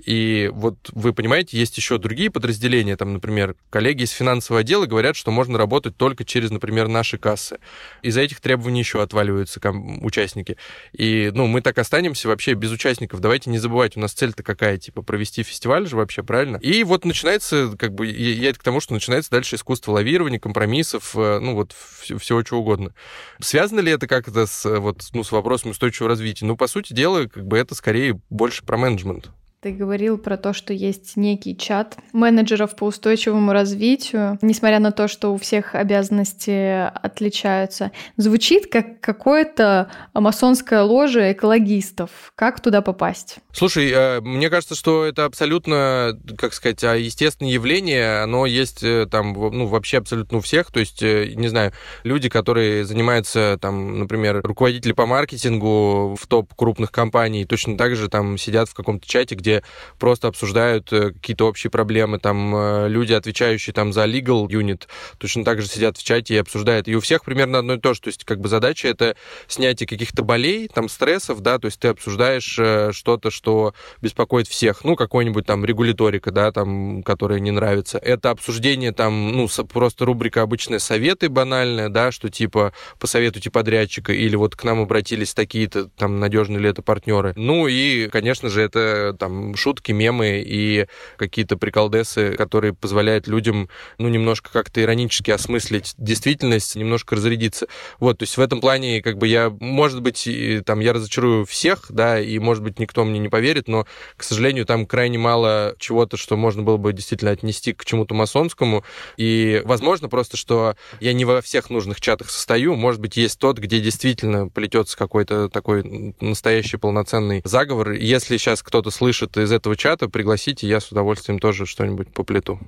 и 0.04 0.50
вот 0.54 0.90
вы 0.92 1.14
понимаете, 1.14 1.58
есть 1.58 1.78
еще 1.78 2.00
другие 2.00 2.32
подразделения, 2.32 2.98
там, 2.98 3.14
например, 3.14 3.56
коллеги 3.70 4.04
из 4.04 4.12
финансового 4.12 4.62
отдела 4.62 4.88
говорят, 4.88 5.16
что 5.16 5.30
можно 5.30 5.60
работать 5.60 5.96
только 5.98 6.26
через, 6.26 6.50
например, 6.50 6.88
наши 6.88 7.20
кассы. 7.20 7.60
Из-за 8.02 8.22
этих 8.22 8.42
требований 8.42 8.80
еще 8.80 9.04
отваливаются 9.04 9.60
участники 10.02 10.31
участники. 10.32 10.58
И, 10.94 11.32
ну, 11.34 11.48
мы 11.48 11.62
так 11.62 11.78
останемся 11.78 12.28
вообще 12.28 12.54
без 12.54 12.72
участников. 12.72 13.20
Давайте 13.20 13.50
не 13.50 13.58
забывать, 13.58 13.98
у 13.98 14.00
нас 14.00 14.14
цель-то 14.14 14.44
какая, 14.44 14.78
типа, 14.78 15.02
провести 15.02 15.44
фестиваль 15.44 15.88
же 15.88 15.96
вообще, 15.96 16.24
правильно? 16.24 16.58
И 16.58 16.84
вот 16.84 17.06
начинается, 17.06 17.76
как 17.78 17.94
бы, 17.94 18.08
я 18.08 18.50
это 18.50 18.60
к 18.60 18.64
тому, 18.64 18.80
что 18.80 18.94
начинается 18.94 19.32
дальше 19.32 19.56
искусство 19.56 19.94
лавирования, 19.94 20.40
компромиссов, 20.40 21.16
э, 21.16 21.40
ну, 21.40 21.56
вот, 21.56 21.74
всего 21.74 22.42
чего 22.44 22.60
угодно. 22.60 22.94
Связано 23.40 23.80
ли 23.80 23.92
это 23.92 24.08
как-то 24.08 24.46
с, 24.46 24.66
вот, 24.80 25.04
ну, 25.14 25.24
с 25.24 25.32
вопросом 25.32 25.72
устойчивого 25.72 26.10
развития? 26.10 26.46
Ну, 26.46 26.56
по 26.56 26.68
сути 26.68 26.94
дела, 26.94 27.26
как 27.26 27.46
бы, 27.46 27.58
это 27.58 27.76
скорее 27.76 28.20
больше 28.30 28.64
про 28.64 28.78
менеджмент. 28.78 29.30
Ты 29.62 29.74
говорил 29.74 30.18
про 30.18 30.38
то, 30.38 30.54
что 30.54 30.74
есть 30.74 31.18
некий 31.18 31.56
чат 31.56 31.96
менеджеров 32.14 32.76
по 32.76 32.86
устойчивому 32.86 33.54
развитию, 33.54 34.40
несмотря 34.42 34.80
на 34.80 34.92
то, 34.92 35.08
что 35.08 35.32
у 35.32 35.38
всех 35.38 35.76
обязанности 35.76 36.90
отличаются. 36.90 37.92
Звучит 38.18 38.72
как 38.72 39.00
какое-то 39.02 39.92
масонское 40.16 40.82
ложе 40.82 41.34
экологистов. 41.34 42.34
Как 42.34 42.60
туда 42.60 42.82
попасть? 42.82 43.36
Слушай, 43.54 43.92
э, 43.92 44.22
мне 44.22 44.50
кажется, 44.50 44.74
что 44.74 45.06
это 45.06 45.26
абсолютно, 45.26 46.18
как 46.40 46.56
сказать, 46.56 46.84
а, 46.84 46.96
естественное 46.96 47.52
явление. 47.52 48.24
Оно 48.24 48.48
есть 48.48 48.82
э, 48.82 49.06
там, 49.12 49.34
ну, 49.34 49.68
вообще 49.68 50.00
абсолютно 50.00 50.40
у 50.40 50.42
всех. 50.42 50.72
То 50.72 50.80
есть, 50.80 51.04
э, 51.04 51.34
не 51.36 51.50
знаю, 51.50 51.72
люди, 52.04 52.30
которые 52.30 52.84
занимаются, 52.84 53.60
там, 53.62 54.00
например, 54.00 54.42
руководители 54.44 54.94
по 54.94 55.06
маркетингу 55.06 56.18
в 56.20 56.26
топ 56.26 56.52
крупных 56.56 56.92
компаний, 56.92 57.46
точно 57.46 57.78
так 57.78 57.96
же 57.96 58.10
там 58.10 58.40
сидят 58.40 58.68
в 58.68 58.74
каком-то 58.74 59.08
чате, 59.08 59.36
где 59.36 59.51
где 59.52 59.64
просто 60.00 60.28
обсуждают 60.28 60.92
э, 60.94 61.12
какие-то 61.12 61.48
общие 61.48 61.70
проблемы, 61.70 62.20
там 62.20 62.56
э, 62.56 62.90
люди, 62.90 63.14
отвечающие 63.14 63.74
там 63.74 63.92
за 63.94 64.06
legal 64.06 64.48
unit, 64.48 64.84
точно 65.18 65.44
так 65.44 65.62
же 65.62 65.68
сидят 65.68 65.98
в 65.98 66.04
чате 66.04 66.36
и 66.36 66.38
обсуждают. 66.38 66.88
И 66.88 66.96
у 66.96 67.02
всех 67.02 67.24
примерно 67.24 67.60
одно 67.60 67.74
и 67.74 67.80
то 67.80 67.94
же. 67.94 68.02
То 68.02 68.08
есть 68.08 68.24
как 68.24 68.40
бы 68.40 68.48
задача 68.48 68.88
это 68.88 69.16
снятие 69.48 69.88
каких-то 69.88 70.24
болей, 70.24 70.68
там 70.68 70.90
стрессов, 70.90 71.42
да, 71.42 71.60
то 71.60 71.66
есть 71.66 71.80
ты 71.80 71.90
обсуждаешь 71.90 72.58
э, 72.60 72.92
что-то, 72.94 73.32
что 73.32 73.74
беспокоит 74.02 74.48
всех, 74.48 74.84
ну, 74.84 74.96
какой-нибудь 74.96 75.46
там 75.46 75.66
регуляторика, 75.66 76.32
да, 76.32 76.52
там, 76.52 77.04
которая 77.04 77.40
не 77.40 77.52
нравится. 77.52 77.98
Это 77.98 78.30
обсуждение 78.30 78.92
там, 78.92 79.32
ну, 79.34 79.48
просто 79.68 80.06
рубрика 80.06 80.42
обычные 80.42 80.80
советы 80.80 81.30
банальные, 81.30 81.90
да, 81.90 82.12
что 82.12 82.30
типа 82.30 82.74
посоветуйте 83.00 83.50
подрядчика 83.50 84.14
или 84.14 84.36
вот 84.36 84.56
к 84.56 84.64
нам 84.64 84.82
обратились 84.82 85.34
такие-то 85.34 85.88
там 85.98 86.20
надежные 86.20 86.60
ли 86.60 86.70
это 86.70 86.82
партнеры. 86.82 87.34
Ну 87.36 87.68
и, 87.68 88.08
конечно 88.08 88.50
же, 88.50 88.62
это 88.62 89.16
там 89.18 89.41
шутки, 89.56 89.92
мемы 89.92 90.44
и 90.46 90.88
какие-то 91.18 91.58
приколдесы, 91.58 92.36
которые 92.36 92.74
позволяют 92.74 93.28
людям, 93.28 93.70
ну, 93.98 94.10
немножко 94.10 94.52
как-то 94.52 94.82
иронически 94.82 95.32
осмыслить 95.32 95.94
действительность, 95.98 96.76
немножко 96.76 97.16
разрядиться. 97.16 97.68
Вот, 98.00 98.20
то 98.20 98.24
есть 98.24 98.38
в 98.38 98.42
этом 98.42 98.62
плане, 98.62 99.02
как 99.02 99.18
бы 99.18 99.28
я, 99.28 99.50
может 99.50 100.02
быть, 100.02 100.28
там, 100.66 100.80
я 100.80 100.94
разочарую 100.94 101.46
всех, 101.46 101.86
да, 101.90 102.20
и, 102.20 102.40
может 102.40 102.64
быть, 102.64 102.80
никто 102.80 103.04
мне 103.04 103.20
не 103.20 103.30
поверит, 103.30 103.68
но, 103.68 103.86
к 104.18 104.24
сожалению, 104.24 104.66
там 104.66 104.86
крайне 104.86 105.18
мало 105.18 105.76
чего-то, 105.80 106.18
что 106.18 106.38
можно 106.38 106.64
было 106.64 106.78
бы 106.78 106.94
действительно 106.94 107.32
отнести 107.32 107.74
к 107.74 107.86
чему-то 107.86 108.14
масонскому, 108.14 108.84
и, 109.18 109.62
возможно, 109.66 110.10
просто, 110.10 110.38
что 110.38 110.76
я 111.00 111.14
не 111.14 111.26
во 111.26 111.42
всех 111.42 111.70
нужных 111.70 112.02
чатах 112.02 112.30
состою, 112.30 112.76
может 112.76 113.02
быть, 113.02 113.18
есть 113.18 113.40
тот, 113.40 113.58
где 113.60 113.80
действительно 113.80 114.48
плетется 114.48 114.98
какой-то 114.98 115.50
такой 115.50 116.16
настоящий 116.20 116.78
полноценный 116.78 117.42
заговор. 117.46 117.92
Если 117.92 118.38
сейчас 118.38 118.64
кто-то 118.64 118.92
слышит 118.92 119.31
из 119.38 119.52
этого 119.52 119.76
чата 119.76 120.10
пригласите, 120.10 120.68
я 120.68 120.80
с 120.80 120.92
удовольствием 120.92 121.40
тоже 121.40 121.66
что-нибудь 121.66 122.10
по 122.14 122.24
плиту. 122.24 122.60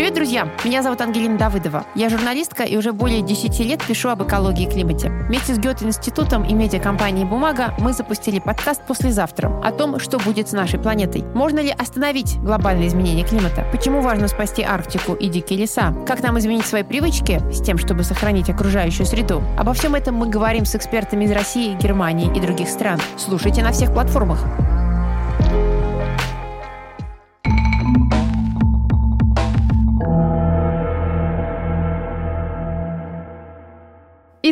Привет, 0.00 0.14
друзья! 0.14 0.48
Меня 0.64 0.82
зовут 0.82 1.02
Ангелина 1.02 1.36
Давыдова. 1.36 1.84
Я 1.94 2.08
журналистка 2.08 2.62
и 2.62 2.74
уже 2.74 2.94
более 2.94 3.20
10 3.20 3.60
лет 3.60 3.84
пишу 3.86 4.08
об 4.08 4.22
экологии 4.22 4.66
и 4.66 4.70
климате. 4.70 5.10
Вместе 5.10 5.52
с 5.52 5.58
Гёте-институтом 5.58 6.42
и 6.42 6.54
медиакомпанией 6.54 7.26
«Бумага» 7.26 7.74
мы 7.78 7.92
запустили 7.92 8.38
подкаст 8.38 8.80
«Послезавтра» 8.86 9.60
о 9.62 9.70
том, 9.72 9.98
что 9.98 10.18
будет 10.18 10.48
с 10.48 10.52
нашей 10.52 10.80
планетой. 10.80 11.22
Можно 11.34 11.60
ли 11.60 11.68
остановить 11.68 12.38
глобальное 12.38 12.86
изменение 12.86 13.26
климата? 13.26 13.66
Почему 13.72 14.00
важно 14.00 14.26
спасти 14.26 14.62
Арктику 14.62 15.12
и 15.12 15.28
дикие 15.28 15.58
леса? 15.58 15.94
Как 16.06 16.22
нам 16.22 16.38
изменить 16.38 16.64
свои 16.64 16.82
привычки 16.82 17.38
с 17.52 17.60
тем, 17.60 17.76
чтобы 17.76 18.02
сохранить 18.02 18.48
окружающую 18.48 19.04
среду? 19.04 19.42
Обо 19.58 19.74
всем 19.74 19.94
этом 19.94 20.14
мы 20.14 20.30
говорим 20.30 20.64
с 20.64 20.74
экспертами 20.74 21.26
из 21.26 21.30
России, 21.30 21.74
Германии 21.74 22.34
и 22.34 22.40
других 22.40 22.70
стран. 22.70 22.98
Слушайте 23.18 23.62
на 23.62 23.72
всех 23.72 23.92
платформах. 23.92 24.46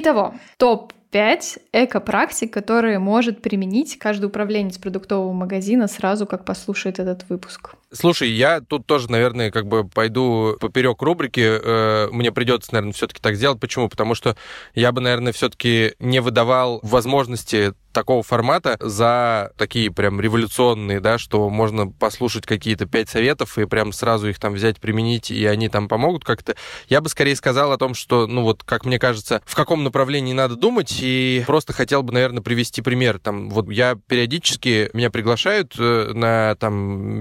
Итого, 0.08 0.32
топ-5 0.56 1.60
эко-практик, 1.74 2.50
которые 2.50 2.98
может 2.98 3.42
применить 3.42 3.98
каждый 3.98 4.24
управленец 4.24 4.78
продуктового 4.78 5.34
магазина 5.34 5.86
сразу, 5.86 6.26
как 6.26 6.46
послушает 6.46 6.98
этот 6.98 7.28
выпуск. 7.28 7.74
Слушай, 7.90 8.28
я 8.28 8.60
тут 8.60 8.86
тоже, 8.86 9.10
наверное, 9.10 9.50
как 9.50 9.66
бы 9.66 9.88
пойду 9.88 10.58
поперек 10.60 11.00
рубрики. 11.00 11.40
Э, 11.40 12.08
мне 12.12 12.30
придется, 12.30 12.72
наверное, 12.72 12.92
все-таки 12.92 13.20
так 13.20 13.34
сделать. 13.34 13.60
Почему? 13.60 13.88
Потому 13.88 14.14
что 14.14 14.36
я 14.74 14.92
бы, 14.92 15.00
наверное, 15.00 15.32
все-таки 15.32 15.94
не 15.98 16.20
выдавал 16.20 16.80
возможности 16.82 17.72
такого 17.92 18.22
формата 18.22 18.76
за 18.80 19.50
такие 19.56 19.90
прям 19.90 20.20
революционные, 20.20 21.00
да, 21.00 21.18
что 21.18 21.48
можно 21.48 21.88
послушать 21.88 22.46
какие-то 22.46 22.86
пять 22.86 23.08
советов 23.08 23.58
и 23.58 23.66
прям 23.66 23.92
сразу 23.92 24.28
их 24.28 24.38
там 24.38 24.54
взять, 24.54 24.78
применить, 24.78 25.30
и 25.30 25.44
они 25.46 25.68
там 25.68 25.88
помогут 25.88 26.24
как-то. 26.24 26.54
Я 26.88 27.00
бы 27.00 27.08
скорее 27.08 27.34
сказал 27.34 27.72
о 27.72 27.78
том, 27.78 27.94
что, 27.94 28.26
ну 28.26 28.42
вот, 28.42 28.62
как 28.62 28.84
мне 28.84 28.98
кажется, 28.98 29.42
в 29.44 29.54
каком 29.56 29.82
направлении 29.82 30.32
надо 30.32 30.54
думать, 30.54 30.98
и 31.00 31.42
просто 31.46 31.72
хотел 31.72 32.02
бы, 32.02 32.12
наверное, 32.12 32.42
привести 32.42 32.82
пример. 32.82 33.18
Там, 33.18 33.50
вот 33.50 33.68
я 33.70 33.96
периодически, 34.06 34.90
меня 34.92 35.10
приглашают 35.10 35.74
э, 35.78 36.12
на 36.14 36.54
там 36.56 37.20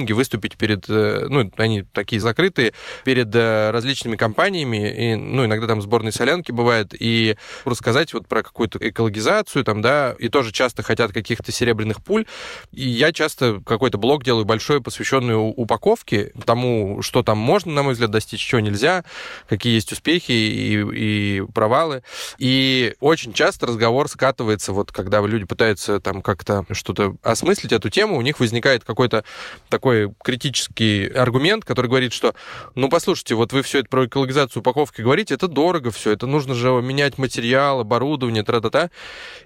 бизнес-тренинги 0.00 0.12
выступить 0.12 0.56
перед, 0.56 0.88
э, 0.88 1.26
ну, 1.28 1.50
они 1.56 1.82
такие 1.82 2.20
закрытые, 2.20 2.72
перед 3.04 3.34
э, 3.34 3.70
различными 3.70 4.16
компаниями, 4.16 5.12
и, 5.12 5.14
ну, 5.14 5.44
иногда 5.44 5.66
там 5.66 5.82
сборные 5.82 6.12
солянки 6.12 6.52
бывает, 6.52 6.94
и 6.98 7.36
рассказать 7.64 8.12
вот 8.14 8.26
про 8.26 8.42
какую-то 8.42 8.78
экологизацию, 8.80 9.64
там, 9.64 9.82
да, 9.82 10.14
и 10.18 10.28
тоже 10.28 10.52
часто 10.52 10.82
хотят 10.82 11.12
каких-то 11.12 11.52
серебряных 11.52 12.02
пуль. 12.02 12.26
И 12.72 12.88
я 12.88 13.12
часто 13.12 13.60
какой-то 13.64 13.98
блог 13.98 14.24
делаю 14.24 14.44
большой, 14.44 14.80
посвященный 14.80 15.34
упаковке, 15.36 16.32
тому, 16.44 17.02
что 17.02 17.22
там 17.22 17.38
можно, 17.38 17.72
на 17.72 17.82
мой 17.82 17.92
взгляд, 17.92 18.10
достичь, 18.10 18.46
что 18.46 18.60
нельзя, 18.60 19.04
какие 19.48 19.74
есть 19.74 19.92
успехи 19.92 20.32
и, 20.32 21.38
и 21.38 21.42
провалы. 21.54 22.02
И 22.38 22.94
очень 23.00 23.32
часто 23.32 23.66
разговор 23.66 24.08
скатывается, 24.08 24.72
вот 24.72 24.92
когда 24.92 25.20
люди 25.20 25.44
пытаются 25.44 26.00
там 26.00 26.22
как-то 26.22 26.64
что-то 26.72 27.16
осмыслить 27.22 27.72
эту 27.72 27.90
тему, 27.90 28.16
у 28.16 28.22
них 28.22 28.40
возникает 28.40 28.84
какой-то 28.84 29.24
такой 29.68 29.89
критический 30.22 31.06
аргумент, 31.06 31.64
который 31.64 31.86
говорит, 31.86 32.12
что, 32.12 32.34
ну, 32.74 32.88
послушайте, 32.88 33.34
вот 33.34 33.52
вы 33.52 33.62
все 33.62 33.80
это 33.80 33.88
про 33.88 34.06
экологизацию 34.06 34.60
упаковки 34.60 35.02
говорите, 35.02 35.34
это 35.34 35.48
дорого 35.48 35.90
все, 35.90 36.12
это 36.12 36.26
нужно 36.26 36.54
же 36.54 36.70
менять 36.82 37.18
материал, 37.18 37.80
оборудование, 37.80 38.42
тра-та-та. 38.42 38.90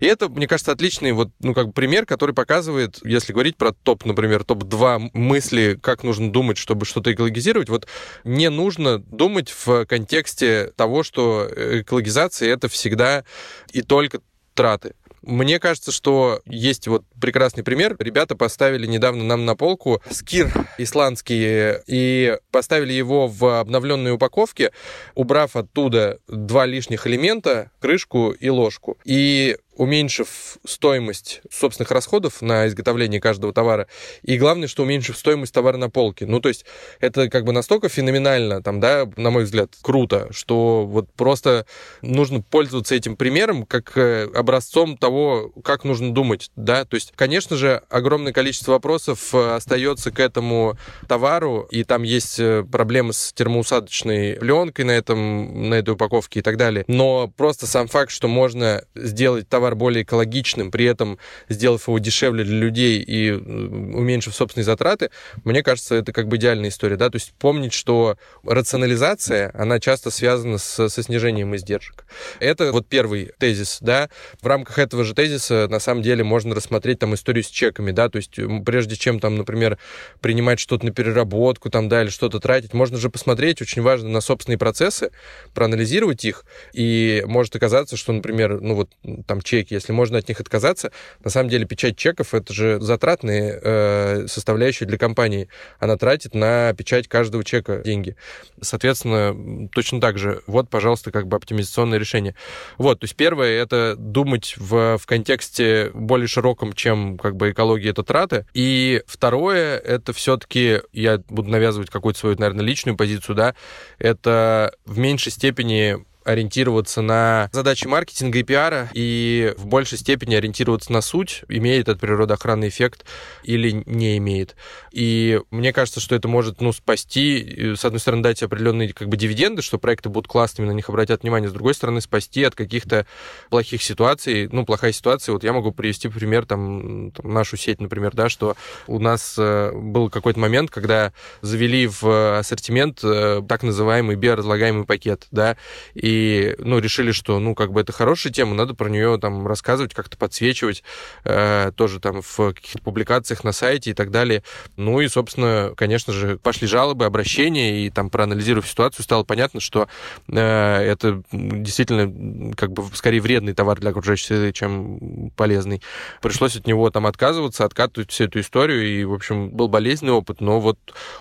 И 0.00 0.06
это, 0.06 0.28
мне 0.28 0.46
кажется, 0.46 0.72
отличный 0.72 1.12
вот, 1.12 1.30
ну, 1.40 1.54
как 1.54 1.68
бы 1.68 1.72
пример, 1.72 2.06
который 2.06 2.34
показывает, 2.34 3.00
если 3.04 3.32
говорить 3.32 3.56
про 3.56 3.72
топ, 3.72 4.04
например, 4.04 4.44
топ-2 4.44 5.10
мысли, 5.12 5.78
как 5.80 6.02
нужно 6.04 6.32
думать, 6.32 6.58
чтобы 6.58 6.86
что-то 6.86 7.12
экологизировать, 7.12 7.68
вот 7.68 7.86
не 8.24 8.50
нужно 8.50 8.98
думать 8.98 9.50
в 9.50 9.86
контексте 9.86 10.72
того, 10.76 11.02
что 11.02 11.48
экологизация— 11.80 12.48
это 12.52 12.68
всегда 12.68 13.24
и 13.72 13.82
только 13.82 14.20
траты. 14.54 14.94
Мне 15.26 15.58
кажется, 15.58 15.90
что 15.92 16.40
есть 16.44 16.86
вот 16.86 17.04
прекрасный 17.20 17.64
пример. 17.64 17.96
Ребята 17.98 18.36
поставили 18.36 18.86
недавно 18.86 19.24
нам 19.24 19.44
на 19.44 19.56
полку 19.56 20.02
скир 20.10 20.52
исландский 20.78 21.80
и 21.86 22.36
поставили 22.50 22.92
его 22.92 23.26
в 23.26 23.60
обновленной 23.60 24.12
упаковке, 24.12 24.72
убрав 25.14 25.56
оттуда 25.56 26.18
два 26.28 26.66
лишних 26.66 27.06
элемента, 27.06 27.70
крышку 27.80 28.30
и 28.32 28.48
ложку. 28.48 28.98
И 29.04 29.56
уменьшив 29.76 30.58
стоимость 30.64 31.42
собственных 31.50 31.90
расходов 31.90 32.42
на 32.42 32.66
изготовление 32.66 33.20
каждого 33.20 33.52
товара, 33.52 33.88
и 34.22 34.38
главное, 34.38 34.68
что 34.68 34.82
уменьшив 34.82 35.16
стоимость 35.16 35.52
товара 35.52 35.76
на 35.76 35.90
полке. 35.90 36.26
Ну, 36.26 36.40
то 36.40 36.48
есть 36.48 36.64
это 37.00 37.28
как 37.28 37.44
бы 37.44 37.52
настолько 37.52 37.88
феноменально, 37.88 38.62
там, 38.62 38.80
да, 38.80 39.08
на 39.16 39.30
мой 39.30 39.44
взгляд, 39.44 39.70
круто, 39.82 40.28
что 40.30 40.86
вот 40.86 41.12
просто 41.12 41.66
нужно 42.02 42.40
пользоваться 42.40 42.94
этим 42.94 43.16
примером 43.16 43.66
как 43.66 43.96
э, 43.96 44.28
образцом 44.34 44.96
того, 44.96 45.52
как 45.64 45.84
нужно 45.84 46.14
думать, 46.14 46.50
да, 46.56 46.84
то 46.84 46.94
есть, 46.94 47.12
конечно 47.16 47.56
же, 47.56 47.82
огромное 47.88 48.32
количество 48.32 48.72
вопросов 48.72 49.34
э, 49.34 49.54
остается 49.54 50.10
к 50.10 50.20
этому 50.20 50.76
товару, 51.08 51.66
и 51.70 51.84
там 51.84 52.02
есть 52.02 52.38
э, 52.38 52.64
проблемы 52.70 53.12
с 53.12 53.32
термоусадочной 53.32 54.34
пленкой 54.34 54.84
на 54.84 54.92
этом, 54.92 55.68
на 55.68 55.74
этой 55.74 55.90
упаковке 55.90 56.40
и 56.40 56.42
так 56.42 56.56
далее, 56.56 56.84
но 56.86 57.28
просто 57.28 57.66
сам 57.66 57.88
факт, 57.88 58.10
что 58.10 58.28
можно 58.28 58.84
сделать 58.94 59.48
товар 59.48 59.63
товар 59.64 59.74
более 59.76 60.02
экологичным, 60.02 60.70
при 60.70 60.84
этом 60.84 61.18
сделав 61.48 61.88
его 61.88 61.98
дешевле 61.98 62.44
для 62.44 62.58
людей 62.58 62.98
и 63.00 63.30
э, 63.30 63.34
уменьшив 63.34 64.34
собственные 64.34 64.64
затраты, 64.64 65.10
мне 65.44 65.62
кажется, 65.62 65.94
это 65.94 66.12
как 66.12 66.28
бы 66.28 66.36
идеальная 66.36 66.68
история, 66.68 66.96
да, 66.96 67.08
то 67.08 67.16
есть 67.16 67.32
помнить, 67.38 67.72
что 67.72 68.18
рационализация, 68.44 69.50
она 69.54 69.80
часто 69.80 70.10
связана 70.10 70.58
с, 70.58 70.88
со 70.88 71.02
снижением 71.02 71.56
издержек. 71.56 72.04
Это 72.40 72.72
вот 72.72 72.86
первый 72.86 73.30
тезис, 73.38 73.78
да, 73.80 74.10
в 74.42 74.46
рамках 74.46 74.78
этого 74.78 75.02
же 75.02 75.14
тезиса 75.14 75.66
на 75.70 75.78
самом 75.78 76.02
деле 76.02 76.24
можно 76.24 76.54
рассмотреть 76.54 76.98
там 76.98 77.14
историю 77.14 77.42
с 77.42 77.48
чеками, 77.48 77.90
да, 77.90 78.10
то 78.10 78.16
есть 78.16 78.38
прежде 78.66 78.96
чем 78.96 79.18
там, 79.18 79.36
например, 79.36 79.78
принимать 80.20 80.60
что-то 80.60 80.84
на 80.84 80.92
переработку 80.92 81.70
там, 81.70 81.88
да, 81.88 82.02
или 82.02 82.10
что-то 82.10 82.38
тратить, 82.38 82.74
можно 82.74 82.98
же 82.98 83.08
посмотреть, 83.08 83.62
очень 83.62 83.80
важно, 83.80 84.10
на 84.10 84.20
собственные 84.20 84.58
процессы, 84.58 85.10
проанализировать 85.54 86.22
их, 86.26 86.44
и 86.74 87.22
может 87.26 87.56
оказаться, 87.56 87.96
что, 87.96 88.12
например, 88.12 88.60
ну 88.60 88.74
вот 88.74 88.90
там 89.26 89.40
чек 89.40 89.53
чеки, 89.54 89.74
если 89.74 89.92
можно 89.92 90.18
от 90.18 90.28
них 90.28 90.40
отказаться, 90.40 90.90
на 91.22 91.30
самом 91.30 91.48
деле 91.48 91.64
печать 91.64 91.96
чеков 91.96 92.34
это 92.34 92.52
же 92.52 92.80
затратные 92.80 93.60
э, 93.62 94.26
составляющие 94.26 94.88
для 94.88 94.98
компании. 94.98 95.48
Она 95.78 95.96
тратит 95.96 96.34
на 96.34 96.72
печать 96.74 97.06
каждого 97.06 97.44
чека 97.44 97.82
деньги. 97.84 98.16
Соответственно, 98.60 99.68
точно 99.68 100.00
так 100.00 100.18
же. 100.18 100.42
Вот, 100.46 100.68
пожалуйста, 100.68 101.12
как 101.12 101.28
бы 101.28 101.36
оптимизационное 101.36 101.98
решение. 101.98 102.34
Вот, 102.78 103.00
то 103.00 103.04
есть 103.04 103.14
первое 103.14 103.50
это 103.62 103.94
думать 103.96 104.54
в, 104.56 104.98
в 104.98 105.06
контексте 105.06 105.90
более 105.94 106.26
широком, 106.26 106.72
чем 106.72 107.16
как 107.16 107.36
бы 107.36 107.52
экология 107.52 107.90
это 107.90 108.02
траты. 108.02 108.46
И 108.54 109.02
второе 109.06 109.78
это 109.78 110.12
все-таки, 110.12 110.80
я 110.92 111.18
буду 111.28 111.48
навязывать 111.48 111.90
какую-то 111.90 112.18
свою, 112.18 112.36
наверное, 112.36 112.64
личную 112.64 112.96
позицию, 112.96 113.36
да, 113.36 113.54
это 113.98 114.74
в 114.84 114.98
меньшей 114.98 115.30
степени 115.30 116.04
ориентироваться 116.24 117.02
на 117.02 117.48
задачи 117.52 117.86
маркетинга 117.86 118.38
и 118.38 118.42
пиара 118.42 118.90
и 118.92 119.54
в 119.56 119.66
большей 119.66 119.98
степени 119.98 120.34
ориентироваться 120.34 120.92
на 120.92 121.00
суть, 121.00 121.44
имеет 121.48 121.88
этот 121.88 122.00
природоохранный 122.00 122.68
эффект 122.68 123.04
или 123.42 123.82
не 123.86 124.16
имеет. 124.18 124.56
И 124.94 125.40
мне 125.50 125.72
кажется, 125.72 125.98
что 125.98 126.14
это 126.14 126.28
может 126.28 126.60
ну, 126.60 126.72
спасти, 126.72 127.74
с 127.74 127.84
одной 127.84 127.98
стороны, 127.98 128.22
дать 128.22 128.44
определенные 128.44 128.92
как 128.92 129.08
бы 129.08 129.16
дивиденды, 129.16 129.60
что 129.60 129.76
проекты 129.76 130.08
будут 130.08 130.28
классными, 130.28 130.68
на 130.68 130.70
них 130.70 130.88
обратят 130.88 131.24
внимание, 131.24 131.50
с 131.50 131.52
другой 131.52 131.74
стороны, 131.74 132.00
спасти 132.00 132.44
от 132.44 132.54
каких-то 132.54 133.04
плохих 133.50 133.82
ситуаций. 133.82 134.48
Ну, 134.52 134.64
плохая 134.64 134.92
ситуация, 134.92 135.32
вот 135.32 135.42
я 135.42 135.52
могу 135.52 135.72
привести 135.72 136.06
пример, 136.06 136.46
там, 136.46 137.10
там 137.10 137.32
нашу 137.32 137.56
сеть, 137.56 137.80
например, 137.80 138.12
да, 138.14 138.28
что 138.28 138.56
у 138.86 139.00
нас 139.00 139.34
э, 139.36 139.72
был 139.74 140.10
какой-то 140.10 140.38
момент, 140.38 140.70
когда 140.70 141.12
завели 141.40 141.88
в 141.88 142.38
ассортимент 142.38 143.00
э, 143.02 143.42
так 143.48 143.64
называемый 143.64 144.14
биоразлагаемый 144.14 144.84
пакет, 144.84 145.26
да, 145.32 145.56
и, 145.94 146.54
ну, 146.58 146.78
решили, 146.78 147.10
что, 147.10 147.40
ну, 147.40 147.56
как 147.56 147.72
бы 147.72 147.80
это 147.80 147.90
хорошая 147.90 148.32
тема, 148.32 148.54
надо 148.54 148.74
про 148.74 148.88
нее 148.88 149.18
там 149.20 149.44
рассказывать, 149.48 149.92
как-то 149.92 150.16
подсвечивать, 150.16 150.84
э, 151.24 151.72
тоже 151.74 151.98
там 151.98 152.22
в 152.22 152.52
каких-то 152.52 152.78
публикациях 152.78 153.42
на 153.42 153.50
сайте 153.50 153.90
и 153.90 153.94
так 153.94 154.12
далее. 154.12 154.44
Ну 154.84 155.00
и, 155.00 155.08
собственно, 155.08 155.72
конечно 155.76 156.12
же, 156.12 156.36
пошли 156.36 156.68
жалобы, 156.68 157.06
обращения, 157.06 157.86
и 157.86 157.90
там, 157.90 158.10
проанализировав 158.10 158.68
ситуацию, 158.68 159.02
стало 159.02 159.24
понятно, 159.24 159.60
что 159.60 159.88
э, 160.28 160.36
это 160.36 161.22
действительно 161.32 162.54
как 162.54 162.72
бы 162.72 162.84
скорее 162.94 163.20
вредный 163.20 163.54
товар 163.54 163.80
для 163.80 163.90
окружающей 163.90 164.26
среды, 164.26 164.52
чем 164.52 165.30
полезный. 165.36 165.80
Пришлось 166.20 166.56
от 166.56 166.66
него 166.66 166.90
там 166.90 167.06
отказываться, 167.06 167.64
откатывать 167.64 168.10
всю 168.10 168.24
эту 168.24 168.40
историю, 168.40 168.86
и, 168.86 169.04
в 169.04 169.14
общем, 169.14 169.48
был 169.50 169.68
болезненный 169.68 170.12
опыт, 170.12 170.42
но 170.42 170.60
вот 170.60 170.78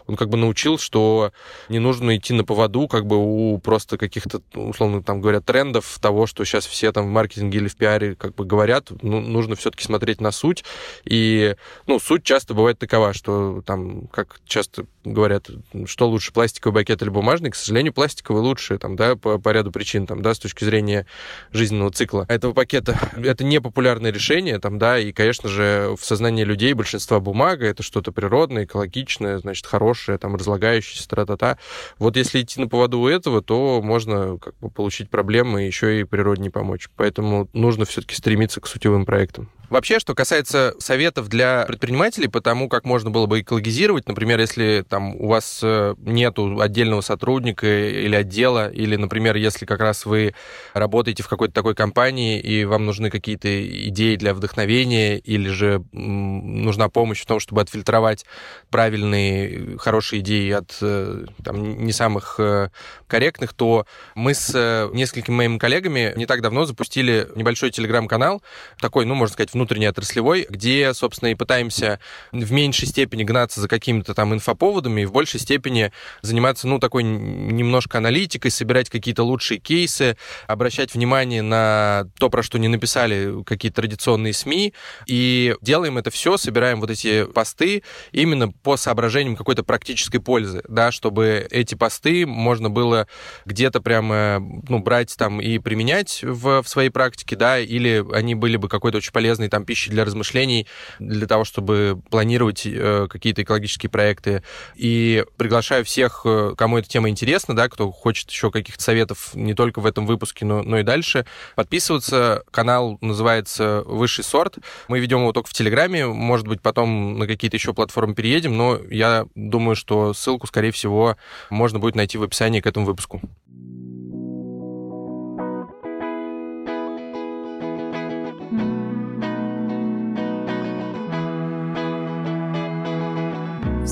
он 0.07 0.18
как 0.18 0.28
бы 0.30 0.38
научил, 0.38 0.78
что 0.78 1.32
не 1.70 1.80
нужно 1.80 2.18
идти 2.18 2.34
на 2.34 2.43
поводу 2.43 2.89
как 2.89 3.05
бы 3.05 3.16
у 3.18 3.57
просто 3.59 3.97
каких-то, 3.97 4.41
условно, 4.55 5.01
там 5.01 5.22
говорят, 5.22 5.45
трендов 5.45 5.97
того, 6.01 6.28
что 6.28 6.43
сейчас 6.43 6.66
все 6.66 6.91
там 6.91 7.05
в 7.05 7.11
маркетинге 7.11 7.59
или 7.59 7.70
в 7.70 7.78
пиаре 7.78 8.16
как 8.16 8.36
бы 8.36 8.43
говорят, 8.43 8.91
ну, 9.01 9.22
нужно 9.22 9.55
все-таки 9.55 9.86
смотреть 9.86 10.20
на 10.20 10.32
суть. 10.32 10.66
И, 11.05 11.55
ну, 11.88 11.99
суть 11.99 12.24
часто 12.24 12.53
бывает 12.53 12.78
такова, 12.78 13.14
что 13.14 13.53
там, 13.62 14.08
как 14.08 14.39
часто 14.45 14.86
говорят, 15.04 15.49
что 15.86 16.08
лучше, 16.08 16.34
пластиковый 16.34 16.82
пакет 16.82 17.01
или 17.01 17.10
бумажный, 17.10 17.51
к 17.51 17.56
сожалению, 17.56 17.93
пластиковый 17.93 18.41
лучше, 18.41 18.78
там, 18.78 18.95
да, 18.95 19.16
по, 19.16 19.38
по 19.38 19.49
ряду 19.49 19.72
причин, 19.72 20.08
там, 20.08 20.22
да, 20.22 20.34
с 20.34 20.39
точки 20.39 20.64
зрения 20.64 21.06
жизненного 21.51 21.91
цикла 21.91 22.26
этого 22.30 22.54
пакета. 22.54 22.99
Это 23.16 23.43
не 23.43 23.60
популярное 23.62 24.12
решение, 24.12 24.60
там, 24.60 24.80
да, 24.80 24.99
и, 24.99 25.12
конечно 25.12 25.49
же, 25.49 25.95
в 25.99 26.06
сознании 26.06 26.43
людей 26.43 26.74
большинства 26.74 27.20
бумага 27.20 27.66
это 27.66 27.84
что-то 27.84 28.12
природное, 28.12 28.66
экологичное, 28.66 29.39
значит, 29.39 29.66
хорошее, 29.66 30.18
там, 30.18 30.36
разлагающееся, 30.36 31.08
тра-та-та. 31.08 31.58
Вот 31.99 32.18
если 32.18 32.41
идти 32.41 32.60
на 32.60 32.68
поводу 32.68 32.99
у 32.99 33.08
этого, 33.08 33.41
то 33.41 33.82
можно 33.82 34.38
как 34.38 34.58
бы 34.60 34.70
получить 34.70 35.10
проблемы 35.10 35.64
и 35.64 35.68
еще 35.68 35.99
и 35.99 36.04
природе 36.04 36.41
не 36.41 36.49
помочь. 36.49 36.89
Поэтому 36.95 37.49
нужно 37.54 37.86
все-таки 37.86 38.16
стремиться 38.16 38.62
к 38.62 38.68
сутевым 38.68 39.06
проектам. 39.06 39.49
Вообще, 39.70 39.97
что 39.97 40.14
касается 40.14 40.76
советов 40.78 41.30
для 41.30 41.66
предпринимателей 41.66 42.28
по 42.28 42.41
тому, 42.41 42.70
как 42.70 42.86
можно 42.86 43.10
было 43.10 43.26
бы 43.26 43.41
экологизировать, 43.41 44.08
например, 44.08 44.39
если 44.39 44.86
там 44.94 45.16
у 45.16 45.28
вас 45.28 45.62
э, 45.64 45.96
нету 46.06 46.62
отдельного 46.62 47.02
сотрудника 47.02 47.66
или 47.66 48.16
отдела, 48.16 48.70
или, 48.70 48.96
например, 48.96 49.36
если 49.36 49.66
как 49.66 49.80
раз 49.80 50.06
вы 50.06 50.36
работаете 50.76 51.24
в 51.24 51.28
какой-то 51.28 51.52
такой 51.52 51.74
компании 51.74 52.39
и 52.39 52.64
вам 52.64 52.86
нужны 52.86 53.10
какие-то 53.10 53.48
идеи 53.89 54.18
для 54.18 54.36
вдохновения, 54.36 55.18
или 55.18 55.50
же 55.50 55.84
нужна 55.94 56.89
помощь 56.89 57.22
в 57.22 57.26
том, 57.26 57.39
чтобы 57.39 57.62
отфильтровать 57.62 58.24
правильные, 58.70 59.80
хорошие 59.80 60.20
идеи 60.20 60.52
от 60.52 60.78
э, 60.82 61.26
там, 61.44 61.86
не 61.86 61.91
самых 61.91 62.36
э, 62.38 62.70
корректных, 63.08 63.54
то 63.54 63.88
мы 64.14 64.36
с 64.36 64.54
несколькими 64.94 65.34
моими 65.38 65.58
коллегами 65.58 66.14
не 66.16 66.28
так 66.28 66.41
давно 66.41 66.66
запустили 66.66 67.30
небольшой 67.36 67.72
телеграм-канал, 67.72 68.44
такой, 68.80 69.06
ну, 69.06 69.16
можно 69.16 69.34
сказать, 69.34 69.54
внутренней 69.54 69.88
отраслевой, 69.88 70.46
где, 70.48 70.94
собственно, 70.94 71.30
и 71.30 71.36
пытаемся 71.36 72.00
в 72.32 72.52
меньшей 72.52 72.88
степени 72.88 73.24
гнаться 73.24 73.60
за 73.60 73.68
какими-то 73.68 74.14
там 74.14 74.36
инфоповодами 74.36 74.83
и 74.90 75.06
в 75.06 75.12
большей 75.12 75.40
степени 75.40 75.92
заниматься, 76.22 76.68
ну, 76.68 76.80
такой 76.80 77.04
немножко 77.04 77.98
аналитикой, 77.98 78.52
собирать 78.52 78.90
какие-то 78.90 79.24
лучшие 79.24 79.60
кейсы, 79.60 80.18
обращать 80.48 80.94
внимание 80.94 81.42
на 81.42 82.06
то, 82.18 82.30
про 82.30 82.44
что 82.44 82.58
не 82.60 82.68
написали 82.68 83.44
какие-то 83.44 83.82
традиционные 83.82 84.34
СМИ, 84.34 84.74
и 85.08 85.56
делаем 85.62 85.98
это 85.98 86.10
все, 86.12 86.38
собираем 86.38 86.80
вот 86.80 86.90
эти 86.90 87.26
посты 87.26 87.84
именно 88.12 88.52
по 88.52 88.78
соображениям 88.78 89.36
какой-то 89.36 89.64
практической 89.64 90.20
пользы, 90.20 90.64
да, 90.68 90.92
чтобы 90.92 91.48
эти 91.50 91.76
посты 91.76 92.26
можно 92.26 92.70
было 92.70 93.08
где-то 93.46 93.82
прямо, 93.82 94.40
ну, 94.68 94.80
брать 94.80 95.16
там 95.18 95.42
и 95.42 95.60
применять 95.60 96.22
в, 96.24 96.62
в 96.62 96.68
своей 96.68 96.90
практике, 96.90 97.36
да, 97.36 97.60
или 97.60 98.06
они 98.14 98.36
были 98.36 98.58
бы 98.58 98.70
какой-то 98.70 98.98
очень 98.98 99.12
полезной 99.12 99.50
там 99.50 99.66
пищей 99.66 99.92
для 99.92 100.06
размышлений, 100.06 100.68
для 101.00 101.28
того, 101.28 101.44
чтобы 101.44 102.02
планировать 102.10 102.64
э, 102.66 103.08
какие-то 103.10 103.44
экологические 103.44 103.90
проекты. 103.90 104.44
И 104.76 105.26
приглашаю 105.38 105.86
всех, 105.86 106.22
э, 106.26 106.54
кому 106.58 106.78
эта 106.78 106.88
тема 106.88 107.10
интересна, 107.10 107.56
да, 107.56 107.70
кто 107.70 107.92
хочет 107.92 108.30
еще 108.30 108.52
каких-то 108.52 108.82
советов 108.82 109.32
не 109.34 109.54
только 109.54 109.80
в 109.80 109.86
этом 109.86 110.06
выпуске, 110.06 110.46
но, 110.46 110.64
но 110.64 110.80
и 110.80 110.84
дальше, 110.84 111.26
подписываться. 111.56 112.44
Канал 112.52 112.98
называется 113.02 113.84
«Высший 113.86 114.24
сорт». 114.24 114.58
Мы 114.88 115.00
ведем 115.00 115.20
его 115.20 115.32
только 115.32 115.50
в 115.50 115.54
Телеграме, 115.54 116.08
может 116.08 116.48
быть, 116.48 116.62
потом 116.62 117.20
на 117.20 117.28
какие-то 117.28 117.58
еще 117.58 117.74
платформы 117.74 118.16
переедем, 118.16 118.58
но 118.58 118.80
я 118.90 119.26
думаю, 119.36 119.76
что 119.76 120.14
ссылку, 120.14 120.48
скорее 120.48 120.72
всего, 120.72 121.18
можно 121.50 121.80
будет 121.80 121.96
найти 121.96 122.18
в 122.18 122.24
описании 122.24 122.62
к 122.62 122.68
этому 122.68 122.86
выпуску. 122.86 123.22